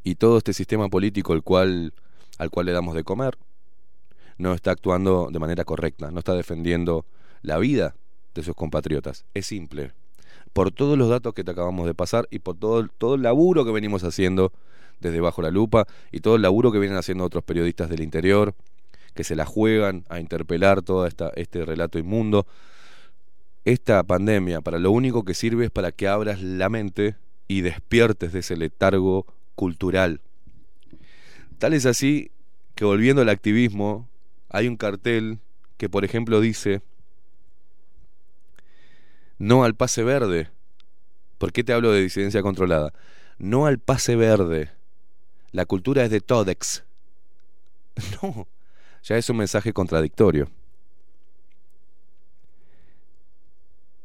[0.03, 1.94] Y todo este sistema político cual,
[2.38, 3.38] al cual le damos de comer
[4.38, 7.06] no está actuando de manera correcta, no está defendiendo
[7.41, 7.95] la vida
[8.36, 9.26] de sus compatriotas.
[9.34, 9.91] Es simple.
[10.53, 13.65] Por todos los datos que te acabamos de pasar y por todo, todo el laburo
[13.65, 14.52] que venimos haciendo
[14.99, 18.56] desde bajo la lupa y todo el laburo que vienen haciendo otros periodistas del interior,
[19.14, 22.45] que se la juegan a interpelar todo esta, este relato inmundo.
[23.65, 27.15] Esta pandemia para lo único que sirve es para que abras la mente
[27.48, 29.26] y despiertes de ese letargo
[29.57, 30.21] cultural.
[31.57, 32.31] Tal es así
[32.75, 34.07] que volviendo al activismo,
[34.49, 35.39] hay un cartel
[35.77, 36.81] que por ejemplo dice
[39.39, 40.49] no al pase verde.
[41.39, 42.93] ¿Por qué te hablo de disidencia controlada?
[43.39, 44.71] No al pase verde.
[45.51, 46.84] La cultura es de Todex.
[48.21, 48.47] No,
[49.01, 50.51] ya es un mensaje contradictorio.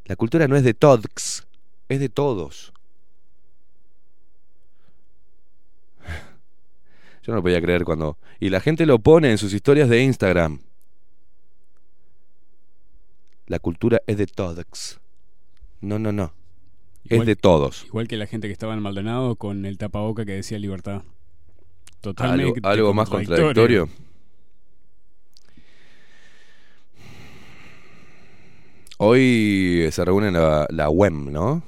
[0.07, 1.47] La cultura no es de Todex,
[1.91, 2.72] es de todos.
[7.23, 8.19] Yo no lo podía creer cuando...
[8.41, 10.61] Y la gente lo pone en sus historias de Instagram.
[13.47, 15.01] La cultura es de todos.
[15.81, 16.33] No, no, no.
[17.05, 17.85] es de todos.
[17.87, 20.95] Igual que la gente que estaba en Maldonado con el tapaboca que decía libertad.
[20.95, 23.89] ¿Algo, Totalmente algo más contradictorio?
[28.99, 31.63] Hoy se reúne la, la UEM, ¿no?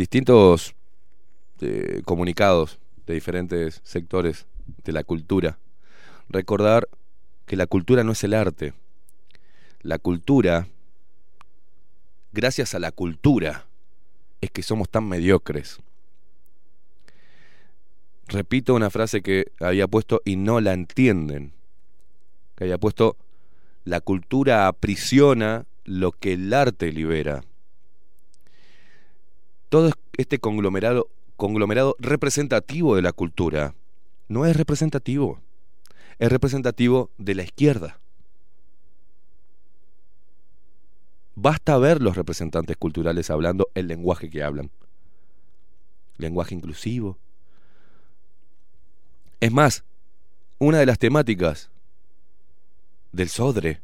[0.00, 0.74] distintos
[1.62, 4.46] eh, comunicados de diferentes sectores
[4.84, 5.58] de la cultura.
[6.28, 6.88] Recordar
[7.46, 8.74] que la cultura no es el arte.
[9.82, 10.68] La cultura,
[12.32, 13.66] gracias a la cultura,
[14.40, 15.80] es que somos tan mediocres.
[18.28, 21.52] Repito una frase que había puesto y no la entienden.
[22.54, 23.16] Que había puesto,
[23.84, 27.42] la cultura aprisiona lo que el arte libera.
[29.68, 31.08] Todo este conglomerado,
[31.40, 33.74] conglomerado representativo de la cultura
[34.28, 35.40] no es representativo,
[36.18, 37.98] es representativo de la izquierda.
[41.34, 44.70] Basta ver los representantes culturales hablando el lenguaje que hablan.
[46.18, 47.16] Lenguaje inclusivo.
[49.40, 49.82] Es más,
[50.58, 51.70] una de las temáticas
[53.12, 53.80] del SODRE,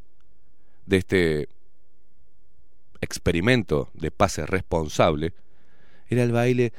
[0.84, 1.48] de este
[3.00, 5.32] experimento de pase responsable,
[6.10, 6.74] era el baile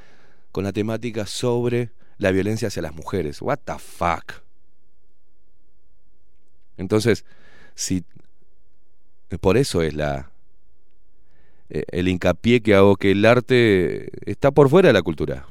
[0.58, 3.44] con la temática sobre la violencia hacia las mujeres.
[3.44, 4.42] What the fuck?
[6.78, 7.26] Entonces,
[7.76, 8.04] si
[9.40, 10.32] por eso es la
[11.70, 15.46] eh, el hincapié que hago que el arte está por fuera de la cultura.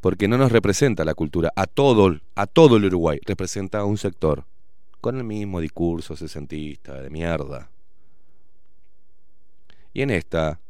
[0.00, 3.98] Porque no nos representa la cultura, a todo, a todo el Uruguay, representa a un
[3.98, 4.46] sector,
[5.02, 7.68] con el mismo discurso sesentista, de mierda.
[9.92, 10.60] Y en esta,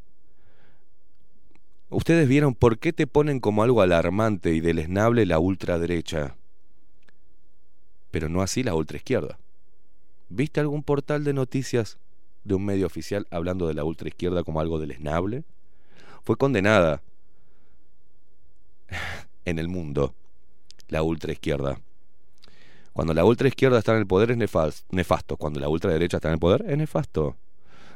[1.93, 6.37] ustedes vieron por qué te ponen como algo alarmante y deleznable la ultraderecha,
[8.11, 9.39] pero no así la ultraizquierda.
[10.29, 11.99] ¿Viste algún portal de noticias
[12.45, 15.45] de un medio oficial hablando de la ultraizquierda como algo deleznable?
[16.25, 17.03] Fue condenada
[19.45, 20.15] en el mundo
[20.89, 21.81] la ultraizquierda.
[22.93, 24.37] Cuando la ultraizquierda está en el poder es
[24.91, 27.37] nefasto, cuando la ultraderecha está en el poder es nefasto.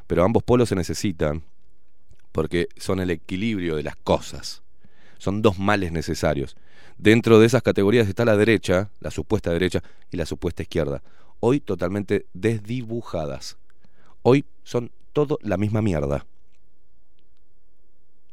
[0.06, 1.42] Pero ambos polos se necesitan
[2.36, 4.62] porque son el equilibrio de las cosas.
[5.16, 6.54] Son dos males necesarios.
[6.98, 11.02] Dentro de esas categorías está la derecha, la supuesta derecha, y la supuesta izquierda.
[11.40, 13.56] Hoy totalmente desdibujadas.
[14.20, 16.26] Hoy son todo la misma mierda.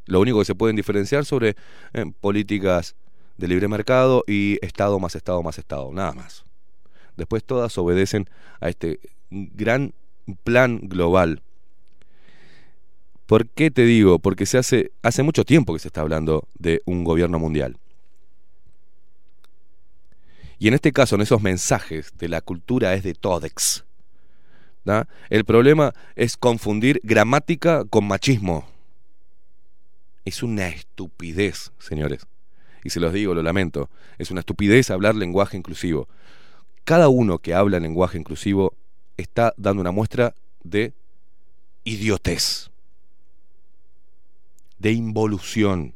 [0.05, 1.55] Lo único que se pueden diferenciar sobre
[1.93, 2.97] eh, políticas
[3.37, 6.43] de libre mercado y Estado más Estado más Estado, nada más.
[7.15, 8.99] Después todas obedecen a este
[9.29, 9.93] gran
[10.43, 11.41] plan global.
[13.33, 14.19] ¿Por qué te digo?
[14.19, 17.77] Porque se hace, hace mucho tiempo que se está hablando de un gobierno mundial.
[20.59, 23.85] Y en este caso, en esos mensajes de la cultura es de Todex.
[25.31, 28.67] El problema es confundir gramática con machismo.
[30.25, 32.27] Es una estupidez, señores.
[32.83, 33.89] Y se los digo, lo lamento.
[34.19, 36.07] Es una estupidez hablar lenguaje inclusivo.
[36.83, 38.75] Cada uno que habla lenguaje inclusivo
[39.17, 40.93] está dando una muestra de
[41.83, 42.69] idiotez,
[44.83, 45.95] de involución.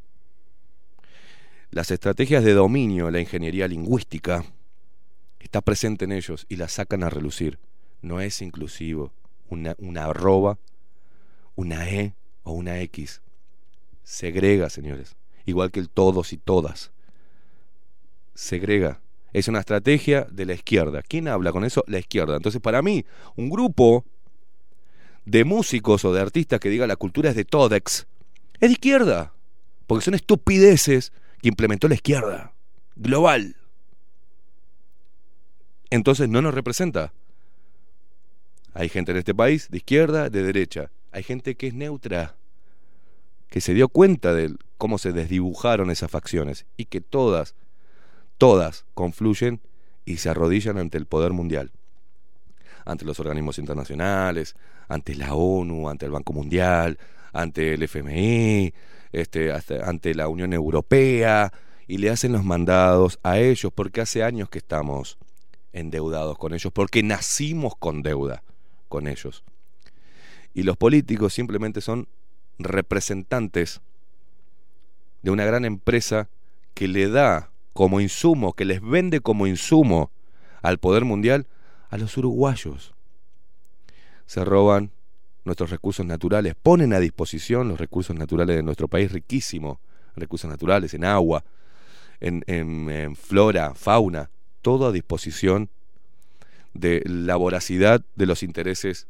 [1.72, 4.46] Las estrategias de dominio, la ingeniería lingüística,
[5.40, 7.60] está presente en ellos y la sacan a relucir.
[8.02, 9.12] No es inclusivo.
[9.50, 10.58] Una, una arroba,
[11.56, 13.22] una E o una X.
[14.04, 15.18] Segrega, señores.
[15.46, 16.92] Igual que el todos y todas.
[18.36, 19.02] Segrega.
[19.34, 21.02] Es una estrategia de la izquierda.
[21.02, 21.84] ¿Quién habla con eso?
[21.88, 22.38] La izquierda.
[22.38, 23.06] Entonces, para mí,
[23.36, 24.06] un grupo
[25.26, 28.08] de músicos o de artistas que diga la cultura es de Todex,
[28.60, 29.34] es de izquierda.
[29.86, 32.54] Porque son estupideces que implementó la izquierda.
[32.96, 33.56] Global.
[35.90, 37.14] Entonces no nos representa.
[38.74, 40.92] Hay gente en este país de izquierda, de derecha.
[41.12, 42.36] Hay gente que es neutra,
[43.50, 47.56] que se dio cuenta de cómo se desdibujaron esas facciones y que todas,
[48.38, 49.62] todas confluyen
[50.06, 51.72] y se arrodillan ante el poder mundial,
[52.86, 54.56] ante los organismos internacionales,
[54.88, 57.00] ante la ONU, ante el Banco Mundial,
[57.34, 58.74] ante el FMI,
[59.12, 59.52] este,
[59.84, 61.52] ante la Unión Europea,
[61.88, 65.18] y le hacen los mandados a ellos, porque hace años que estamos
[65.74, 68.44] endeudados con ellos, porque nacimos con deuda
[68.90, 69.44] con ellos.
[70.54, 72.08] Y los políticos simplemente son
[72.58, 73.82] representantes
[75.22, 76.30] de una gran empresa
[76.74, 80.12] que le da como insumo, que les vende como insumo
[80.62, 81.48] al poder mundial
[81.90, 82.94] a los uruguayos.
[84.26, 84.92] Se roban
[85.48, 89.80] nuestros recursos naturales, ponen a disposición los recursos naturales de nuestro país riquísimo,
[90.16, 91.44] recursos naturales en agua,
[92.20, 94.30] en, en flora, fauna,
[94.62, 95.70] todo a disposición
[96.74, 99.08] de la voracidad de los intereses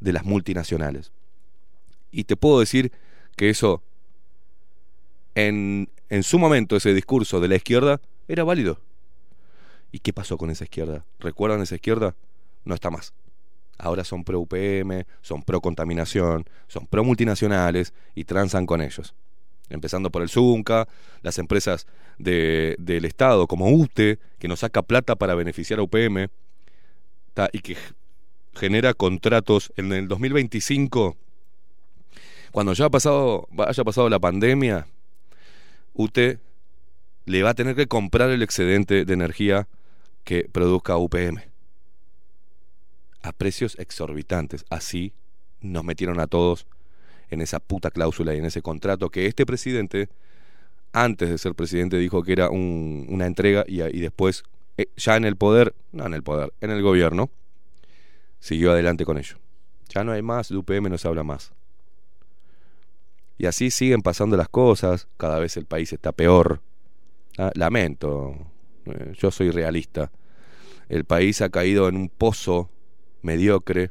[0.00, 1.12] de las multinacionales.
[2.10, 2.92] Y te puedo decir
[3.36, 3.82] que eso,
[5.34, 8.80] en, en su momento, ese discurso de la izquierda, era válido.
[9.92, 11.04] ¿Y qué pasó con esa izquierda?
[11.18, 12.14] ¿Recuerdan esa izquierda?
[12.64, 13.12] No está más.
[13.78, 19.14] Ahora son pro UPM, son pro contaminación, son pro multinacionales y transan con ellos.
[19.70, 20.88] Empezando por el Zunca,
[21.22, 21.86] las empresas
[22.18, 26.28] de- del Estado como UTE, que nos saca plata para beneficiar a UPM
[27.52, 27.76] y que
[28.54, 31.16] genera contratos en el 2025.
[32.50, 34.88] Cuando ya ha pasado, haya pasado la pandemia,
[35.94, 36.40] UTE
[37.26, 39.68] le va a tener que comprar el excedente de energía
[40.24, 41.47] que produzca UPM
[43.22, 44.64] a precios exorbitantes.
[44.70, 45.12] Así
[45.60, 46.66] nos metieron a todos
[47.30, 50.08] en esa puta cláusula y en ese contrato que este presidente,
[50.92, 54.44] antes de ser presidente, dijo que era un- una entrega y, y después,
[54.78, 57.30] eh, ya en el poder, no en el poder, en el gobierno,
[58.40, 59.36] siguió adelante con ello.
[59.88, 61.52] Ya no hay más, de UPM no se habla más.
[63.36, 66.60] Y así siguen pasando las cosas, cada vez el país está peor.
[67.38, 68.34] Ah, Lamento,
[68.86, 70.10] eh, yo soy realista.
[70.88, 72.68] El país ha caído en un pozo
[73.22, 73.90] mediocre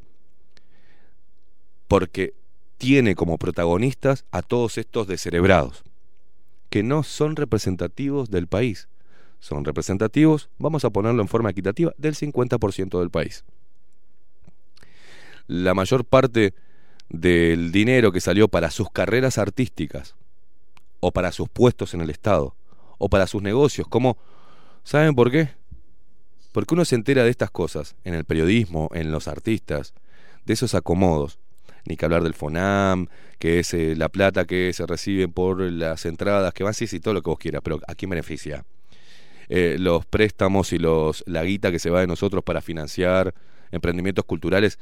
[1.88, 2.34] porque
[2.78, 5.84] tiene como protagonistas a todos estos descerebrados,
[6.70, 8.88] que no son representativos del país.
[9.40, 13.45] Son representativos, vamos a ponerlo en forma equitativa, del 50% del país.
[15.48, 16.54] La mayor parte
[17.10, 20.16] del dinero que salió para sus carreras artísticas,
[20.99, 22.56] o para sus puestos en el Estado,
[22.98, 24.18] o para sus negocios, como,
[24.84, 25.52] ¿saben por qué?
[26.58, 29.94] Porque uno se entera de estas cosas en el periodismo, en los artistas,
[30.44, 31.38] de esos acomodos.
[31.86, 36.08] Ni que hablar del FONAM, que es eh, la plata que se recibe por las
[36.08, 38.66] entradas, que van, sí, sí, todo lo que vos quieras, pero ¿a quién beneficia?
[39.50, 43.36] Eh, los préstamos y los la guita que se va de nosotros para financiar
[43.70, 44.80] emprendimientos culturales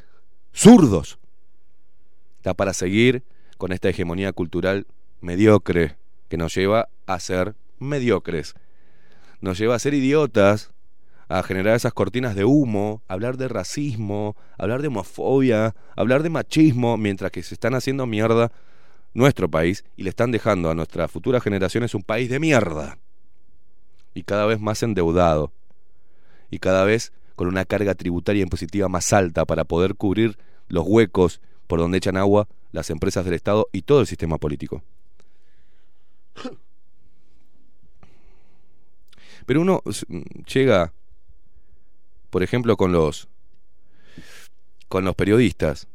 [0.53, 1.19] zurdos.
[2.37, 3.23] Está para seguir
[3.57, 4.87] con esta hegemonía cultural
[5.19, 5.97] mediocre
[6.29, 8.53] que nos lleva a ser mediocres.
[9.41, 10.71] Nos lleva a ser idiotas,
[11.27, 16.97] a generar esas cortinas de humo, hablar de racismo, hablar de homofobia, hablar de machismo,
[16.97, 18.51] mientras que se están haciendo mierda
[19.13, 22.97] nuestro país y le están dejando a nuestras futuras generaciones un país de mierda.
[24.13, 25.51] Y cada vez más endeudado.
[26.49, 30.37] Y cada vez con una carga tributaria impositiva más alta para poder cubrir
[30.67, 34.83] los huecos por donde echan agua las empresas del Estado y todo el sistema político.
[39.45, 40.05] Pero uno s-
[40.53, 40.93] llega,
[42.35, 43.29] por ejemplo, con los
[44.89, 45.87] con los periodistas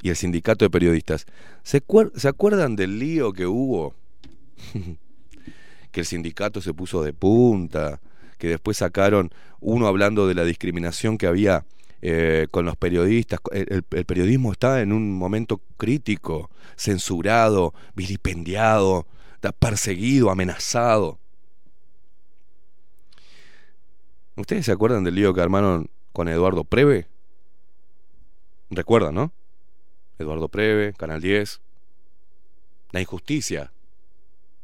[0.00, 1.26] y el sindicato de periodistas.
[1.62, 3.94] ¿Se, acuer- ¿se acuerdan del lío que hubo?
[5.92, 8.00] que el sindicato se puso de punta,
[8.38, 11.66] que después sacaron uno hablando de la discriminación que había
[12.00, 13.40] eh, con los periodistas.
[13.52, 16.48] El, periodismo está en un momento crítico,
[16.78, 19.06] censurado, vilipendiado,
[19.58, 21.18] perseguido, amenazado.
[24.36, 27.06] ¿Ustedes se acuerdan del lío que armaron con Eduardo Preve?
[28.70, 29.32] Recuerdan, ¿no?
[30.18, 31.60] Eduardo Preve, Canal 10.
[32.90, 33.72] La injusticia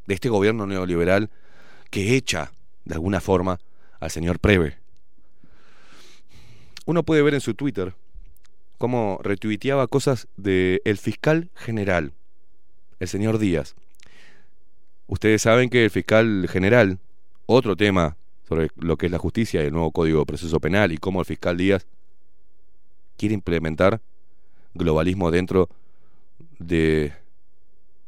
[0.06, 1.30] de este gobierno neoliberal
[1.90, 2.52] que echa,
[2.84, 3.60] de alguna forma,
[4.00, 4.78] al señor Preve.
[6.86, 7.94] Uno puede ver en su Twitter
[8.76, 12.12] cómo retuiteaba cosas del el fiscal general,
[12.98, 13.76] el señor Díaz.
[15.06, 16.98] Ustedes saben que el fiscal general,
[17.46, 18.16] otro tema
[18.50, 21.20] sobre lo que es la justicia y el nuevo Código de Proceso Penal y cómo
[21.20, 21.86] el fiscal Díaz
[23.16, 24.00] quiere implementar
[24.74, 25.68] globalismo dentro
[26.58, 27.12] de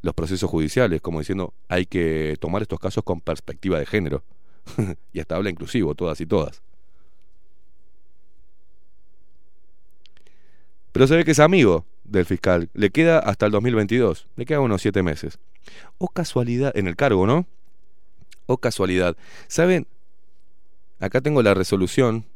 [0.01, 4.25] los procesos judiciales, como diciendo hay que tomar estos casos con perspectiva de género.
[5.13, 6.61] y hasta habla inclusivo, todas y todas.
[10.91, 12.69] Pero se ve que es amigo del fiscal.
[12.75, 14.27] Le queda hasta el 2022.
[14.35, 15.39] Le quedan unos siete meses.
[15.99, 17.47] O casualidad, en el cargo, ¿no?
[18.47, 19.17] O casualidad.
[19.47, 19.87] ¿Saben?
[21.03, 22.27] Acá tengo la resolución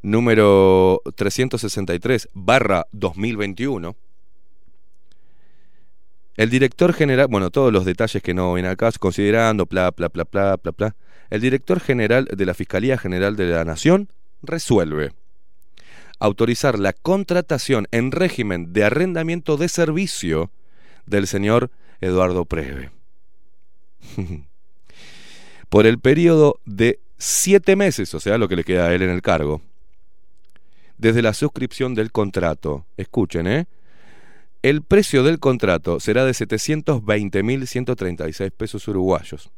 [0.00, 3.96] número 363 barra 2021.
[6.36, 10.22] El director general, bueno, todos los detalles que no al caso, considerando, bla, bla, bla,
[10.22, 10.94] bla, bla, bla.
[11.30, 14.08] El director general de la Fiscalía General de la Nación
[14.40, 15.12] resuelve
[16.20, 20.52] autorizar la contratación en régimen de arrendamiento de servicio
[21.06, 22.92] del señor Eduardo Preve.
[25.68, 29.10] Por el periodo de siete meses, o sea, lo que le queda a él en
[29.10, 29.60] el cargo,
[30.98, 32.86] desde la suscripción del contrato.
[32.96, 33.66] Escuchen, ¿eh?
[34.62, 39.50] El precio del contrato será de 720.136 pesos uruguayos,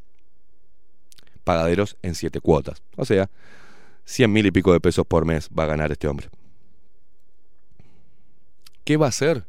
[1.45, 2.83] pagaderos en siete cuotas.
[2.97, 3.31] O sea,
[4.05, 6.29] 100 mil y pico de pesos por mes va a ganar este hombre.
[8.85, 9.47] ¿Qué va a hacer?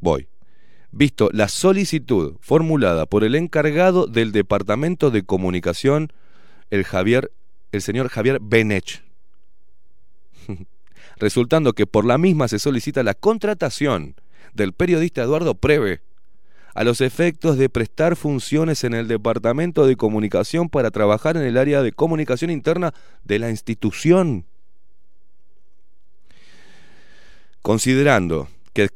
[0.00, 0.26] Voy.
[0.90, 6.12] Visto la solicitud formulada por el encargado del Departamento de Comunicación,
[6.70, 7.30] el Javier,
[7.72, 9.02] el señor Javier Benech.
[11.18, 14.14] resultando que por la misma se solicita la contratación
[14.54, 16.00] del periodista Eduardo Preve
[16.74, 21.56] a los efectos de prestar funciones en el Departamento de Comunicación para trabajar en el
[21.56, 22.94] área de comunicación interna
[23.24, 24.44] de la institución.
[27.62, 28.88] Considerando que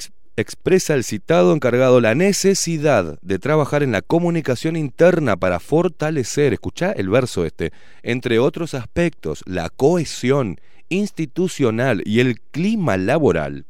[0.43, 6.93] expresa el citado encargado la necesidad de trabajar en la comunicación interna para fortalecer, escuchá
[6.93, 10.61] el verso este, entre otros aspectos, la cohesión
[10.91, 13.65] institucional y el clima laboral,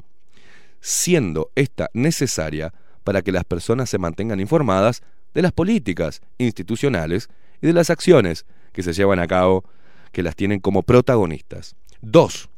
[0.81, 2.73] siendo esta necesaria
[3.05, 5.03] para que las personas se mantengan informadas
[5.35, 7.29] de las políticas institucionales
[7.61, 9.65] y de las acciones que se llevan a cabo
[10.13, 11.77] que las tienen como protagonistas.
[12.01, 12.51] Dos,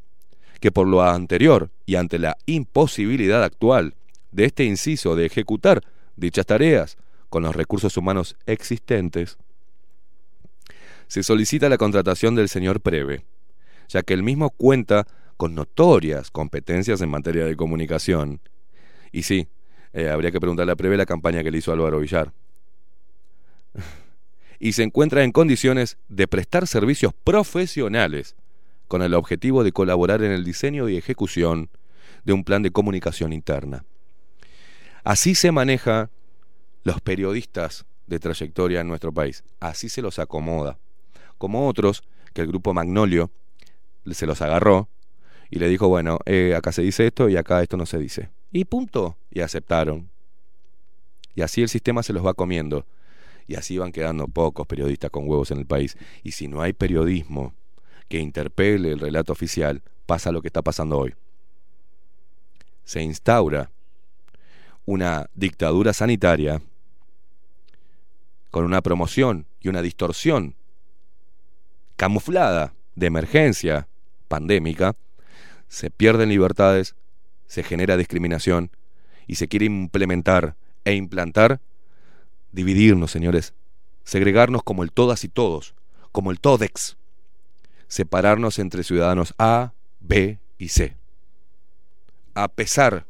[0.60, 3.94] que por lo anterior y ante la imposibilidad actual
[4.34, 5.80] de este inciso de ejecutar
[6.16, 6.96] dichas tareas
[7.30, 9.38] con los recursos humanos existentes,
[11.06, 13.24] se solicita la contratación del señor Preve,
[13.88, 15.06] ya que el mismo cuenta
[15.36, 18.40] con notorias competencias en materia de comunicación.
[19.12, 19.46] Y sí,
[19.92, 22.32] eh, habría que preguntarle a Preve la campaña que le hizo Álvaro Villar.
[24.58, 28.34] y se encuentra en condiciones de prestar servicios profesionales
[28.88, 31.70] con el objetivo de colaborar en el diseño y ejecución
[32.24, 33.84] de un plan de comunicación interna.
[35.04, 36.10] Así se maneja
[36.82, 39.44] los periodistas de trayectoria en nuestro país.
[39.60, 40.78] Así se los acomoda.
[41.36, 42.02] Como otros
[42.32, 43.30] que el grupo Magnolio
[44.10, 44.88] se los agarró
[45.50, 48.30] y le dijo, bueno, eh, acá se dice esto y acá esto no se dice.
[48.50, 49.18] Y punto.
[49.30, 50.08] Y aceptaron.
[51.34, 52.86] Y así el sistema se los va comiendo.
[53.46, 55.98] Y así van quedando pocos periodistas con huevos en el país.
[56.22, 57.52] Y si no hay periodismo
[58.08, 61.14] que interpele el relato oficial, pasa lo que está pasando hoy.
[62.84, 63.70] Se instaura
[64.86, 66.60] una dictadura sanitaria
[68.50, 70.54] con una promoción y una distorsión
[71.96, 73.88] camuflada de emergencia
[74.28, 74.94] pandémica,
[75.68, 76.94] se pierden libertades,
[77.46, 78.70] se genera discriminación
[79.26, 81.60] y se quiere implementar e implantar
[82.52, 83.54] dividirnos, señores,
[84.04, 85.74] segregarnos como el todas y todos,
[86.12, 86.96] como el todex,
[87.88, 90.96] separarnos entre ciudadanos A, B y C.
[92.34, 93.06] A pesar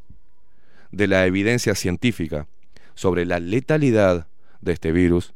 [0.97, 2.47] de la evidencia científica
[2.95, 4.27] sobre la letalidad
[4.61, 5.35] de este virus,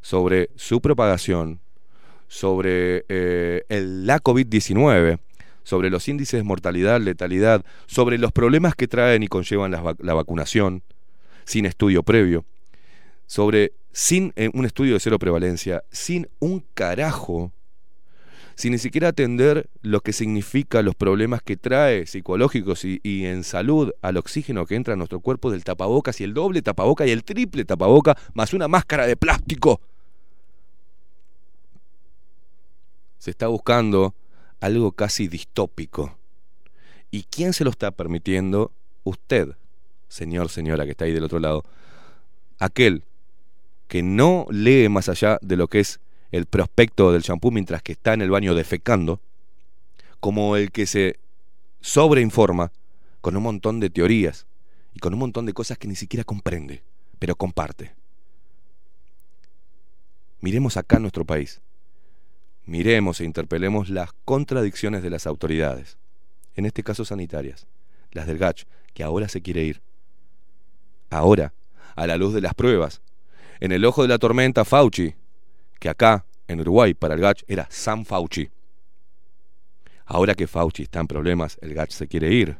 [0.00, 1.60] sobre su propagación,
[2.28, 5.18] sobre eh, el, la COVID-19,
[5.64, 10.14] sobre los índices de mortalidad, letalidad, sobre los problemas que traen y conllevan la, la
[10.14, 10.82] vacunación,
[11.44, 12.44] sin estudio previo,
[13.26, 17.52] sobre sin eh, un estudio de cero prevalencia, sin un carajo,
[18.54, 23.92] sin ni siquiera atender lo que significa los problemas que trae psicológicos y, en salud
[24.02, 27.24] al oxígeno que entra a nuestro cuerpo del tapabocas y el doble tapaboca y el
[27.24, 29.80] triple tapaboca más una máscara de plástico.
[33.18, 34.14] Se está buscando
[34.60, 36.18] algo casi distópico.
[37.10, 38.72] ¿Y quién se lo está permitiendo?
[39.04, 39.56] Usted,
[40.08, 41.64] señor, señora, que está ahí del otro lado.
[42.58, 43.04] Aquel
[43.86, 46.00] que no lee más allá de lo que es
[46.32, 49.20] el prospecto del champú mientras que está en el baño defecando,
[50.18, 51.20] como el que se
[51.80, 52.72] sobreinforma
[53.20, 54.46] con un montón de teorías
[54.94, 56.82] y con un montón de cosas que ni siquiera comprende,
[57.18, 57.94] pero comparte.
[60.40, 61.60] Miremos acá nuestro país.
[62.64, 65.98] Miremos e interpelemos las contradicciones de las autoridades,
[66.56, 67.66] en este caso sanitarias,
[68.12, 68.64] las del GACH,
[68.94, 69.82] que ahora se quiere ir.
[71.10, 71.52] Ahora,
[71.94, 73.02] a la luz de las pruebas,
[73.60, 75.14] en el ojo de la tormenta Fauci,
[75.82, 78.48] que acá, en Uruguay, para el GACH era San Fauci.
[80.04, 82.56] Ahora que Fauci está en problemas, el GACH se quiere ir.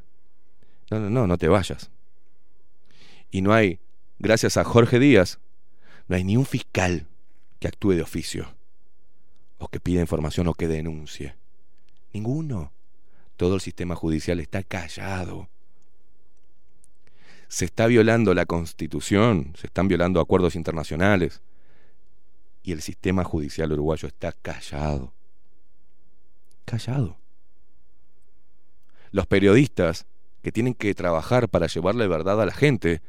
[0.90, 1.92] No, no, no, no te vayas.
[3.30, 3.78] Y no hay,
[4.18, 5.38] gracias a Jorge Díaz,
[6.08, 7.06] no hay ni un fiscal
[7.60, 8.56] que actúe de oficio,
[9.58, 11.36] o que pida información o que denuncie.
[12.12, 12.72] Ninguno.
[13.36, 15.48] Todo el sistema judicial está callado.
[17.46, 21.40] Se está violando la constitución, se están violando acuerdos internacionales
[22.62, 25.12] y el sistema judicial uruguayo está callado.
[26.64, 27.16] Callado.
[29.10, 30.06] Los periodistas
[30.42, 33.02] que tienen que trabajar para llevarle verdad a la gente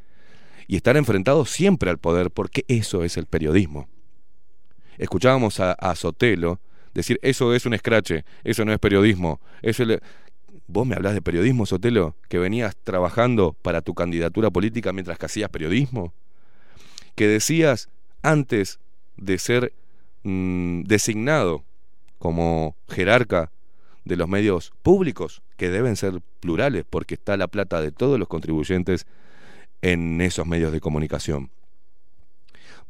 [0.68, 3.88] y estar enfrentados siempre al poder, porque eso es el periodismo.
[4.98, 6.60] Escuchábamos a, Sotelo
[6.94, 10.00] decir, eso es un escrache, eso no es periodismo, eso es...
[10.68, 12.16] ¿Vos me hablas de periodismo, Sotelo?
[12.30, 16.14] ¿Que venías trabajando para tu candidatura política mientras que hacías periodismo?
[17.16, 17.90] ¿Que decías
[18.22, 18.80] antes
[19.18, 19.74] de ser
[20.24, 21.64] mm, designado
[22.18, 23.52] como jerarca
[24.06, 28.28] de los medios públicos, que deben ser plurales, porque está la plata de todos los
[28.28, 29.06] contribuyentes
[29.82, 31.52] en esos medios de comunicación.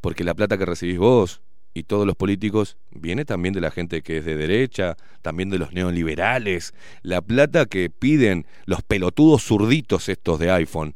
[0.00, 1.40] Porque la plata que recibís vos
[1.72, 5.58] y todos los políticos viene también de la gente que es de derecha, también de
[5.58, 6.72] los neoliberales.
[7.02, 10.94] La plata que piden los pelotudos zurditos estos de iPhone.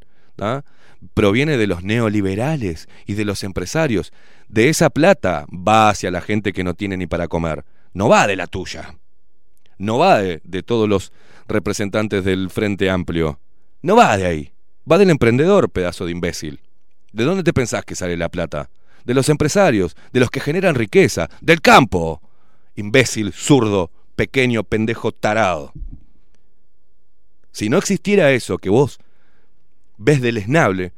[1.15, 4.13] Proviene de los neoliberales y de los empresarios.
[4.49, 7.65] De esa plata va hacia la gente que no tiene ni para comer.
[7.93, 8.97] No va de la tuya.
[9.79, 11.13] No va de, todos los
[11.47, 13.39] representantes del Frente Amplio.
[13.83, 14.53] No va de ahí.
[14.91, 16.61] Va del emprendedor, pedazo de imbécil.
[17.13, 18.71] ¿De dónde te pensás que sale la plata?
[19.05, 22.21] De los empresarios, de los que generan riqueza, del campo.
[22.75, 25.73] Imbécil, zurdo, pequeño, pendejo, tarado.
[27.53, 28.99] Si no existiera eso que vos
[29.99, 30.93] ves deleznable,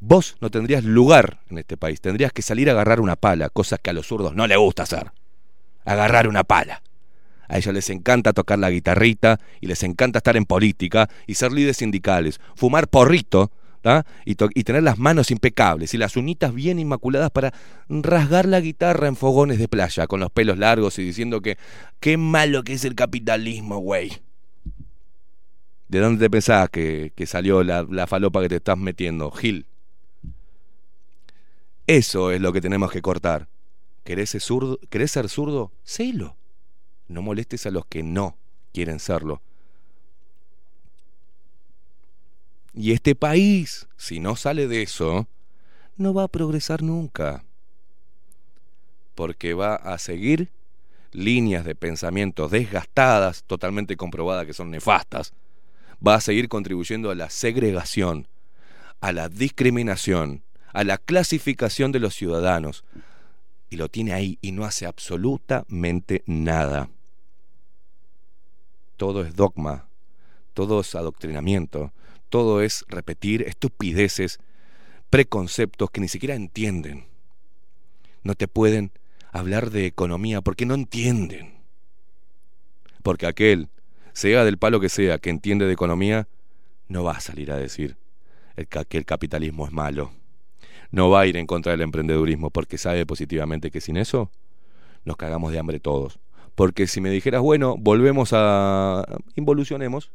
[0.00, 2.00] vos no tendrías lugar en este país.
[2.00, 4.82] Tendrías que salir a agarrar una pala, cosa que a los zurdos no les gusta
[4.82, 5.12] hacer.
[5.84, 6.82] Agarrar una pala.
[7.48, 11.52] A ellos les encanta tocar la guitarrita y les encanta estar en política y ser
[11.52, 13.52] líderes sindicales, fumar porrito
[14.24, 17.52] y, y tener las manos impecables y las uñitas bien inmaculadas para
[17.88, 21.56] rasgar la guitarra en fogones de playa con los pelos largos y diciendo que
[22.00, 24.25] qué malo que es el capitalismo, güey.
[25.88, 29.66] ¿De dónde te pensás que, salió la, falopa que te estás metiendo, Gil?
[31.86, 33.48] Eso es lo que tenemos que cortar.
[34.02, 34.78] ¿Querés ser zurdo?
[34.90, 35.72] ¿Querés ser zurdo?
[37.08, 38.36] No molestes a los que no
[38.72, 39.40] quieren serlo.
[42.74, 45.28] Y este país, si no sale de eso,
[45.96, 47.44] no va a progresar nunca.
[49.14, 50.50] Porque va a seguir
[51.12, 55.32] líneas de pensamiento desgastadas, totalmente comprobadas que son nefastas.
[56.04, 58.28] Va a seguir contribuyendo a la segregación,
[59.00, 60.42] a la discriminación,
[60.72, 62.84] a la clasificación de los ciudadanos.
[63.70, 66.88] Y lo tiene ahí y no hace absolutamente nada.
[68.96, 69.88] Todo es dogma,
[70.54, 71.92] todo es adoctrinamiento,
[72.28, 74.38] todo es repetir estupideces,
[75.10, 77.06] preconceptos que ni siquiera entienden.
[78.22, 78.92] No te pueden
[79.32, 81.54] hablar de economía porque no entienden.
[83.02, 83.68] Porque aquel,
[84.16, 86.26] sea del palo que sea, que entiende de economía,
[86.88, 87.98] no va a salir a decir
[88.88, 90.10] que el capitalismo es malo.
[90.90, 94.30] No va a ir en contra del emprendedurismo porque sabe positivamente que sin eso
[95.04, 96.18] nos cagamos de hambre todos.
[96.54, 99.04] Porque si me dijeras, bueno, volvemos a...
[99.34, 100.10] involucionemos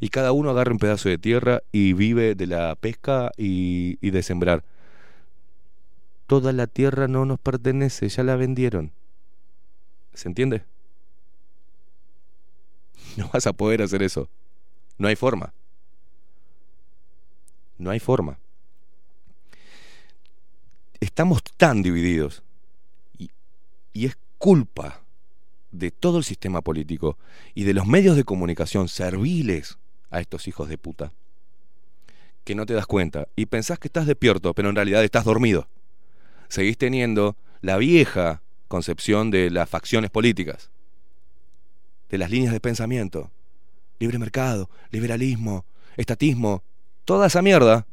[0.00, 4.10] y cada uno agarra un pedazo de tierra y vive de la pesca y, y
[4.10, 4.64] de sembrar.
[6.26, 8.90] Toda la tierra no nos pertenece, ya la vendieron.
[10.14, 10.64] ¿Se entiende?
[13.26, 14.28] No vas a poder hacer eso.
[14.98, 15.52] No hay forma.
[17.78, 18.38] No hay forma.
[21.00, 22.42] Estamos tan divididos
[23.18, 23.30] y,
[24.06, 25.02] es culpa
[25.70, 27.18] de todo el sistema político
[27.54, 29.78] y de los medios de comunicación serviles
[30.10, 31.12] a estos hijos de puta
[32.44, 35.68] que no te das cuenta y pensás que estás despierto, pero en realidad estás dormido.
[36.48, 40.70] Seguís teniendo la vieja concepción de las facciones políticas,
[42.10, 43.30] de las líneas de pensamiento,
[43.98, 45.64] libre mercado, liberalismo,
[45.96, 46.62] estatismo,
[47.04, 47.86] toda esa mierda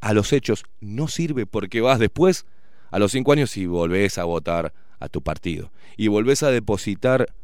[0.00, 2.46] a los hechos no sirve porque vas después
[2.90, 7.34] a los cinco años y volvés a votar a tu partido y volvés a depositar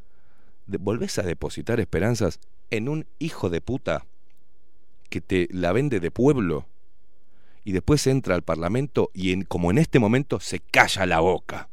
[0.66, 2.41] de- volvés a depositar esperanzas
[2.71, 4.07] en un hijo de puta
[5.11, 6.66] que te la vende de pueblo
[7.65, 11.69] y después entra al parlamento y en, como en este momento se calla la boca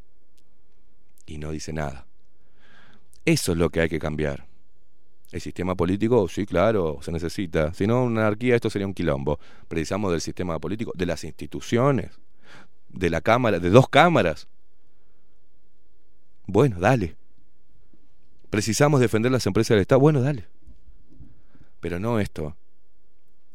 [1.25, 2.05] y no dice nada.
[3.25, 4.47] Eso es lo que hay que cambiar.
[5.31, 7.73] El sistema político, sí, claro, se necesita.
[7.73, 9.39] Si no, una anarquía, esto sería un quilombo.
[9.67, 12.19] Precisamos del sistema político, de las instituciones,
[12.89, 14.47] de la Cámara, de dos cámaras.
[16.47, 17.15] Bueno, dale.
[18.49, 20.01] Precisamos defender las empresas del Estado.
[20.01, 20.47] Bueno, dale.
[21.79, 22.57] Pero no esto.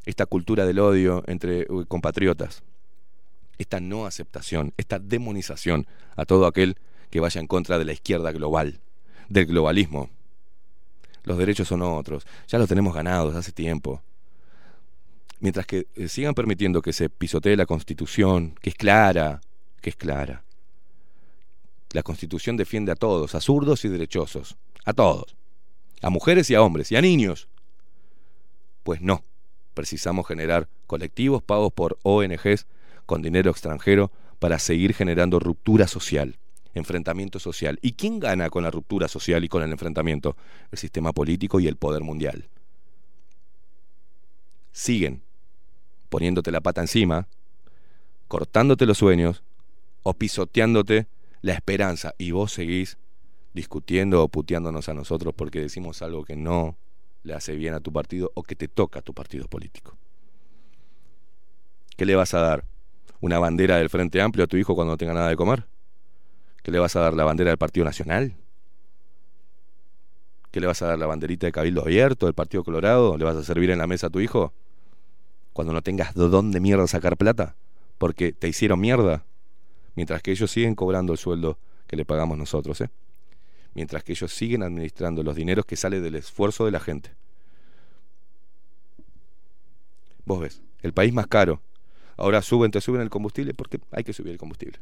[0.06, 2.62] Esta cultura del odio entre compatriotas.
[3.58, 5.86] Esta no aceptación, esta demonización
[6.16, 6.76] a todo aquel
[7.10, 8.80] que vaya en contra de la izquierda global,
[9.28, 10.10] del globalismo.
[11.24, 12.26] Los derechos son otros.
[12.48, 14.02] Ya los tenemos ganados hace tiempo.
[15.40, 19.40] Mientras que eh, sigan permitiendo que se pisotee la Constitución, que es clara,
[19.80, 20.44] que es clara.
[21.90, 25.36] La Constitución defiende a todos, a zurdos y derechosos, a todos,
[26.02, 27.48] a mujeres y a hombres, y a niños.
[28.82, 29.22] Pues no,
[29.74, 32.66] precisamos generar colectivos pagos por ONGs
[33.04, 36.36] con dinero extranjero para seguir generando ruptura social,
[36.78, 37.78] enfrentamiento social.
[37.82, 40.36] ¿Y quién gana con la ruptura social y con el enfrentamiento?
[40.70, 42.48] El sistema político y el poder mundial.
[44.72, 45.22] Siguen
[46.08, 47.28] poniéndote la pata encima,
[48.28, 49.42] cortándote los sueños
[50.02, 51.06] o pisoteándote
[51.42, 52.98] la esperanza y vos seguís
[53.54, 56.76] discutiendo o puteándonos a nosotros porque decimos algo que no
[57.22, 59.96] le hace bien a tu partido o que te toca a tu partido político.
[61.96, 62.64] ¿Qué le vas a dar?
[63.20, 65.66] ¿Una bandera del Frente Amplio a tu hijo cuando no tenga nada de comer?
[66.66, 68.34] ¿Que le vas a dar la bandera del Partido Nacional?
[70.50, 73.16] ¿Que le vas a dar la banderita de Cabildo Abierto, del Partido Colorado?
[73.16, 74.52] ¿Le vas a servir en la mesa a tu hijo?
[75.52, 77.54] Cuando no tengas de dónde mierda sacar plata,
[77.98, 79.24] porque te hicieron mierda,
[79.94, 81.56] mientras que ellos siguen cobrando el sueldo
[81.86, 82.90] que le pagamos nosotros, ¿eh?
[83.74, 87.12] Mientras que ellos siguen administrando los dineros que sale del esfuerzo de la gente.
[90.24, 91.62] Vos ves, el país más caro.
[92.16, 94.80] Ahora suben, te suben el combustible porque hay que subir el combustible.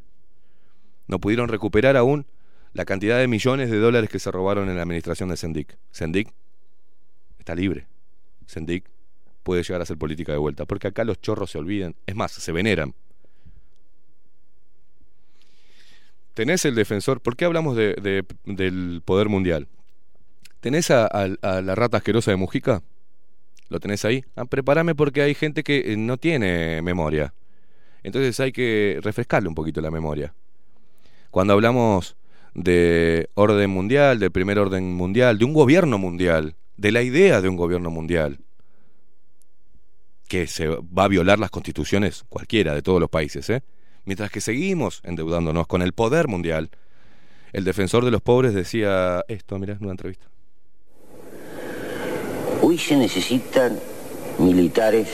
[1.07, 2.27] No pudieron recuperar aún
[2.73, 5.77] la cantidad de millones de dólares que se robaron en la administración de Sendic.
[5.93, 6.33] Sendic
[7.39, 7.87] está libre.
[8.47, 8.85] Sendic
[9.43, 12.33] puede llegar a ser política de vuelta, porque acá los chorros se olvidan, es más,
[12.33, 12.95] se veneran.
[16.35, 19.69] Tenés el defensor, ¿por qué hablamos de, de- del poder mundial?
[20.61, 22.83] ¿Tenés a la rata asquerosa de Mujica?
[23.69, 24.25] ¿Lo tenés ahí?
[24.35, 27.35] Ah, prepárame porque hay gente que eh, no tiene memoria.
[28.03, 30.35] Entonces hay que refrescarle un poquito la memoria.
[31.35, 32.15] Cuando hablamos
[32.55, 37.49] de orden mundial, del primer orden mundial, de un gobierno mundial, de la idea de
[37.49, 38.39] un gobierno mundial,
[40.29, 43.65] que se va a violar las constituciones cualquiera de todos los países, ¿eh?
[44.05, 46.71] mientras que seguimos endeudándonos con el poder mundial.
[47.53, 50.27] El defensor de los pobres decía esto, mirá, en una entrevista.
[52.63, 53.81] Hoy se necesitan
[54.39, 55.09] militares,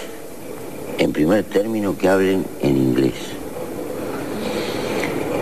[0.98, 3.39] en primer término, que hablen en inglés.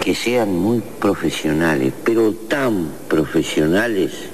[0.08, 4.30] Que sean muy profesionales, pero tan profesionales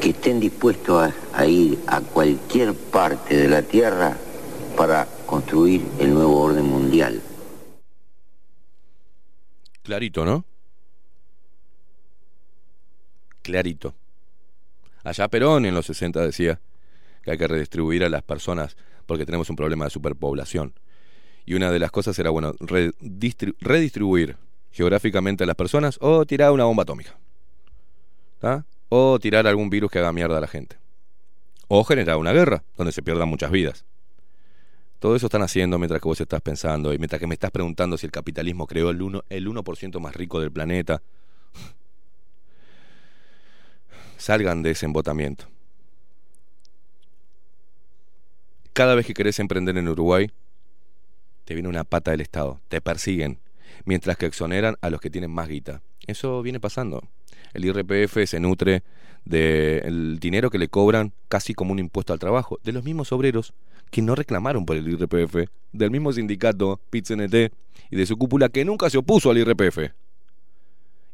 [0.00, 4.16] que estén dispuestos a, ir a cualquier parte de la Tierra
[4.76, 7.22] para construir el nuevo orden mundial.
[9.84, 10.44] Clarito, ¿no?
[13.42, 13.94] Clarito.
[15.04, 16.58] Allá Perón en los 60 decía
[17.22, 18.76] que hay que redistribuir a las personas
[19.06, 20.74] porque tenemos un problema de superpoblación.
[21.44, 24.44] Y una de las cosas era, bueno, redistri- redistribuir
[24.76, 27.16] geográficamente a las personas o tirar una bomba atómica.
[28.42, 28.64] ¿Ah?
[28.90, 30.76] O tirar algún virus que haga mierda a la gente.
[31.66, 33.86] O generar una guerra donde se pierdan muchas vidas.
[34.98, 37.96] Todo eso están haciendo mientras que vos estás pensando y mientras que me estás preguntando
[37.96, 41.00] si el capitalismo creó el 1%, el 1 más rico del planeta.
[44.18, 45.46] Salgan de ese embotamiento.
[48.74, 50.30] Cada vez que querés emprender en Uruguay,
[51.46, 53.38] te viene una pata del Estado, te persiguen,
[53.84, 55.82] mientras que exoneran a los que tienen más guita.
[56.06, 57.02] Eso viene pasando.
[57.54, 58.82] El IRPF se nutre
[59.24, 63.54] del dinero que le cobran casi como un impuesto al trabajo, de los mismos obreros
[63.90, 67.52] que no reclamaron por el IRPF, del mismo sindicato, PITCNT,
[67.90, 69.92] y de su cúpula que nunca se opuso al IRPF.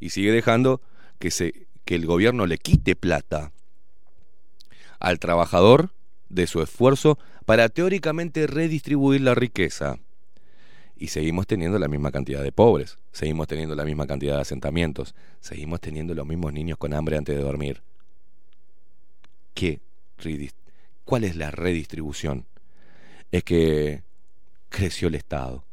[0.00, 0.80] Y sigue dejando
[1.18, 3.52] que, se, que el gobierno le quite plata
[5.00, 5.90] al trabajador
[6.28, 9.98] de su esfuerzo para teóricamente redistribuir la riqueza.
[11.02, 15.16] Y seguimos teniendo la misma cantidad de pobres, seguimos teniendo la misma cantidad de asentamientos,
[15.40, 17.82] seguimos teniendo los mismos niños con hambre antes de dormir.
[19.52, 19.80] ¿Qué?
[21.04, 22.46] ¿Cuál es la redistribución?
[23.32, 24.04] Es que
[24.68, 25.64] creció el Estado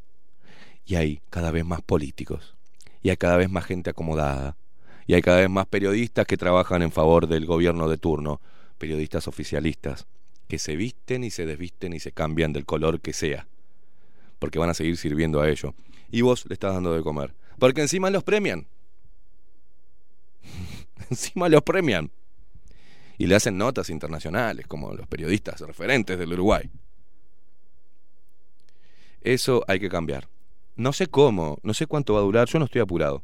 [0.84, 2.56] y hay cada vez más políticos
[3.04, 4.58] y hay cada vez más gente acomodada
[5.06, 8.42] y hay cada vez más periodistas que trabajan en favor del gobierno de turno,
[8.80, 10.08] periodistas oficialistas
[10.48, 13.46] que se visten y se desvisten y se cambian del color que sea,
[14.40, 15.76] porque van a seguir sirviendo a ello.
[16.10, 18.66] Y vos le estás dando de comer, porque encima los premian.
[21.10, 22.10] encima los premian.
[23.18, 26.70] Y le hacen notas internacionales, como los periodistas referentes del Uruguay.
[29.22, 30.30] Eso hay que cambiar.
[30.78, 33.22] No sé cómo, no sé cuánto va a durar, yo no estoy apurado.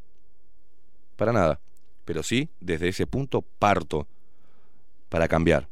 [1.16, 1.62] Para nada.
[2.04, 4.06] Pero sí, desde ese punto parto
[5.08, 5.70] para cambiar.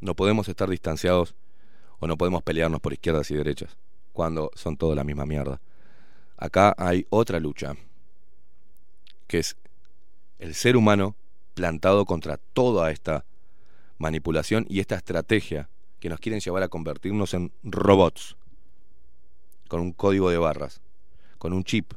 [0.00, 1.34] No podemos estar distanciados
[2.04, 3.78] o no podemos pelearnos por izquierdas y derechas
[4.12, 5.62] cuando son toda la misma mierda.
[6.36, 7.76] Acá hay otra lucha,
[9.26, 9.56] que es
[10.38, 11.16] el ser humano
[11.54, 13.24] plantado contra toda esta
[13.96, 18.36] manipulación y esta estrategia que nos quieren llevar a convertirnos en robots,
[19.68, 20.82] con un código de barras,
[21.38, 21.94] con un chip,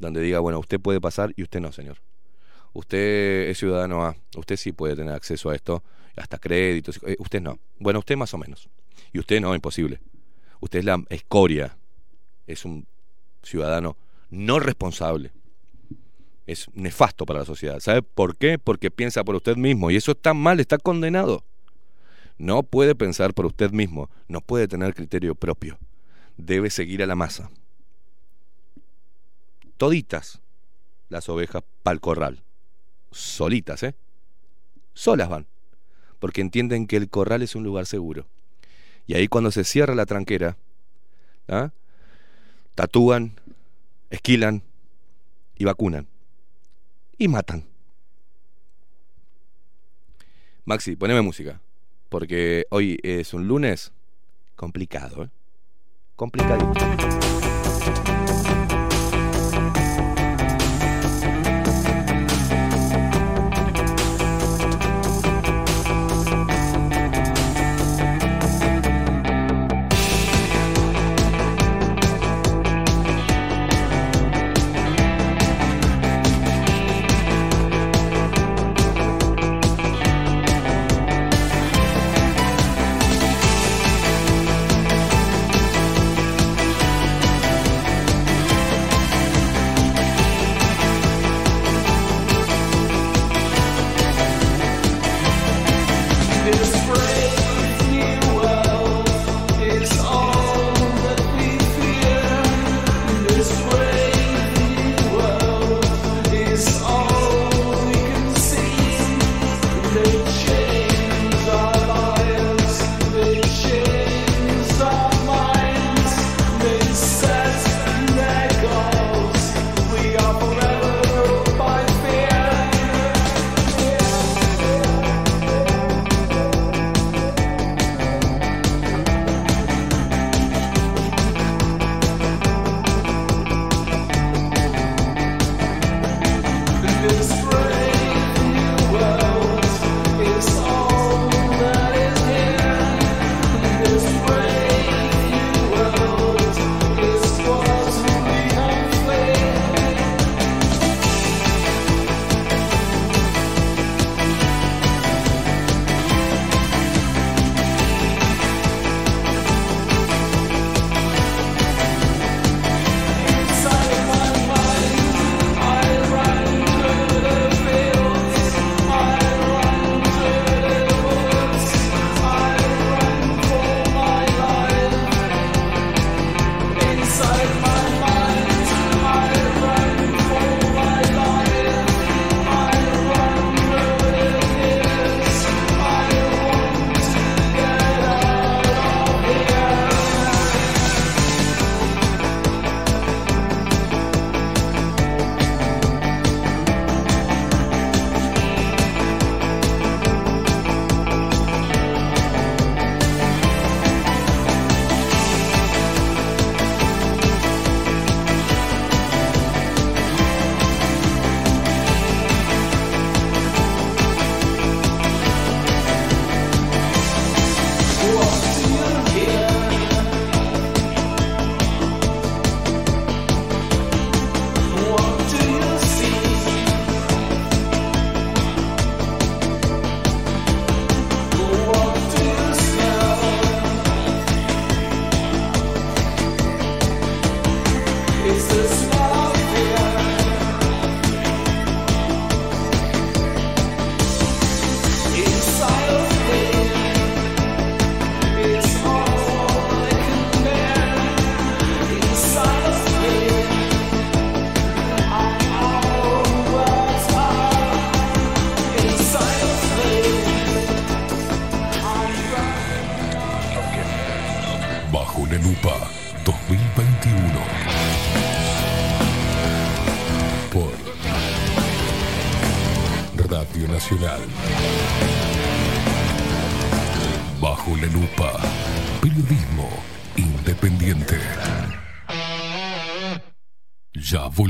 [0.00, 1.98] donde diga, bueno, usted puede pasar y usted no, señor.
[2.72, 5.84] Usted es ciudadano A, usted sí puede tener acceso a esto,
[6.16, 7.60] hasta créditos, eh, usted no.
[7.78, 8.68] Bueno, usted más o menos.
[9.12, 10.00] Y usted no, imposible.
[10.60, 11.76] Usted es la escoria,
[12.46, 12.86] es un
[13.42, 13.96] ciudadano
[14.30, 15.32] no responsable.
[16.46, 17.80] Es nefasto para la sociedad.
[17.80, 18.58] ¿Sabe por qué?
[18.58, 21.44] Porque piensa por usted mismo y eso está mal, está condenado.
[22.38, 25.78] No puede pensar por usted mismo, no puede tener criterio propio.
[26.36, 27.50] Debe seguir a la masa.
[29.76, 30.40] Toditas
[31.08, 32.42] las ovejas pa'l corral.
[33.10, 33.94] Solitas, ¿eh?
[34.94, 35.46] Solas van.
[36.18, 38.26] Porque entienden que el corral es un lugar seguro.
[39.08, 40.58] Y ahí cuando se cierra la tranquera,
[41.48, 41.70] ¿ah?
[42.74, 43.32] tatúan,
[44.10, 44.62] esquilan
[45.56, 46.06] y vacunan.
[47.16, 47.64] Y matan.
[50.66, 51.58] Maxi, poneme música.
[52.10, 53.92] Porque hoy es un lunes
[54.56, 55.30] complicado, ¿eh?
[56.14, 57.47] Complicadito.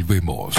[0.08, 0.54] Volvemos.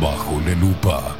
[0.00, 1.16] Bajo la lupa.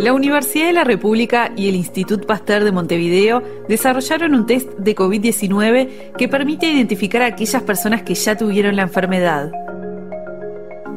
[0.00, 4.94] La Universidad de la República y el Institut Pasteur de Montevideo desarrollaron un test de
[4.94, 9.50] COVID-19 que permite identificar a aquellas personas que ya tuvieron la enfermedad.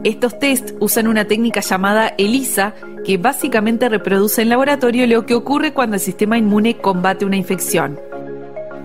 [0.03, 2.75] Estos test usan una técnica llamada ELISA,
[3.07, 7.97] que básicamente reproduce en laboratorio lo que ocurre cuando el sistema inmune combate una infección.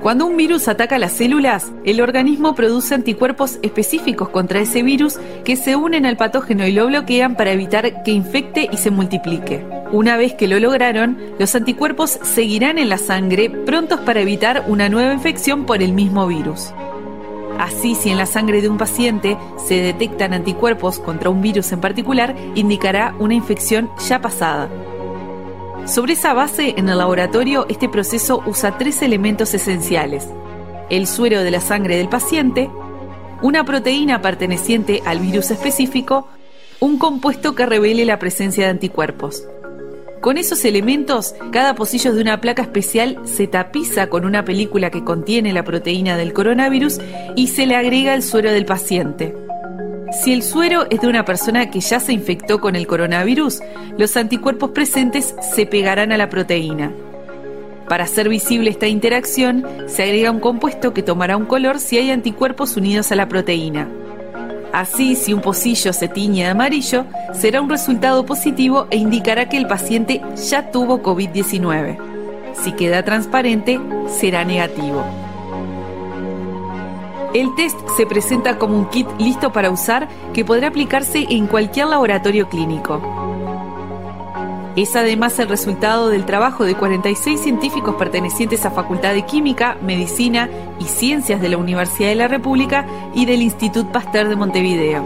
[0.01, 5.57] Cuando un virus ataca las células, el organismo produce anticuerpos específicos contra ese virus que
[5.57, 9.67] se unen al patógeno y lo bloquean para evitar que infecte y se multiplique.
[9.91, 14.89] Una vez que lo lograron, los anticuerpos seguirán en la sangre prontos para evitar una
[14.89, 16.73] nueva infección por el mismo virus.
[17.63, 21.81] Así, si en la sangre de un paciente se detectan anticuerpos contra un virus en
[21.81, 24.69] particular, indicará una infección ya pasada.
[25.87, 30.27] Sobre esa base, en el laboratorio, este proceso usa tres elementos esenciales.
[30.91, 32.69] El suero de la sangre del paciente,
[33.43, 36.27] una proteína perteneciente al virus específico,
[36.81, 39.47] un compuesto que revele la presencia de anticuerpos.
[40.23, 45.03] Con esos elementos, cada pocillo de una placa especial se tapiza con una película que
[45.03, 47.01] contiene la proteína del coronavirus
[47.35, 49.35] y se le agrega el suero del paciente.
[50.23, 53.63] Si el suero es de una persona que ya se infectó con el coronavirus,
[53.99, 56.93] los anticuerpos presentes se pegarán a la proteína.
[57.89, 62.13] Para hacer visible esta interacción, se agrega un compuesto que tomará un color si hay
[62.13, 63.89] anticuerpos unidos a la proteína.
[64.73, 67.05] Así, si un pocillo se tiñe de amarillo,
[67.35, 71.99] será un resultado positivo e indicará que el paciente ya tuvo COVID-19.
[72.55, 73.79] Si queda transparente,
[74.09, 75.05] será negativo.
[77.35, 81.89] El test se presenta como un kit listo para usar que podrá aplicarse en cualquier
[81.89, 83.22] laboratorio clínico.
[84.75, 90.49] Es además el resultado del trabajo de 46 científicos pertenecientes a Facultad de Química, Medicina
[90.81, 95.05] y Ciencias de la Universidad de la República y del Institut Pasteur de Montevideo.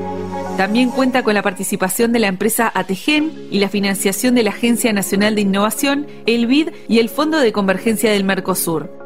[0.57, 4.93] También cuenta con la participación de la empresa Ategen y la financiación de la Agencia
[4.93, 9.06] Nacional de Innovación, el BID y el Fondo de Convergencia del Mercosur.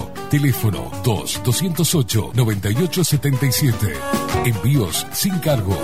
[0.29, 3.93] Teléfono 2-208-9877.
[4.45, 5.75] Envíos sin cargo.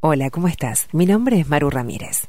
[0.00, 0.86] Hola, ¿cómo estás?
[0.92, 2.28] Mi nombre es Maru Ramírez.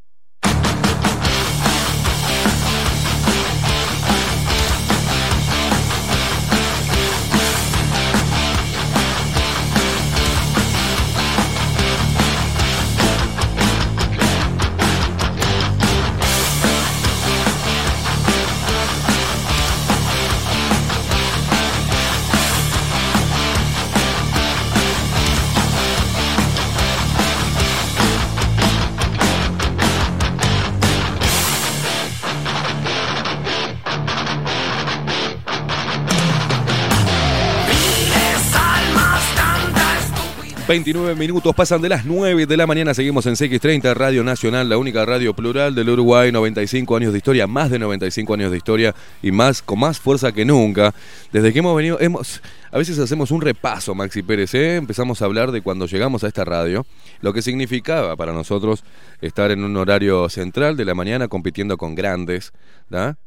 [40.71, 42.93] 29 minutos pasan de las 9 de la mañana.
[42.93, 46.31] Seguimos en CX30, Radio Nacional, la única radio plural del Uruguay.
[46.31, 50.31] 95 años de historia, más de 95 años de historia y más con más fuerza
[50.31, 50.95] que nunca.
[51.33, 52.41] Desde que hemos venido, hemos,
[52.71, 54.53] a veces hacemos un repaso, Maxi Pérez.
[54.53, 54.77] ¿eh?
[54.77, 56.85] Empezamos a hablar de cuando llegamos a esta radio,
[57.19, 58.85] lo que significaba para nosotros
[59.19, 62.53] estar en un horario central de la mañana compitiendo con grandes.
[62.89, 63.17] ¿da?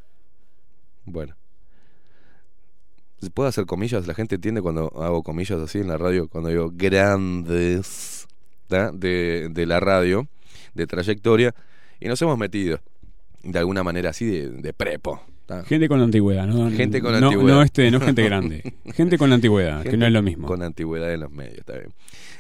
[1.04, 1.34] Bueno.
[3.24, 4.06] ¿Se puede hacer comillas?
[4.06, 8.28] La gente entiende cuando hago comillas así en la radio, cuando digo grandes
[8.68, 10.28] de, de la radio,
[10.74, 11.54] de trayectoria,
[12.00, 12.80] y nos hemos metido
[13.42, 15.22] de alguna manera así de, de prepo.
[15.66, 16.70] Gente con antigüedad, ¿no?
[16.70, 17.56] Gente con no, antigüedad.
[17.56, 18.74] No, este, no gente grande.
[18.94, 20.46] Gente con antigüedad, que no es lo mismo.
[20.46, 21.92] Con antigüedad en los medios, está bien.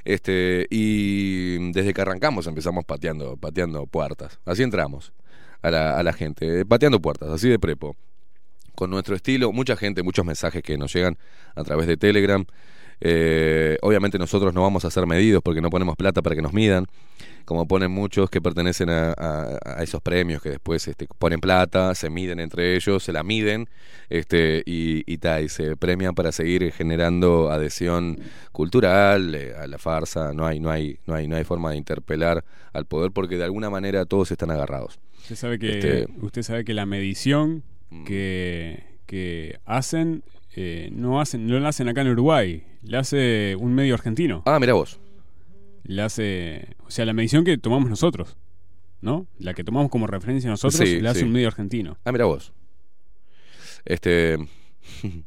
[0.04, 4.38] Este, y desde que arrancamos empezamos pateando, pateando puertas.
[4.46, 5.12] Así entramos
[5.60, 7.94] a la, a la gente, pateando puertas, así de prepo.
[8.74, 11.16] Con nuestro estilo, mucha gente, muchos mensajes que nos llegan
[11.54, 12.44] a través de Telegram.
[13.00, 16.52] Eh, obviamente nosotros no vamos a ser medidos porque no ponemos plata para que nos
[16.52, 16.86] midan,
[17.44, 21.94] como ponen muchos que pertenecen a, a- a esos premios que después este, ponen plata,
[21.96, 23.68] se miden entre ellos, se la miden
[24.08, 28.18] este, y, y, ta, y se premian para seguir generando adhesión
[28.52, 30.32] cultural eh, a la farsa.
[30.32, 33.44] No hay, no, hay, no, hay, no hay forma de interpelar al poder porque de
[33.44, 34.98] alguna manera todos están agarrados.
[35.18, 37.64] Usted sabe que, Este, usted sabe que la medición.
[38.06, 40.24] Que, que hacen,
[40.56, 44.42] eh, no hacen, no la hacen acá en Uruguay, la hace un medio argentino.
[44.46, 45.00] Ah, mira vos.
[45.84, 48.36] la hace, o sea, la medición que tomamos nosotros,
[49.00, 49.26] ¿no?
[49.38, 51.26] La que tomamos como referencia nosotros, Sí, la hace sí.
[51.26, 51.98] un medio argentino.
[52.04, 52.52] Ah, mira vos.
[53.84, 54.38] Este.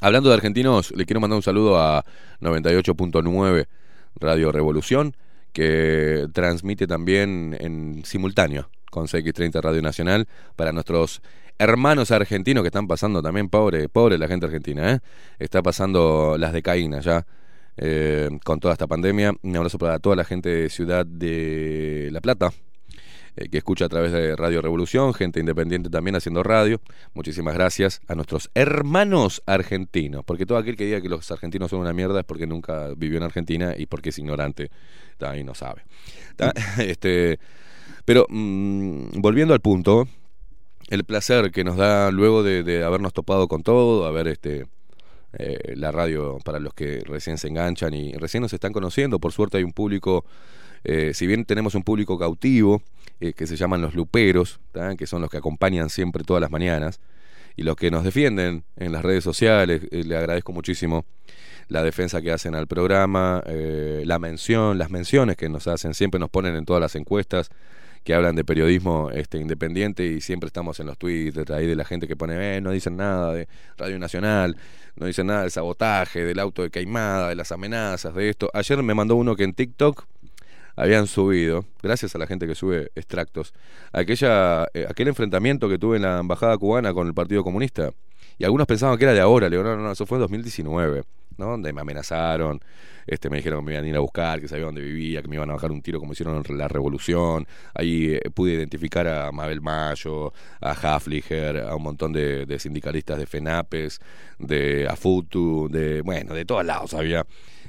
[0.00, 2.04] Hablando de argentinos, le quiero mandar un saludo a
[2.40, 3.66] 98.9
[4.16, 5.14] Radio Revolución,
[5.52, 11.22] que transmite también en simultáneo con CX30 Radio Nacional para nuestros
[11.58, 15.00] hermanos argentinos que están pasando también, pobre, pobre la gente argentina, ¿eh?
[15.38, 17.26] Está pasando las decaínas ya.
[17.76, 22.20] eh, con toda esta pandemia, un abrazo para toda la gente de Ciudad de La
[22.20, 22.52] Plata,
[23.36, 26.80] eh, que escucha a través de Radio Revolución, gente independiente también haciendo radio.
[27.14, 31.80] Muchísimas gracias a nuestros hermanos argentinos, porque todo aquel que diga que los argentinos son
[31.80, 34.70] una mierda es porque nunca vivió en Argentina y porque es ignorante
[35.36, 35.84] y no sabe.
[36.78, 37.38] Este,
[38.10, 40.08] pero mm, volviendo al punto,
[40.88, 44.66] el placer que nos da luego de, habernos topado con todo, haber este
[45.34, 49.20] eh, la radio para los que recién se enganchan y recién nos están conociendo.
[49.20, 50.24] Por suerte hay un público,
[50.82, 52.82] eh, si bien tenemos un público cautivo,
[53.20, 54.58] eh, que se llaman los luperos,
[54.98, 56.98] que son los que acompañan siempre todas las mañanas,
[57.54, 61.04] y los que nos defienden en las redes sociales, le agradezco muchísimo
[61.68, 66.30] la defensa que hacen al programa, la mención, las menciones que nos hacen, siempre nos
[66.30, 67.50] ponen en todas las encuestas
[68.04, 71.84] que hablan de periodismo este independiente y siempre estamos en los tweets ahí de la
[71.84, 74.56] gente que pone, eh, no dicen nada de Radio Nacional,
[74.96, 78.50] no dicen nada del sabotaje, del auto de Caimada, de las amenazas, de esto.
[78.54, 80.06] Ayer me mandó uno que en TikTok
[80.76, 83.52] habían subido, gracias a la gente que sube extractos,
[83.92, 87.92] aquella, eh, aquel enfrentamiento que tuve en la embajada cubana con el Partido Comunista.
[88.38, 91.02] Y algunos pensaban que era de ahora, le no, no, no, eso fue en 2019,
[91.46, 92.60] Donde me amenazaron,
[93.06, 95.28] este, me dijeron que me iban a ir a buscar, que sabían dónde vivía, que
[95.28, 97.46] me iban a bajar un tiro como hicieron la revolución.
[97.74, 103.26] Ahí eh, pude identificar a Mabel Mayo, a Hafliger, a un montón de, sindicalistas de
[103.26, 104.00] FENAPES,
[104.38, 107.26] de AFUTU, de, bueno, de todos lados había,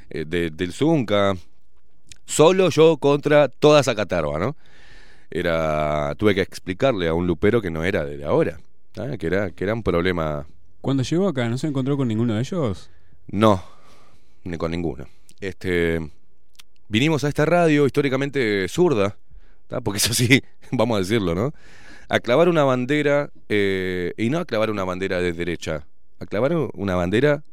[0.09, 1.33] eh, de- del Zunca,
[2.25, 4.56] solo yo contra toda esa catarba, ¿no?
[5.30, 8.59] Era, tuve que explicarle a un lupero que no era de ahora,
[8.98, 9.16] ¿ah?
[9.17, 10.45] que era, que era un problema.
[10.82, 12.90] Cuando llegó acá, ¿no se encontró con ninguno de ellos?
[13.32, 13.64] No,
[14.43, 15.08] ni con ninguno.
[15.40, 16.00] Este,
[16.90, 19.18] vinimos a esta radio históricamente zurda,
[19.84, 21.53] porque eso sí, vamos a decirlo, ¿no?
[22.10, 25.88] A clavar una bandera, eh, y no a clavar una bandera de derecha,
[26.19, 27.43] a clavar una bandera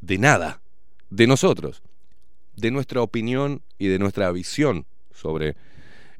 [0.00, 0.60] de nada,
[1.08, 1.80] de nosotros,
[2.56, 5.54] de nuestra opinión y de nuestra visión sobre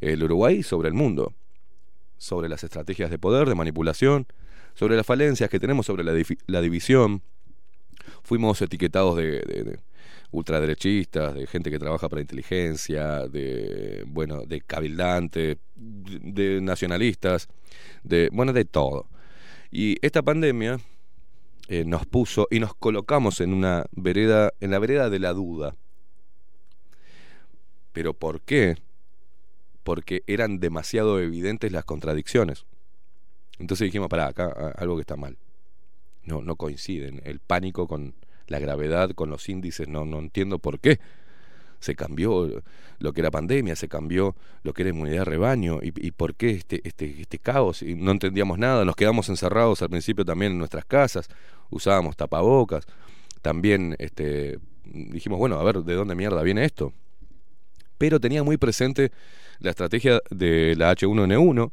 [0.01, 1.33] el Uruguay sobre el mundo,
[2.19, 4.27] sobre las estrategias de poder, de manipulación,
[4.75, 7.23] sobre las falencias que tenemos sobre la división.
[8.23, 9.79] Fuimos etiquetados de, de- de
[10.31, 17.49] ultraderechistas, de gente que trabaja para inteligencia, de bueno, de cabildantes, de, nacionalistas,
[18.03, 19.07] de bueno, de todo.
[19.71, 20.81] Y esta pandemia
[21.69, 25.77] eh, nos puso y nos colocamos en una vereda, en la vereda de la duda.
[27.93, 28.77] ¿Pero por qué?
[29.85, 32.65] Porque eran demasiado evidentes las contradicciones.
[33.59, 35.37] Entonces dijimos, pará, acá algo que está mal.
[36.25, 37.21] No, no coinciden.
[37.25, 38.15] El pánico con
[38.47, 41.01] la gravedad, con los índices, no, no entiendo por qué.
[41.81, 42.63] Se cambió
[42.99, 45.81] lo que era pandemia, se cambió lo que era inmunidad rebaño.
[45.83, 47.83] ¿Y, y por qué este, este, este caos?
[47.83, 48.85] Y no entendíamos nada.
[48.85, 51.29] Nos quedamos encerrados al principio también en nuestras casas.
[51.71, 52.87] Usábamos tapabocas.
[53.43, 56.93] También este, dijimos, bueno, a ver, ¿de dónde mierda viene esto?
[57.99, 59.13] pero tenía muy presente
[59.61, 61.73] la estrategia de la H1N1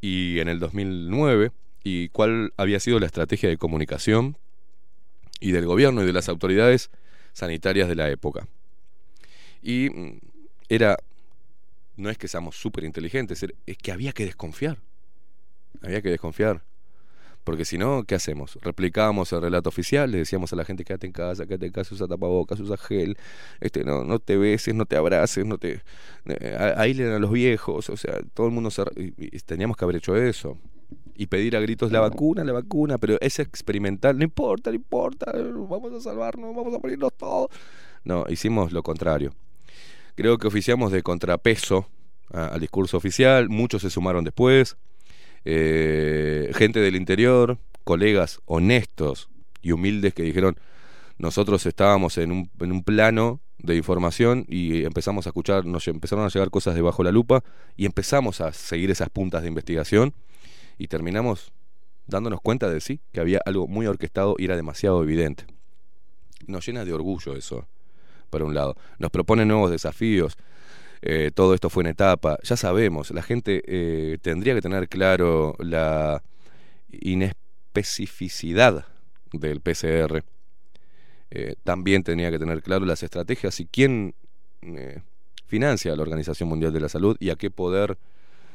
[0.00, 4.36] y en el 2009 y cuál había sido la estrategia de comunicación
[5.40, 6.90] y del gobierno y de las autoridades
[7.32, 8.46] sanitarias de la época.
[9.62, 10.18] Y mm,
[10.68, 10.96] era,
[11.96, 14.78] no es que seamos súper inteligentes, es que había que desconfiar.
[15.82, 16.62] Había que desconfiar.
[17.44, 18.58] Porque si no, ¿qué hacemos?
[18.62, 21.94] Replicábamos el relato oficial, le decíamos a la gente, quédate en casa, quédate en casa,
[21.94, 23.16] usa tapabocas, usa gel,
[23.60, 25.82] este, no, no te beses, no te abraces, no te...
[26.26, 26.86] Eh, a-
[27.18, 28.84] los viejos, o sea, todo el mundo se...
[29.46, 30.58] teníamos que haber hecho eso.
[31.20, 35.30] Y pedir a gritos la vacuna, la vacuna, pero es experimental, no importa, no importa,
[35.34, 37.50] vamos a salvarnos, vamos a morirnos todos.
[38.04, 39.34] No, hicimos lo contrario.
[40.14, 41.86] Creo que oficiamos de contrapeso
[42.32, 44.78] al discurso oficial, muchos se sumaron después,
[45.44, 49.28] eh, gente del interior, colegas honestos
[49.60, 50.56] y humildes que dijeron,
[51.18, 56.24] nosotros estábamos en un, en un plano de información y empezamos a escuchar, nos empezaron
[56.24, 57.44] a llegar cosas debajo la lupa
[57.76, 60.14] y empezamos a seguir esas puntas de investigación
[60.80, 61.52] y terminamos
[62.06, 65.44] dándonos cuenta de sí, que había algo muy orquestado y era demasiado evidente.
[66.46, 67.68] Nos llena de orgullo eso,
[68.30, 68.76] por un lado.
[68.98, 70.38] Nos propone nuevos desafíos.
[71.02, 72.38] Eh, todo esto fue en etapa.
[72.42, 76.22] Ya sabemos, la gente eh, tendría que tener claro la
[76.90, 78.86] inespecificidad
[79.34, 80.24] del PCR.
[81.30, 84.14] Eh, también tenía que tener claro las estrategias y quién
[85.44, 87.98] financia la Organización Mundial de la Salud y a qué poder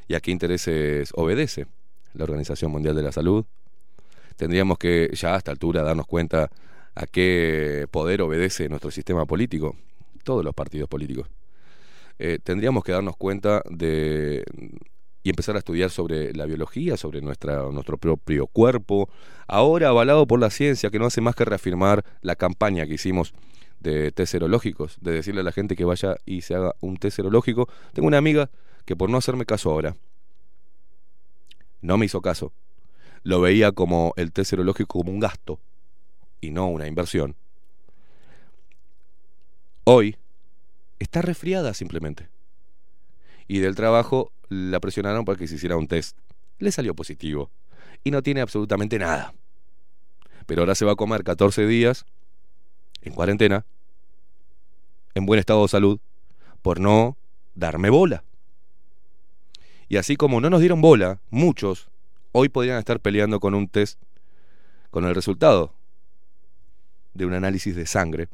[0.08, 1.68] y a qué intereses obedece
[2.16, 3.46] la Organización Mundial de la Salud.
[4.36, 6.50] Tendríamos que ya a esta altura darnos cuenta
[6.96, 9.76] a qué poder obedece nuestro sistema político,
[10.24, 11.28] todos los partidos políticos.
[12.20, 14.44] Eh, tendríamos que darnos cuenta de
[15.26, 19.10] y empezar a estudiar sobre la biología, sobre nuestra, nuestro propio cuerpo,
[19.48, 23.34] ahora avalado por la ciencia, que no hace más que reafirmar la campaña que hicimos
[23.80, 27.16] de test serológicos, de decirle a la gente que vaya y se haga un test
[27.16, 27.68] serológico.
[27.94, 28.52] Tengo una amiga
[28.86, 29.96] que por no hacerme caso ahora,
[31.86, 32.52] no me hizo caso,
[33.24, 35.60] lo veía como el test serológico como un gasto
[36.42, 37.36] y no una inversión.
[39.84, 40.18] Hoy
[41.00, 42.30] está resfriada simplemente.
[43.48, 46.18] Y del trabajo la presionaron para que se hiciera un test.
[46.58, 47.52] Le salió positivo.
[48.04, 49.34] Y no tiene absolutamente nada.
[50.46, 52.06] Pero ahora se va a comer 14 días
[53.02, 53.66] en cuarentena,
[55.14, 56.00] en buen estado de salud,
[56.62, 57.18] por no
[57.54, 58.24] darme bola.
[59.88, 61.90] Y así como no nos dieron bola, muchos
[62.32, 64.00] hoy podrían estar peleando con un test,
[64.92, 65.74] con el resultado
[67.14, 68.28] de un análisis de sangre,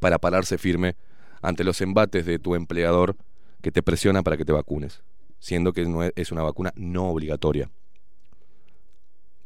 [0.00, 0.96] para pararse firme
[1.42, 3.16] ante los embates de tu empleador
[3.60, 5.02] que te presiona para que te vacunes,
[5.38, 7.70] siendo que no es- una vacuna no obligatoria,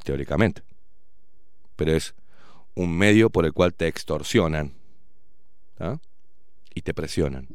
[0.04, 0.62] teóricamente.
[1.76, 2.14] Pero es
[2.74, 4.72] un medio por el cual te extorsionan
[5.78, 5.98] ¿ah?
[6.74, 7.48] y te presionan.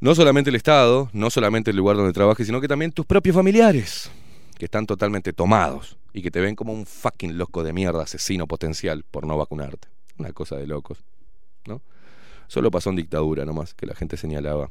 [0.00, 3.36] No solamente el Estado, no solamente el lugar donde trabajes, sino que también tus propios
[3.36, 4.10] familiares,
[4.56, 8.46] que están totalmente tomados y que te ven como un fucking loco de mierda, asesino
[8.46, 9.88] potencial por no vacunarte.
[10.16, 11.04] Una cosa de locos,
[11.66, 11.82] ¿no?
[12.48, 14.70] Solo pasó en dictadura nomás, que la gente señalaba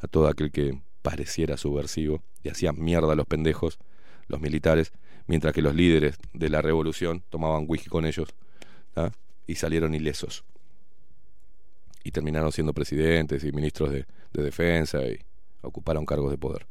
[0.00, 3.78] a todo aquel que pareciera subversivo y hacía mierda a los pendejos,
[4.26, 4.92] los militares,
[5.28, 8.30] mientras que los líderes de la revolución tomaban whisky con ellos
[8.96, 9.10] ¿ah?
[9.46, 10.42] y salieron ilesos.
[12.06, 15.18] Y terminaron siendo presidentes y ministros de, de defensa y
[15.60, 16.64] ocuparon cargos de poder.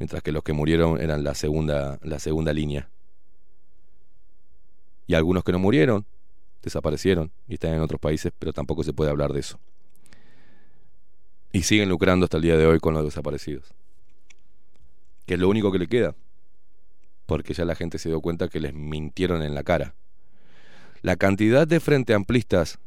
[0.00, 2.90] Mientras que los que murieron eran la segunda, la segunda línea.
[5.06, 6.04] Y algunos que no murieron
[6.60, 9.60] desaparecieron y están en otros países, pero tampoco se puede hablar de eso.
[11.52, 13.74] Y siguen lucrando hasta el día de hoy con los desaparecidos.
[15.24, 16.16] Que es lo único que le queda.
[17.26, 19.94] Porque ya la gente se dio cuenta que les mintieron en la cara.
[21.02, 22.80] La cantidad de frente amplistas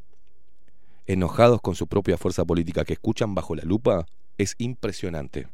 [1.10, 4.06] enojados con su propia fuerza política que escuchan bajo la lupa
[4.38, 5.48] es impresionante.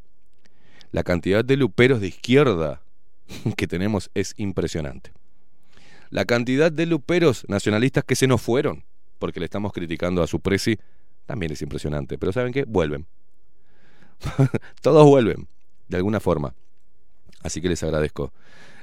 [0.92, 2.82] La cantidad de luperos de izquierda
[3.58, 5.14] que tenemos es impresionante.
[6.10, 8.84] La cantidad de luperos nacionalistas que se nos fueron
[9.18, 10.78] porque le estamos criticando a su presi
[11.26, 12.18] también es impresionante.
[12.18, 12.66] Pero ¿saben qué?
[12.66, 13.08] Vuelven.
[14.82, 15.48] Todos vuelven,
[15.88, 16.54] de alguna forma.
[17.44, 18.34] Así que les agradezco.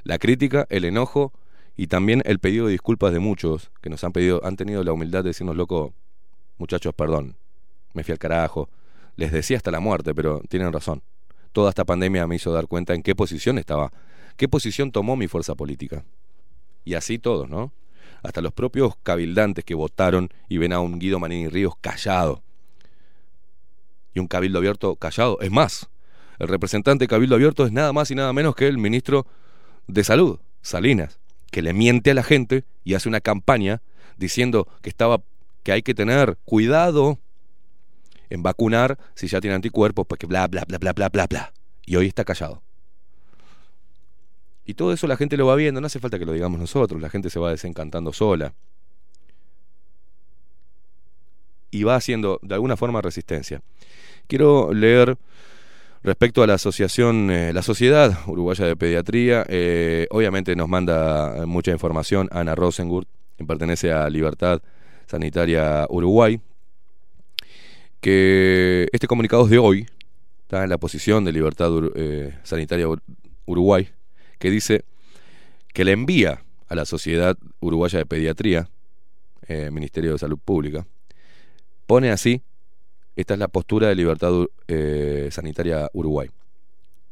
[0.03, 1.33] La crítica, el enojo
[1.77, 4.91] y también el pedido de disculpas de muchos que nos han pedido, han tenido la
[4.91, 5.93] humildad de decirnos, loco,
[6.57, 7.35] muchachos, perdón,
[7.93, 8.69] me fui al carajo.
[9.15, 11.01] Les decía hasta la muerte, pero tienen razón.
[11.51, 13.91] Toda esta pandemia me hizo dar cuenta en qué posición estaba,
[14.37, 16.03] qué posición tomó mi fuerza política.
[16.83, 17.71] Y así todos, ¿no?
[18.23, 22.41] Hasta los propios cabildantes que votaron y ven a un Guido Manini Ríos callado.
[24.13, 25.39] Y un cabildo abierto callado.
[25.41, 25.89] Es más,
[26.39, 29.27] el representante cabildo abierto es nada más y nada menos que el ministro
[29.87, 31.19] de Salud, Salinas,
[31.51, 33.81] que le miente a la gente y hace una campaña
[34.17, 35.21] diciendo que estaba
[35.63, 37.17] que hay que tener cuidado
[38.29, 41.53] en vacunar si ya tiene anticuerpos, pues que bla bla bla bla bla bla bla.
[41.85, 42.61] Y hoy está callado.
[44.65, 47.01] Y todo eso la gente lo va viendo, no hace falta que lo digamos nosotros,
[47.01, 48.53] la gente se va desencantando sola.
[51.71, 53.61] Y va haciendo de alguna forma resistencia.
[54.27, 55.17] Quiero leer
[56.01, 61.71] respecto a la asociación, eh, la Sociedad Uruguaya de Pediatría, eh, obviamente nos manda mucha
[61.71, 64.61] información Ana Rosengurt, que pertenece a Libertad
[65.17, 66.41] Sanitaria Uruguay,
[68.01, 69.85] que este comunicado es de hoy,
[70.41, 73.03] está en la posición de Libertad eh, Sanitaria Ur-
[73.45, 73.89] Uruguay,
[74.39, 74.85] que dice
[75.71, 78.69] que le envía a la Sociedad Uruguaya de Pediatría,
[79.47, 80.87] eh, Ministerio de Salud Pública,
[81.85, 82.41] pone así,
[83.15, 84.33] esta es la postura de Libertad
[84.67, 86.31] eh, Sanitaria Uruguay.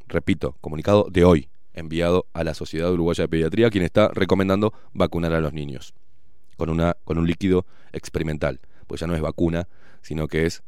[0.08, 5.34] Repito, comunicado de hoy, enviado a la Sociedad Uruguaya de Pediatría, quien está recomendando vacunar
[5.34, 5.94] a los niños
[6.58, 9.68] con, una, con un líquido experimental, pues ya no es vacuna,
[10.02, 10.64] sino que es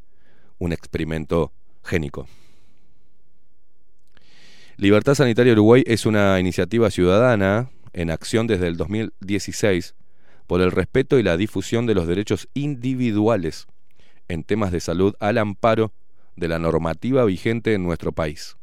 [0.59, 1.51] un experimento
[1.83, 2.27] génico.
[4.77, 9.93] Libertad Sanitaria Uruguay es una iniciativa ciudadana en acción desde el 2016
[10.47, 13.67] por el respeto y la difusión de los derechos individuales
[14.27, 15.93] en temas de salud al amparo
[16.35, 18.57] de la normativa vigente en nuestro país.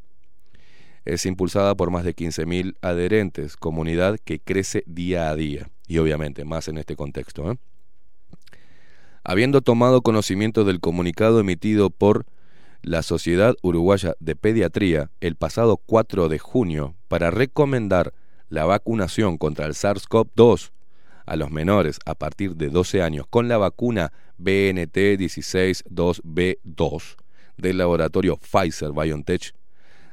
[1.05, 6.45] Es impulsada por más de 15.000 adherentes, comunidad que crece día a día y obviamente
[6.45, 7.53] más en este contexto.
[7.53, 7.57] ¿eh?
[9.25, 12.27] Habiendo tomado conocimiento del comunicado emitido por
[12.83, 18.15] la Sociedad Uruguaya de Pediatría el pasado 4 de junio para recomendar
[18.49, 20.71] la vacunación contra el SARS-CoV-2
[21.27, 27.17] a los menores a partir de 12 años con la vacuna BNT 162B2
[27.59, 29.53] del laboratorio Pfizer BioNTech,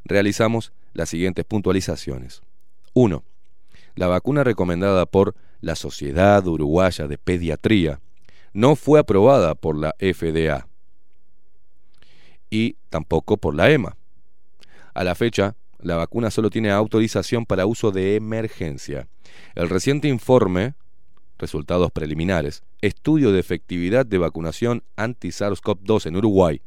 [0.04, 2.42] realizamos las siguientes puntualizaciones.
[2.94, 3.24] 1.
[3.96, 8.02] La vacuna recomendada por la Sociedad Uruguaya de Pediatría
[8.54, 10.68] no fue aprobada por la FDA
[12.50, 13.98] y tampoco por la EMA.
[14.94, 19.08] A la fecha, la vacuna solo tiene autorización para uso de emergencia.
[19.56, 20.74] El reciente informe,
[21.38, 26.62] resultados preliminares, estudio de efectividad de vacunación anti-SARS-CoV-2 en Uruguay,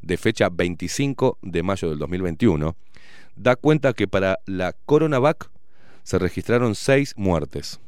[0.00, 2.76] de fecha 25 de mayo del 2021,
[3.34, 5.50] da cuenta que para la Coronavac
[6.02, 7.80] se registraron seis muertes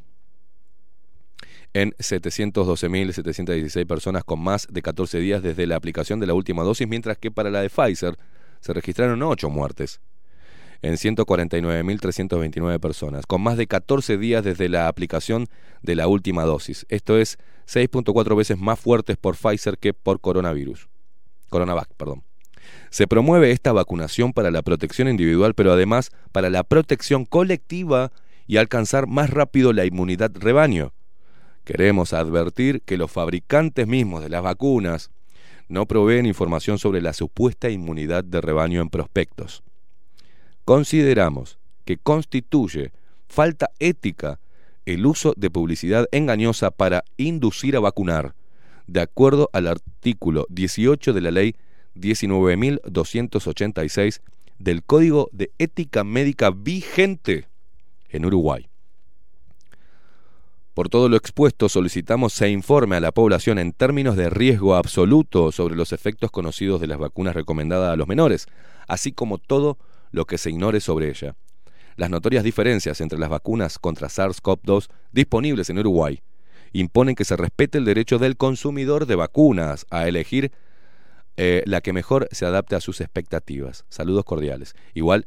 [1.75, 6.89] en 712.716 personas con más de 14 días desde la aplicación de la última dosis,
[6.89, 8.17] mientras que para la de Pfizer
[8.61, 10.01] se registraron 8 muertes
[10.83, 15.47] en 149.329 personas, con más de 14 días desde la aplicación
[15.83, 16.87] de la última dosis.
[16.89, 20.89] Esto es 6.4 veces más fuertes por Pfizer que por coronavirus.
[21.49, 22.23] Coronavac, perdón.
[22.91, 28.13] Se promueve esta vacunación para la protección individual, pero además para la protección colectiva
[28.47, 30.93] y alcanzar más rápido la inmunidad rebaño.
[31.65, 35.11] Queremos advertir que los fabricantes mismos de las vacunas
[35.69, 39.63] no proveen información sobre la supuesta inmunidad de rebaño en prospectos.
[40.65, 42.93] Consideramos que constituye
[43.27, 44.39] falta ética
[44.85, 48.35] el uso de publicidad engañosa para inducir a vacunar,
[48.87, 51.57] de acuerdo al artículo 18 de la ley
[51.95, 54.21] 19.286
[54.59, 57.47] del Código de Ética Médica vigente
[58.11, 58.69] en Uruguay.
[60.75, 65.53] Por todo lo expuesto, solicitamos se informe a la población en términos de riesgo absoluto
[65.53, 68.47] sobre los efectos conocidos de las vacunas recomendadas a los menores,
[68.89, 69.79] así como todo
[70.11, 71.37] lo que se ignore sobre ella.
[71.95, 76.21] Las notorias diferencias entre las vacunas contra SARS-CoV-2 disponibles en Uruguay
[76.73, 80.51] imponen que se respete el derecho del consumidor de vacunas a elegir
[81.37, 83.85] eh, la que mejor se adapte a sus expectativas.
[83.89, 84.75] Saludos cordiales.
[84.93, 85.27] Igual,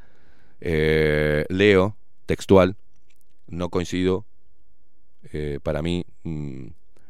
[0.59, 1.95] eh, leo
[2.25, 2.75] textual,
[3.47, 4.25] no coincido
[5.33, 6.67] eh, para mí mm,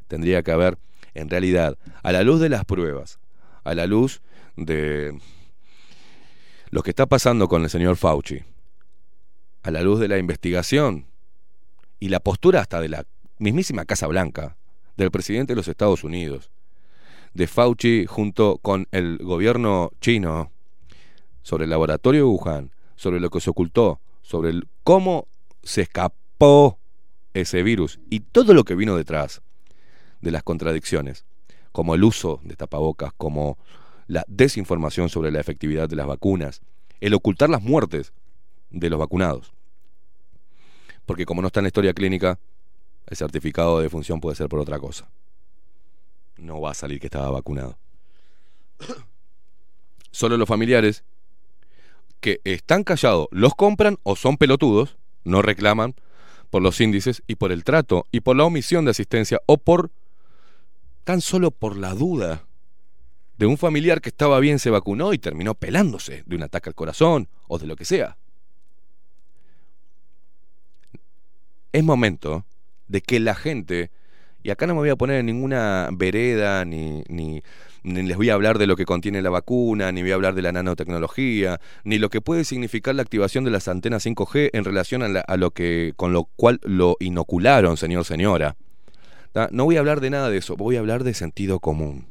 [0.08, 0.78] tendría que haber,
[1.14, 3.20] en realidad, a la luz de las pruebas,
[3.64, 4.22] a la luz
[4.56, 5.18] de
[6.70, 8.44] lo que está pasando con el señor Fauci,
[9.64, 11.06] a la luz de la investigación
[12.00, 13.06] y la postura hasta de la
[13.40, 14.58] mismísima Casa Blanca,
[14.96, 16.50] del presidente de los Estados Unidos,
[17.34, 20.52] de Fauci junto con el gobierno chino,
[21.44, 25.28] sobre el laboratorio de Wuhan, sobre lo que se ocultó, sobre el, cómo
[25.64, 26.80] se escapó
[27.34, 29.42] ese virus y todo lo que vino detrás
[30.22, 31.26] de las contradicciones,
[31.72, 33.58] como el uso de tapabocas, como
[34.08, 36.62] la desinformación sobre la efectividad de las vacunas,
[37.02, 38.14] el ocultar las muertes
[38.72, 39.54] de los vacunados.
[41.06, 42.40] Porque como no está en la historia clínica,
[43.06, 45.10] el certificado de función puede ser por otra cosa.
[46.38, 47.78] No va a salir que estaba vacunado.
[50.12, 51.04] Solo los familiares
[52.20, 55.96] que están callados los compran o son pelotudos, no reclaman
[56.50, 59.92] por los índices y por el trato y por la omisión de asistencia o por
[61.04, 62.44] tan solo por la duda
[63.38, 66.76] de un familiar que estaba bien se vacunó y terminó pelándose de un ataque al
[66.76, 68.18] corazón o de lo que sea.
[71.72, 72.46] Es momento
[72.88, 73.92] de que la gente,
[74.48, 77.04] y acá no me voy a poner en ninguna vereda ni,
[77.84, 80.42] les voy a hablar de lo que contiene la vacuna, ni voy a hablar de
[80.42, 85.04] la nanotecnología, ni lo que puede significar la activación de las antenas 5G en relación
[85.04, 88.56] a, lo que con lo cual lo inocularon, señor, señora.
[89.52, 92.08] No voy a hablar de nada de eso, voy a hablar de sentido común.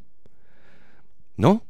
[1.38, 1.64] ¿No?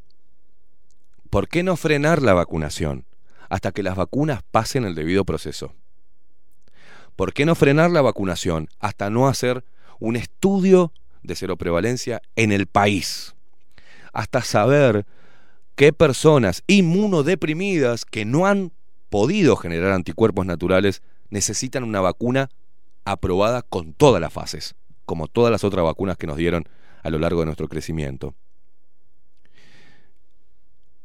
[1.31, 3.05] ¿Por qué no frenar la vacunación
[3.49, 5.75] hasta que las vacunas pasen el debido proceso?
[7.15, 9.63] ¿Por qué no frenar la vacunación hasta no hacer
[9.99, 10.93] un estudio
[11.23, 13.37] de cero prevalencia en el país?
[14.17, 15.05] hasta saber
[15.75, 18.73] qué personas inmunodeprimidas que no han
[19.11, 22.49] podido generar anticuerpos naturales necesitan una vacuna
[23.05, 26.65] aprobada con todas las fases, como todas las otras vacunas que nos dieron
[27.03, 28.35] a lo largo de nuestro crecimiento.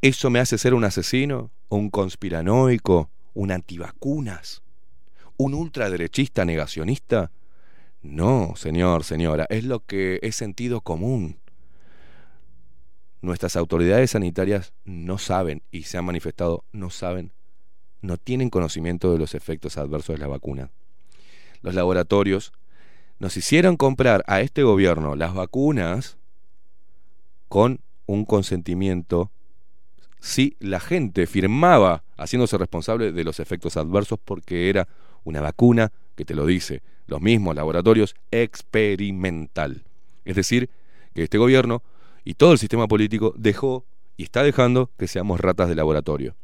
[0.02, 1.52] ¿Eso me hace ser un asesino?
[1.68, 3.10] ¿Un conspiranoico?
[3.34, 4.64] ¿Un antivacunas?
[5.36, 7.30] ¿Un ultraderechista negacionista?
[8.02, 11.38] No, señor, señora, es lo que es sentido común
[13.22, 17.32] nuestras autoridades sanitarias no saben y se han manifestado, no saben,
[18.02, 20.72] no tienen conocimiento de los efectos adversos de la vacuna.
[21.62, 22.52] Los laboratorios
[23.20, 26.18] nos hicieron comprar a este gobierno las vacunas
[27.48, 29.30] con un consentimiento
[30.20, 34.88] si la gente firmaba haciéndose responsable de los efectos adversos porque era
[35.24, 39.84] una vacuna que te lo dice, los mismos laboratorios experimental.
[40.26, 40.70] Es decir,
[41.14, 41.84] que este gobierno
[42.24, 43.86] y todo el sistema político dejó
[44.18, 46.36] y está dejando que seamos ratas de laboratorio.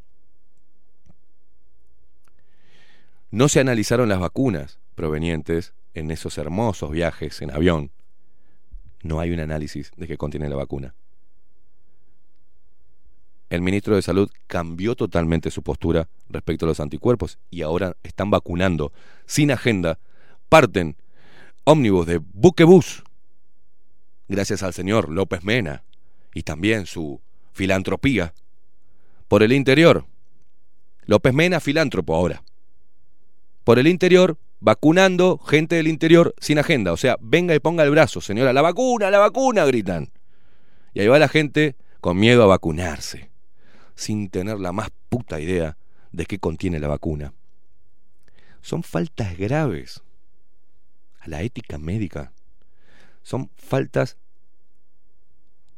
[3.30, 7.90] No se analizaron las vacunas provenientes en esos hermosos viajes en avión.
[9.02, 10.94] No hay un análisis de qué contiene la vacuna.
[13.50, 18.30] El ministro de Salud cambió totalmente su postura respecto a los anticuerpos y ahora están
[18.30, 18.92] vacunando
[19.26, 19.98] sin agenda.
[20.48, 20.96] Parten
[21.64, 23.04] ómnibus de buquebús,
[24.28, 25.82] gracias al señor López Mena
[26.34, 27.20] y también su
[27.52, 28.32] filantropía,
[29.28, 30.06] por el interior.
[31.04, 32.42] López Mena, filántropo ahora.
[33.64, 36.92] Por el interior, vacunando gente del interior sin agenda.
[36.92, 38.52] O sea, venga y ponga el brazo, señora.
[38.52, 40.10] La vacuna, la vacuna, gritan.
[40.94, 43.27] Y ahí va la gente con miedo a vacunarse,
[43.98, 45.76] sin tener la más puta idea
[46.12, 47.34] de qué contiene la vacuna.
[48.62, 50.02] Son faltas graves
[51.18, 52.32] a la ética médica.
[53.24, 54.16] Son faltas,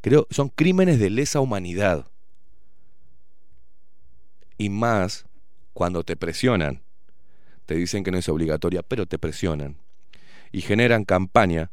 [0.02, 2.08] creo, son crímenes de lesa humanidad.
[4.58, 5.24] Y más
[5.72, 6.82] cuando te presionan
[7.64, 9.78] te dicen que no es obligatoria, pero te presionan
[10.52, 11.70] y generan campaña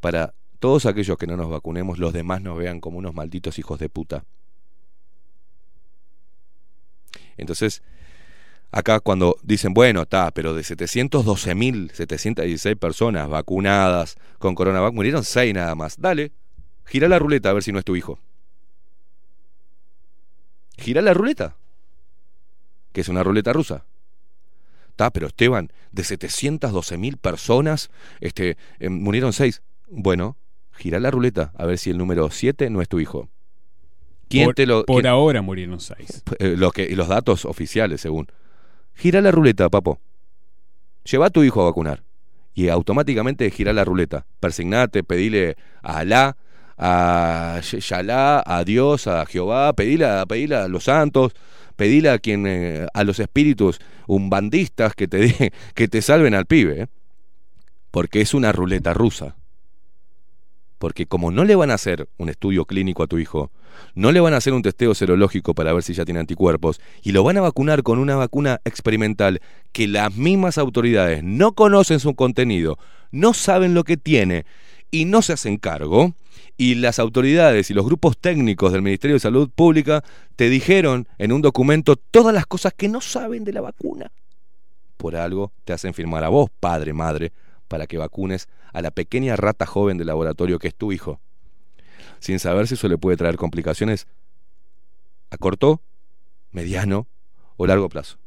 [0.00, 3.78] para todos aquellos que no nos vacunemos, los demás nos vean como unos malditos hijos
[3.78, 4.24] de puta.
[7.36, 7.82] Entonces,
[8.70, 15.74] acá cuando dicen, bueno, está, pero de 712.716 personas vacunadas con coronavirus, murieron 6 nada
[15.74, 16.00] más.
[16.00, 16.32] Dale,
[16.84, 18.18] gira la ruleta a ver si no es tu hijo.
[20.78, 21.56] Gira la ruleta,
[22.92, 23.84] que es una ruleta rusa.
[24.90, 27.90] Está, pero Esteban, de 712 mil personas,
[28.20, 29.62] este, eh, murieron seis.
[29.88, 30.36] Bueno,
[30.72, 33.28] gira la ruleta a ver si el número 7 no es tu hijo.
[34.28, 36.22] ¿Quién por, te lo, por quién- ahora murieron seis.
[36.38, 38.26] eh, lo que, los datos oficiales, según.
[38.94, 39.98] Gira la ruleta, papo.
[41.04, 42.02] Lleva a tu hijo a vacunar.
[42.54, 44.26] Y automáticamente gira la ruleta.
[44.40, 46.36] Persignate, pedile a Alá,
[46.78, 51.32] a Yalá, a Dios, a Jehová, pedile, a- pedile a los santos,
[51.76, 56.46] pedile a quien, eh, a los espíritus umbandistas que te, de- que te salven al
[56.46, 56.82] pibe.
[56.82, 56.86] ¿eh?
[57.90, 59.36] Porque es una ruleta rusa.
[60.86, 63.50] Porque como no le van a hacer un estudio clínico a tu hijo,
[63.96, 67.10] no le van a hacer un testeo serológico para ver si ya tiene anticuerpos, y
[67.10, 69.40] lo van a vacunar con una vacuna experimental
[69.72, 72.78] que las mismas autoridades no conocen su contenido,
[73.10, 74.46] no saben lo que tiene
[74.92, 76.14] y no se hacen cargo,
[76.56, 80.04] y las autoridades y los grupos técnicos del Ministerio de Salud Pública
[80.36, 84.12] te dijeron en un documento todas las cosas que no saben de la vacuna.
[84.98, 87.32] Por algo te hacen firmar a vos, padre, madre,
[87.68, 91.20] para que vacunes a la pequeña rata joven del laboratorio que es tu hijo,
[92.20, 94.06] sin saber si eso le puede traer complicaciones
[95.30, 95.80] a corto,
[96.52, 97.06] mediano
[97.56, 98.18] o largo plazo.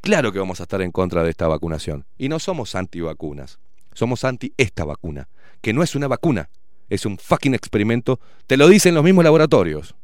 [0.00, 2.04] Claro que vamos a estar en contra de esta vacunación.
[2.16, 3.58] Y no somos antivacunas,
[3.92, 5.28] somos anti esta vacuna,
[5.60, 6.48] que no es una vacuna,
[6.88, 9.94] es un fucking experimento, te lo dicen los mismos laboratorios.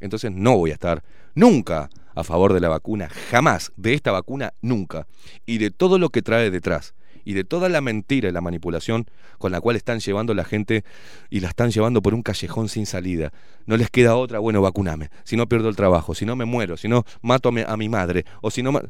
[0.00, 1.02] Entonces no voy a estar
[1.34, 5.06] nunca a favor de la vacuna, jamás, de esta vacuna nunca,
[5.46, 6.94] y de todo lo que trae detrás,
[7.28, 9.04] y de toda la mentira y la manipulación
[9.36, 10.82] con la cual están llevando la gente
[11.28, 13.34] y la están llevando por un callejón sin salida.
[13.66, 16.78] No les queda otra, bueno, vacuname, si no pierdo el trabajo, si no me muero,
[16.78, 18.80] si no mato a mi, a madre, o si no...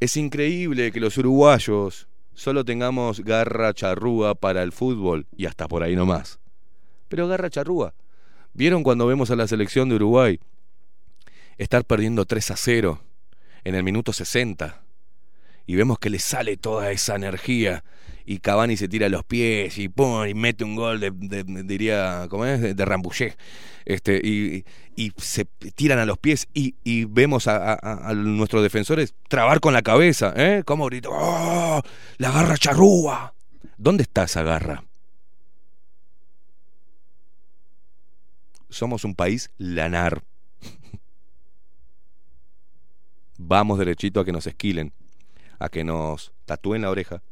[0.00, 5.82] Es increíble que los uruguayos solo tengamos garra charrúa para el fútbol y hasta por
[5.82, 6.38] ahí nomás.
[7.10, 7.92] Pero garra charrúa.
[8.54, 10.40] ¿Vieron cuando vemos a la selección de Uruguay
[11.58, 13.02] estar perdiendo 3 a 0
[13.64, 14.80] en el minuto 60?
[15.70, 17.84] Y vemos que le sale toda esa energía
[18.26, 21.12] y Cavani se tira a los pies y pum, y mete un gol de,
[21.64, 22.60] diría, ¿cómo es?
[22.60, 23.38] De, de Rambouillet.
[23.84, 24.64] Este, y,
[24.96, 27.78] y se tiran a los pies y, y vemos a
[28.16, 30.64] nuestros defensores trabar con la cabeza, ¿eh?
[30.66, 31.80] Como grito, ¡Oh!
[32.18, 33.32] La garra charrúa.
[33.78, 34.82] ¿Dónde está esa garra?
[38.70, 40.24] Somos un país lanar.
[43.38, 44.92] Vamos derechito a que nos esquilen,
[45.60, 47.22] a que nos tatúen la oreja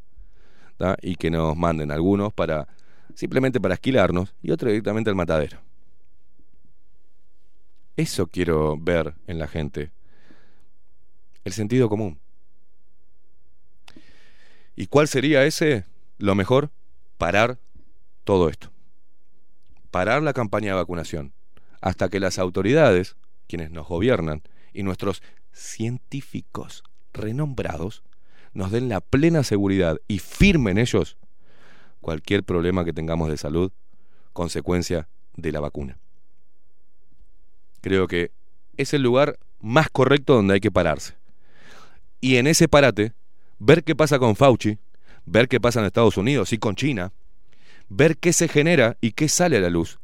[1.01, 2.69] y que nos manden algunos para
[3.15, 5.59] simplemente para esquilarnos y otros directamente al matadero.
[7.97, 9.91] Eso quiero ver en la gente.
[11.43, 12.17] El sentido común.
[14.77, 15.83] ¿Y cuál sería ese?
[16.17, 16.69] Lo mejor,
[17.17, 17.57] parar
[18.23, 18.71] todo esto.
[19.91, 21.33] Parar la campaña de vacunación
[21.81, 23.17] hasta que las autoridades,
[23.47, 28.03] quienes nos gobiernan, y nuestros científicos renombrados
[28.53, 31.17] nos den la plena seguridad y firmen ellos
[32.01, 33.71] cualquier problema que tengamos de salud,
[34.33, 35.97] consecuencia de la vacuna.
[37.81, 38.31] Creo que
[38.77, 41.15] es el lugar más correcto donde hay que pararse.
[42.21, 43.13] Y en ese parate,
[43.59, 44.77] ver qué pasa con Fauci,
[45.25, 47.11] ver qué pasa en Estados Unidos y con China,
[47.87, 49.99] ver qué se genera y qué sale a la luz.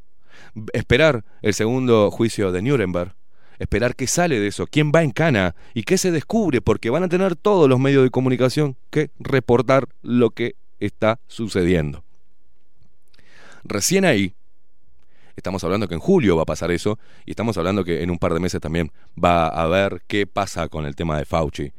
[0.73, 3.13] Esperar el segundo juicio de Nuremberg,
[3.59, 7.03] esperar qué sale de eso, quién va en cana y qué se descubre, porque van
[7.03, 12.03] a tener todos los medios de comunicación que reportar lo que está sucediendo.
[13.63, 14.33] Recién ahí,
[15.35, 18.19] estamos hablando que en julio va a pasar eso, y estamos hablando que en un
[18.19, 21.71] par de meses también va a ver qué pasa con el tema de Fauci,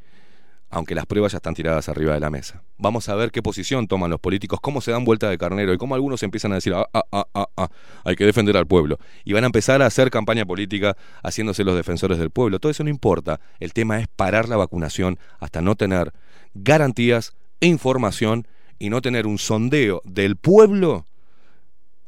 [0.69, 2.63] aunque las pruebas ya están tiradas arriba de la mesa.
[2.77, 5.77] Vamos a ver qué posición toman los políticos, cómo se dan vuelta de carnero y
[5.77, 7.69] cómo algunos empiezan a decir, ah, ah, ah, ah, ah,
[8.03, 8.99] hay que defender al pueblo.
[9.23, 12.59] Y van a empezar a hacer campaña política haciéndose los defensores del pueblo.
[12.59, 13.39] Todo eso no importa.
[13.59, 16.13] El tema es parar la vacunación hasta no tener
[16.53, 18.47] garantías e información
[18.79, 21.05] y no tener un sondeo del pueblo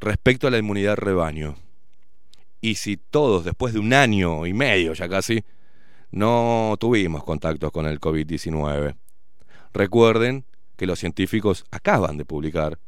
[0.00, 1.56] respecto a la inmunidad rebaño.
[2.60, 5.44] Y si todos, después de un año y medio ya casi,
[6.10, 8.96] no tuvimos contactos con el COVID-19,
[9.72, 10.44] recuerden
[10.76, 12.78] que los científicos acaban de publicar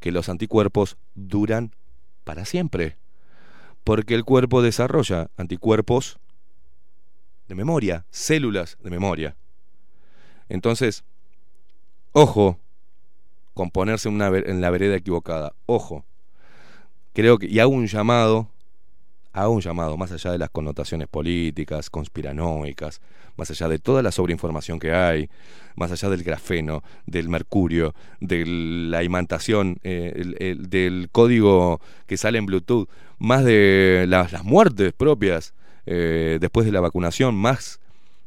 [0.00, 1.74] que los anticuerpos duran
[2.24, 2.96] para siempre,
[3.84, 6.18] porque el cuerpo desarrolla anticuerpos
[7.48, 9.36] de memoria, células de memoria.
[10.48, 11.04] Entonces,
[12.12, 12.58] ojo
[13.54, 16.04] con ponerse una, en la vereda equivocada, ojo,
[17.12, 18.48] creo que, y hago un llamado,
[19.32, 23.00] hago un llamado, más allá de las connotaciones políticas, conspiranoicas,
[23.36, 25.30] más allá de toda la sobreinformación que hay,
[25.74, 32.16] más allá del grafeno, del mercurio, de la imantación, eh, el- el- del código que
[32.16, 32.88] sale en Bluetooth,
[33.18, 35.54] más de las, muertes propias
[35.86, 37.80] eh, después de la vacunación, más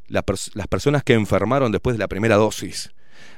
[0.07, 0.23] las
[0.69, 2.91] personas que enfermaron después de la primera dosis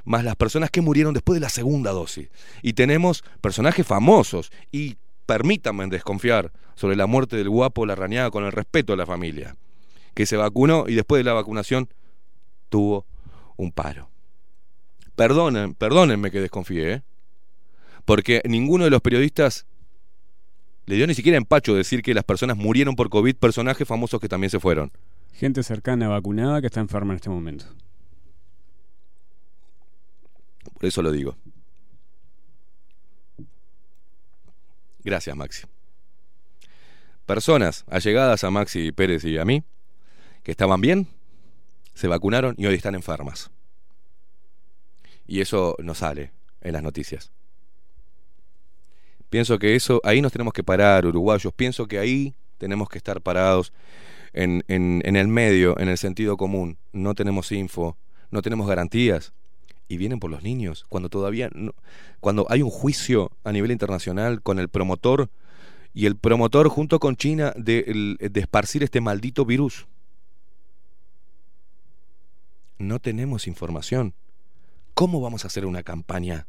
[0.06, 2.30] más las personas que murieron después de la segunda dosis.
[2.62, 4.96] Y tenemos personajes famosos y
[5.28, 9.56] permítanme desconfiar sobre la muerte del guapo la rañada con el respeto a la familia,
[10.16, 11.90] que se vacunó y después de la vacunación
[12.70, 13.06] tuvo
[13.58, 14.10] un paro.
[15.16, 17.02] Perdonen, perdónenme que desconfíe, ¿eh?
[18.06, 19.68] porque ninguno de los periodistas
[20.86, 24.30] le dio ni siquiera empacho decir que las personas murieron por COVID, personajes famosos que
[24.30, 24.92] también se fueron.
[25.34, 27.66] Gente cercana vacunada que está enferma en este momento.
[30.74, 31.36] Por eso lo digo.
[35.08, 35.66] Gracias, Maxi.
[37.26, 39.64] Personas allegadas a Maxi Pérez y a mí,
[40.44, 41.08] que estaban bien,
[41.94, 43.50] se vacunaron y hoy están enfermas.
[45.26, 47.32] Y eso no sale en las noticias.
[49.30, 51.54] Pienso que eso, ahí nos tenemos que parar, uruguayos.
[51.54, 53.72] Pienso que ahí tenemos que estar parados
[54.34, 56.78] en, en, en el medio, en el sentido común.
[56.92, 57.96] No tenemos info,
[58.30, 59.32] no tenemos garantías.
[59.88, 61.74] Y vienen por los niños, cuando todavía no-
[62.20, 65.30] cuando hay un juicio a nivel internacional con el promotor
[65.94, 69.88] y el promotor junto con China de, de esparcir este maldito virus.
[72.78, 74.14] No tenemos información.
[74.94, 76.48] ¿Cómo vamos a hacer una campaña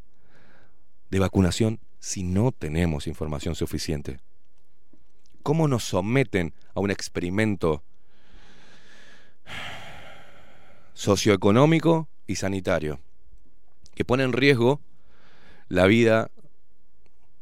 [1.10, 4.20] de vacunación si no tenemos información suficiente?
[5.42, 7.82] ¿Cómo nos someten a un experimento
[10.92, 13.00] socioeconómico y sanitario
[13.98, 14.80] que pone en riesgo
[15.66, 16.30] la vida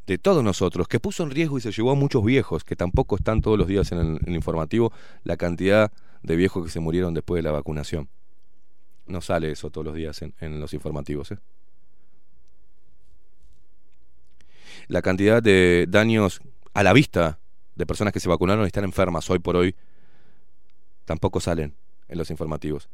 [0.07, 3.17] de todos nosotros, que puso en riesgo y se llevó a muchos viejos, que tampoco
[3.17, 4.91] están todos los días en el, informativo,
[5.23, 8.09] la cantidad de viejos que se murieron después de la vacunación.
[9.07, 11.33] No sale eso todos los días en, en los informativos.
[11.33, 11.39] ¿eh?
[14.89, 16.41] La cantidad de daños
[16.73, 17.39] a la vista
[17.75, 19.75] de personas que se vacunaron y están enfermas hoy por hoy
[21.05, 21.75] tampoco salen
[22.09, 22.89] en los informativos.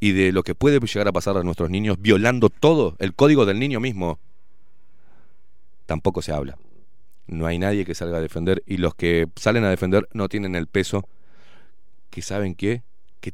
[0.00, 3.46] Y de lo que puede llegar a pasar a nuestros niños violando todo, el código
[3.46, 4.18] del niño mismo,
[5.86, 6.56] tampoco se habla.
[7.26, 10.54] No hay nadie que salga a defender y los que salen a defender no tienen
[10.54, 11.08] el peso
[12.10, 12.82] que saben que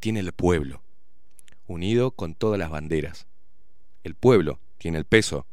[0.01, 0.83] tiene el pueblo,
[1.69, 3.27] unido con todas las banderas.
[4.03, 5.47] El pueblo tiene el peso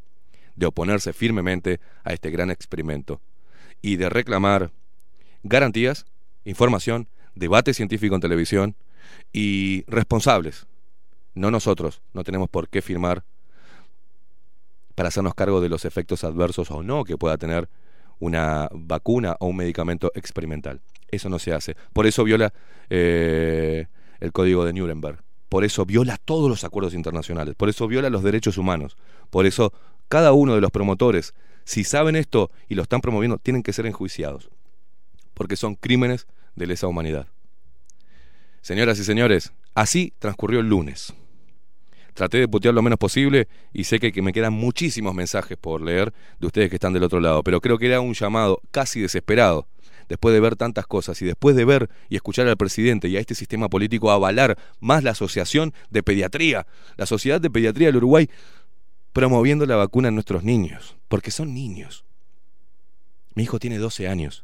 [0.55, 3.21] de oponerse firmemente a este gran experimento
[3.81, 4.71] y de reclamar
[5.43, 6.05] garantías,
[6.43, 8.75] información, debate científico en televisión
[9.31, 10.67] y responsables.
[11.33, 13.23] No nosotros, no tenemos por qué firmar
[14.95, 17.69] para hacernos cargo de los efectos adversos o no que pueda tener
[18.19, 20.81] una vacuna o un medicamento experimental.
[21.09, 21.75] Eso no se hace.
[21.93, 22.53] Por eso viola
[22.89, 23.87] eh,
[24.19, 25.23] el código de Nuremberg.
[25.49, 27.55] Por eso viola todos los acuerdos internacionales.
[27.55, 28.95] Por eso viola los derechos humanos.
[29.29, 29.73] Por eso
[30.07, 33.85] cada uno de los promotores, si saben esto y lo están promoviendo, tienen que ser
[33.85, 34.49] enjuiciados.
[35.33, 37.27] Porque son crímenes de lesa humanidad.
[38.61, 41.13] Señoras y señores, así transcurrió el lunes.
[42.13, 45.81] Traté de putear lo menos posible y sé que, que me quedan muchísimos mensajes por
[45.81, 48.99] leer de ustedes que están del otro lado, pero creo que era un llamado casi
[48.99, 49.67] desesperado
[50.11, 53.21] después de ver tantas cosas y después de ver y escuchar al presidente y a
[53.21, 56.67] este sistema político avalar más la Asociación de Pediatría,
[56.97, 58.29] la Sociedad de Pediatría del Uruguay,
[59.13, 62.03] promoviendo la vacuna en nuestros niños, porque son niños.
[63.35, 64.43] Mi hijo tiene 12 años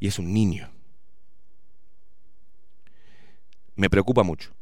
[0.00, 0.70] y es un niño.
[3.76, 4.54] Me preocupa mucho.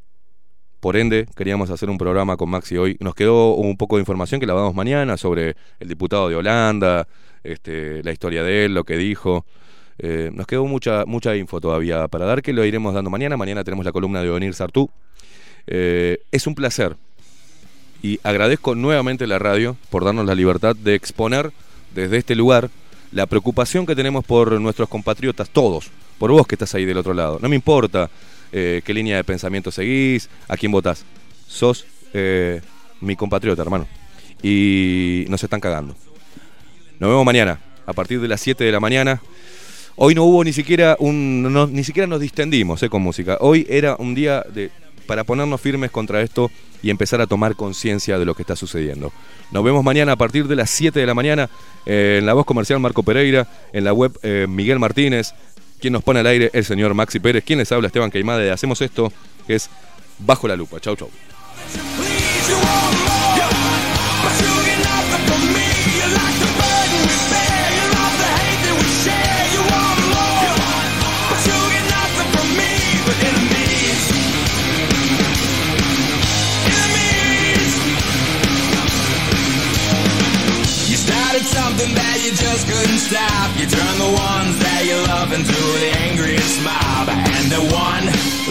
[0.81, 2.97] Por ende, queríamos hacer un programa con Maxi hoy.
[3.01, 7.07] Nos quedó un poco de información que la damos mañana sobre el diputado de Holanda,
[7.45, 9.45] este, la historia de él, lo que dijo.
[9.99, 13.37] Eh, nos quedó mucha, mucha info todavía para dar, que lo iremos dando mañana.
[13.37, 14.89] Mañana tenemos la columna de Onir Sartú.
[15.67, 16.97] Eh, es un placer
[18.03, 21.53] y agradezco nuevamente la radio por darnos la libertad de exponer
[21.95, 22.71] desde este lugar
[23.13, 27.13] la preocupación que tenemos por nuestros compatriotas, todos, por vos que estás ahí del otro
[27.13, 27.39] lado.
[27.43, 28.09] No me importa
[28.53, 31.05] eh, qué línea de pensamiento seguís, a quién votás.
[31.47, 32.61] Sos eh,
[33.01, 33.87] mi compatriota, hermano.
[34.43, 35.95] Y nos están cagando.
[36.99, 39.21] Nos vemos mañana, a partir de las 7 de la mañana.
[39.97, 41.73] Hoy no hubo ni siquiera un.
[41.73, 43.39] ni siquiera nos distendimos eh, con música.
[43.41, 44.71] Hoy era un día de,
[45.07, 46.51] para ponernos firmes contra esto
[46.83, 49.13] y empezar a tomar conciencia de lo que está sucediendo.
[49.53, 51.51] Nos vemos mañana a partir de las 7 de la mañana
[51.85, 55.35] en la voz comercial Marco Pereira, en la web Miguel Martínez,
[55.81, 58.51] quien nos pone al aire el señor Maxi Pérez, quien les habla Esteban Queimada de
[58.51, 59.13] Hacemos Esto,
[59.47, 59.69] que es
[60.19, 60.79] Bajo la Lupa.
[60.79, 61.11] Chau, chau.
[82.61, 83.57] Just couldn't stop.
[83.57, 87.09] You turn the ones that you love into the angriest mob.
[87.09, 88.05] And the one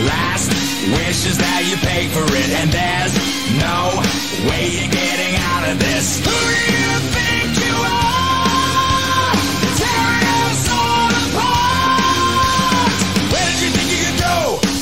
[0.08, 0.50] last
[0.98, 2.50] wish is that you pay for it.
[2.58, 3.14] And there's
[3.60, 4.02] no
[4.50, 6.22] way you're getting out of this.
[6.26, 9.36] Who do you think you are?
[9.78, 12.94] Tearing us all apart.
[13.30, 14.38] Where did you think you could go?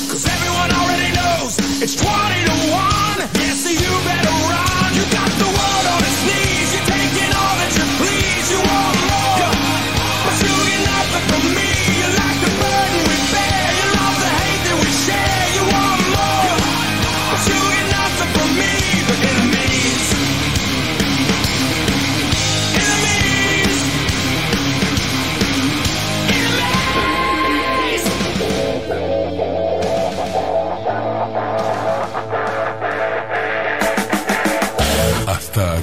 [0.08, 2.47] Cause everyone already knows it's 20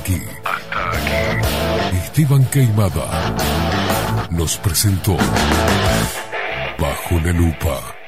[0.05, 1.97] Hasta aquí.
[1.97, 3.35] Esteban Queimada
[4.29, 5.17] nos presentó
[6.77, 8.04] Bajo la Lupa.